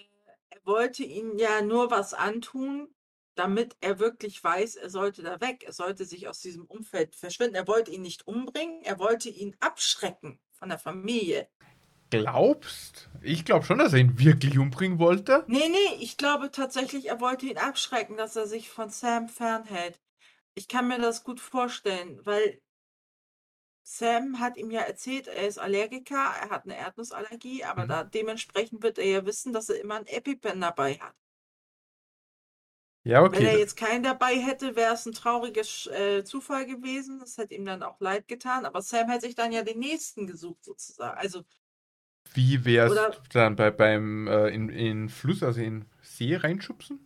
er 0.49 0.59
wollte 0.65 1.03
ihnen 1.03 1.37
ja 1.39 1.61
nur 1.61 1.91
was 1.91 2.13
antun, 2.13 2.89
damit 3.35 3.75
er 3.81 3.99
wirklich 3.99 4.43
weiß, 4.43 4.75
er 4.75 4.89
sollte 4.89 5.23
da 5.23 5.39
weg. 5.41 5.63
Er 5.63 5.73
sollte 5.73 6.05
sich 6.05 6.27
aus 6.27 6.39
diesem 6.41 6.65
Umfeld 6.65 7.15
verschwinden. 7.15 7.55
Er 7.55 7.67
wollte 7.67 7.91
ihn 7.91 8.01
nicht 8.01 8.27
umbringen, 8.27 8.81
er 8.83 8.99
wollte 8.99 9.29
ihn 9.29 9.55
abschrecken 9.59 10.39
von 10.53 10.69
der 10.69 10.79
Familie. 10.79 11.47
Glaubst? 12.09 13.09
Ich 13.21 13.45
glaube 13.45 13.65
schon, 13.65 13.77
dass 13.79 13.93
er 13.93 13.99
ihn 13.99 14.19
wirklich 14.19 14.57
umbringen 14.59 14.99
wollte. 14.99 15.49
Nee, 15.49 15.67
nee, 15.69 15.95
ich 15.99 16.15
glaube 16.17 16.51
tatsächlich, 16.51 17.07
er 17.07 17.19
wollte 17.21 17.45
ihn 17.47 17.57
abschrecken, 17.57 18.17
dass 18.17 18.35
er 18.35 18.47
sich 18.47 18.69
von 18.69 18.89
Sam 18.89 19.27
fernhält. 19.29 19.99
Ich 20.55 20.67
kann 20.69 20.87
mir 20.89 20.99
das 20.99 21.23
gut 21.23 21.39
vorstellen, 21.41 22.25
weil 22.25 22.61
Sam 23.81 24.39
hat 24.39 24.55
ihm 24.57 24.69
ja 24.69 24.81
erzählt, 24.81 25.25
er 25.27 25.47
ist 25.47 25.57
Allergiker, 25.57 26.15
er 26.15 26.51
hat 26.51 26.65
eine 26.65 26.77
Erdnussallergie, 26.77 27.63
aber 27.63 27.87
Mhm. 27.87 27.87
da 27.87 28.03
dementsprechend 28.03 28.83
wird 28.83 28.99
er 28.99 29.05
ja 29.05 29.25
wissen, 29.25 29.51
dass 29.51 29.69
er 29.69 29.81
immer 29.81 29.95
ein 29.95 30.05
EpiPen 30.05 30.61
dabei 30.61 30.99
hat. 30.99 31.15
Ja, 33.03 33.23
Wenn 33.29 33.45
er 33.45 33.53
okay. 33.53 33.57
jetzt 33.57 33.75
keinen 33.77 34.03
dabei 34.03 34.35
hätte, 34.39 34.75
wäre 34.75 34.93
es 34.93 35.05
ein 35.05 35.11
trauriger 35.13 35.61
äh, 35.91 36.23
Zufall 36.23 36.65
gewesen. 36.65 37.19
Das 37.19 37.37
hätte 37.37 37.55
ihm 37.55 37.65
dann 37.65 37.83
auch 37.83 37.99
leid 37.99 38.27
getan. 38.27 38.65
Aber 38.65 38.81
Sam 38.81 39.09
hätte 39.09 39.25
sich 39.27 39.35
dann 39.35 39.51
ja 39.51 39.63
den 39.63 39.79
nächsten 39.79 40.27
gesucht, 40.27 40.63
sozusagen. 40.63 41.17
Also, 41.17 41.43
Wie 42.33 42.65
wär's 42.65 42.91
Oder- 42.91 43.15
dann 43.31 43.55
bei, 43.55 43.71
beim 43.71 44.27
äh, 44.27 44.49
in, 44.49 44.69
in 44.69 45.09
Fluss, 45.09 45.43
also 45.43 45.61
in 45.61 45.85
See 46.01 46.35
reinschubsen? 46.35 46.99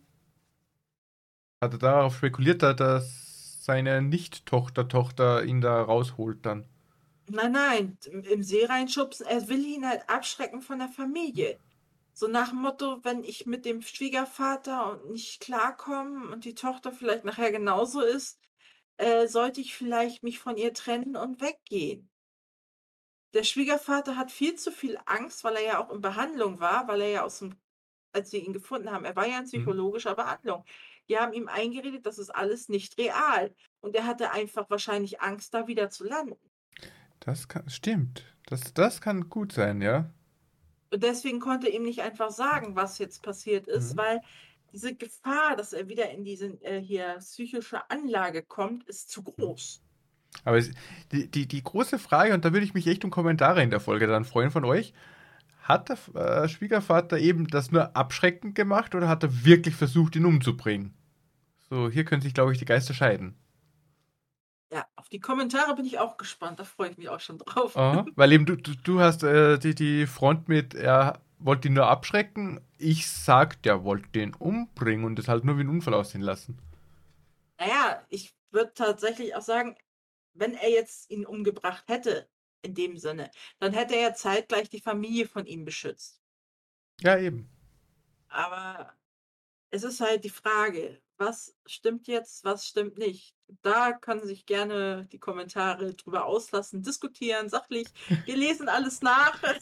Hat 1.60 1.72
er 1.72 1.78
darauf 1.78 2.16
spekuliert, 2.16 2.62
da- 2.62 2.74
dass 2.74 3.64
seine 3.64 4.02
Nicht-Tochter-Tochter 4.02 5.44
ihn 5.44 5.60
da 5.60 5.82
rausholt 5.82 6.44
dann? 6.44 6.66
nein, 7.28 7.52
nein, 7.52 7.98
im, 8.30 8.42
See 8.42 8.64
reinschubsen. 8.64 9.26
Er 9.26 9.48
will 9.48 9.64
ihn 9.64 9.86
halt 9.88 10.08
abschrecken 10.08 10.60
von 10.60 10.78
der 10.80 10.88
Familie. 10.88 11.58
So 12.12 12.26
nach 12.28 12.50
dem 12.50 12.58
Motto, 12.60 12.98
wenn 13.04 13.24
ich 13.24 13.46
mit 13.46 13.64
dem 13.64 13.80
Schwiegervater 13.80 14.90
und 15.02 15.12
nicht 15.12 15.40
klarkomme 15.40 16.30
und 16.30 16.44
die 16.44 16.54
Tochter 16.54 16.92
vielleicht 16.92 17.24
nachher 17.24 17.50
genauso 17.52 18.02
ist, 18.02 18.38
äh, 18.98 19.26
sollte 19.28 19.60
ich 19.62 19.74
vielleicht 19.74 20.22
mich 20.22 20.38
von 20.38 20.56
ihr 20.58 20.74
trennen 20.74 21.16
und 21.16 21.40
weggehen. 21.40 22.10
Der 23.34 23.44
Schwiegervater 23.44 24.16
hat 24.16 24.30
viel 24.30 24.54
zu 24.56 24.70
viel 24.72 24.98
Angst, 25.06 25.42
weil 25.44 25.56
er 25.56 25.62
ja 25.62 25.78
auch 25.84 25.90
in 25.90 26.00
Behandlung 26.00 26.60
war, 26.60 26.86
weil 26.88 27.00
er 27.00 27.08
ja 27.08 27.22
aus 27.24 27.38
dem, 27.38 27.54
als 28.12 28.32
wir 28.32 28.40
ihn 28.44 28.52
gefunden 28.52 28.90
haben, 28.90 29.04
er 29.04 29.16
war 29.16 29.26
ja 29.26 29.38
in 29.38 29.44
psychologischer 29.46 30.14
Behandlung. 30.14 30.64
Die 31.08 31.18
haben 31.18 31.32
ihm 31.32 31.48
eingeredet, 31.48 32.04
das 32.06 32.18
ist 32.18 32.30
alles 32.30 32.68
nicht 32.68 32.98
real. 32.98 33.54
Und 33.80 33.96
er 33.96 34.06
hatte 34.06 34.30
einfach 34.32 34.68
wahrscheinlich 34.70 35.20
Angst, 35.20 35.54
da 35.54 35.66
wieder 35.66 35.90
zu 35.90 36.04
landen. 36.04 36.36
Das 37.20 37.48
kann, 37.48 37.68
stimmt. 37.70 38.24
Das, 38.46 38.74
das 38.74 39.00
kann 39.00 39.28
gut 39.28 39.52
sein, 39.52 39.80
ja. 39.80 40.12
Und 40.90 41.02
deswegen 41.02 41.40
konnte 41.40 41.68
er 41.68 41.74
ihm 41.74 41.84
nicht 41.84 42.02
einfach 42.02 42.30
sagen, 42.30 42.76
was 42.76 42.98
jetzt 42.98 43.22
passiert 43.22 43.66
ist, 43.66 43.94
Mhm. 43.94 43.98
weil 43.98 44.20
diese 44.72 44.94
Gefahr, 44.94 45.56
dass 45.56 45.72
er 45.72 45.88
wieder 45.88 46.10
in 46.10 46.24
diese 46.24 46.46
äh, 46.62 46.80
hier 46.80 47.16
psychische 47.18 47.90
Anlage 47.90 48.42
kommt, 48.42 48.84
ist 48.88 49.10
zu 49.10 49.22
groß. 49.22 49.82
Aber 50.44 50.60
die, 51.12 51.28
die, 51.30 51.46
die 51.46 51.62
große 51.62 51.98
Frage, 51.98 52.34
und 52.34 52.44
da 52.44 52.52
würde 52.52 52.64
ich 52.64 52.74
mich 52.74 52.86
echt 52.86 53.04
um 53.04 53.10
Kommentare 53.10 53.62
in 53.62 53.70
der 53.70 53.80
Folge 53.80 54.06
dann 54.06 54.24
freuen 54.24 54.50
von 54.50 54.64
euch, 54.64 54.92
hat 55.62 55.88
der 55.88 55.98
äh, 56.14 56.48
Schwiegervater 56.48 57.18
eben 57.18 57.46
das 57.46 57.70
nur 57.70 57.96
abschreckend 57.96 58.54
gemacht 58.54 58.94
oder 58.94 59.08
hat 59.08 59.22
er 59.22 59.44
wirklich 59.44 59.76
versucht, 59.76 60.16
ihn 60.16 60.24
umzubringen? 60.24 60.94
So, 61.70 61.88
hier 61.88 62.04
können 62.04 62.22
sich, 62.22 62.34
glaube 62.34 62.52
ich, 62.52 62.58
die 62.58 62.64
Geister 62.64 62.94
scheiden. 62.94 63.36
Ja, 64.72 64.86
auf 64.96 65.08
die 65.08 65.20
Kommentare 65.20 65.74
bin 65.76 65.84
ich 65.84 65.98
auch 65.98 66.16
gespannt, 66.16 66.58
da 66.58 66.64
freue 66.64 66.90
ich 66.90 66.98
mich 66.98 67.08
auch 67.08 67.20
schon 67.20 67.38
drauf. 67.38 67.76
Aha, 67.76 68.06
weil 68.16 68.32
eben 68.32 68.46
du, 68.46 68.56
du, 68.56 68.74
du 68.74 69.00
hast 69.00 69.22
äh, 69.22 69.58
die, 69.58 69.74
die 69.74 70.06
Front 70.06 70.48
mit, 70.48 70.74
er 70.74 71.20
wollte 71.38 71.68
ihn 71.68 71.74
nur 71.74 71.86
abschrecken. 71.86 72.60
Ich 72.78 73.08
sag, 73.08 73.62
der 73.62 73.84
wollte 73.84 74.08
den 74.08 74.34
umbringen 74.34 75.04
und 75.04 75.18
es 75.18 75.28
halt 75.28 75.44
nur 75.44 75.58
wie 75.58 75.62
ein 75.62 75.68
Unfall 75.68 75.94
aussehen 75.94 76.22
lassen. 76.22 76.58
Naja, 77.58 78.02
ich 78.08 78.34
würde 78.50 78.72
tatsächlich 78.74 79.36
auch 79.36 79.42
sagen, 79.42 79.76
wenn 80.34 80.54
er 80.54 80.70
jetzt 80.70 81.10
ihn 81.10 81.26
umgebracht 81.26 81.84
hätte, 81.88 82.28
in 82.62 82.74
dem 82.74 82.96
Sinne, 82.96 83.30
dann 83.58 83.72
hätte 83.72 83.94
er 83.94 84.02
ja 84.02 84.14
zeitgleich 84.14 84.68
die 84.68 84.80
Familie 84.80 85.26
von 85.26 85.46
ihm 85.46 85.64
beschützt. 85.64 86.22
Ja, 87.00 87.18
eben. 87.18 87.48
Aber 88.28 88.92
es 89.70 89.82
ist 89.82 90.00
halt 90.00 90.24
die 90.24 90.30
Frage, 90.30 91.00
was 91.18 91.56
stimmt 91.66 92.06
jetzt, 92.06 92.44
was 92.44 92.66
stimmt 92.66 92.98
nicht. 92.98 93.34
Da 93.62 93.92
können 93.92 94.26
sich 94.26 94.46
gerne 94.46 95.06
die 95.12 95.18
Kommentare 95.18 95.94
drüber 95.94 96.24
auslassen, 96.24 96.82
diskutieren, 96.82 97.48
sachlich. 97.48 97.88
Wir 98.24 98.36
lesen 98.36 98.68
alles 98.68 99.02
nach. 99.02 99.40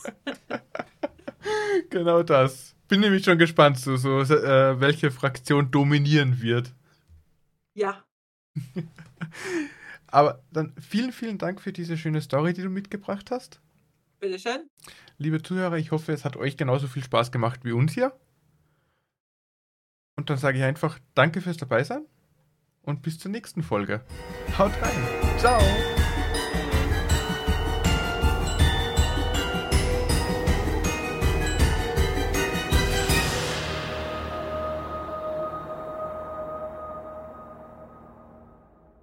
Genau 1.89 2.23
das. 2.23 2.77
Bin 2.87 3.01
nämlich 3.01 3.25
schon 3.25 3.39
gespannt, 3.39 3.79
so, 3.79 3.97
so 3.97 4.21
äh, 4.21 4.79
welche 4.79 5.11
Fraktion 5.11 5.71
dominieren 5.71 6.43
wird. 6.43 6.71
Ja, 7.73 8.05
Aber 10.11 10.42
dann 10.52 10.74
vielen, 10.80 11.12
vielen 11.12 11.38
Dank 11.38 11.61
für 11.61 11.72
diese 11.72 11.96
schöne 11.96 12.20
Story, 12.20 12.52
die 12.52 12.62
du 12.62 12.70
mitgebracht 12.70 13.30
hast. 13.30 13.61
bitteschön. 14.18 14.68
Liebe 15.18 15.42
Zuhörer, 15.42 15.76
ich 15.76 15.90
hoffe, 15.90 16.12
es 16.12 16.24
hat 16.24 16.36
euch 16.36 16.56
genauso 16.56 16.86
viel 16.86 17.04
Spaß 17.04 17.30
gemacht 17.32 17.61
wie 17.64 17.72
uns 17.72 17.92
hier. 17.94 18.12
Und 20.16 20.28
dann 20.30 20.38
sage 20.38 20.58
ich 20.58 20.64
einfach 20.64 20.98
Danke 21.14 21.40
fürs 21.40 21.56
Dabeisein. 21.56 22.04
und 22.82 23.02
bis 23.02 23.18
zur 23.18 23.30
nächsten 23.30 23.62
Folge. 23.62 24.02
Haut 24.58 24.72
rein. 24.82 25.38
Ciao. 25.38 25.61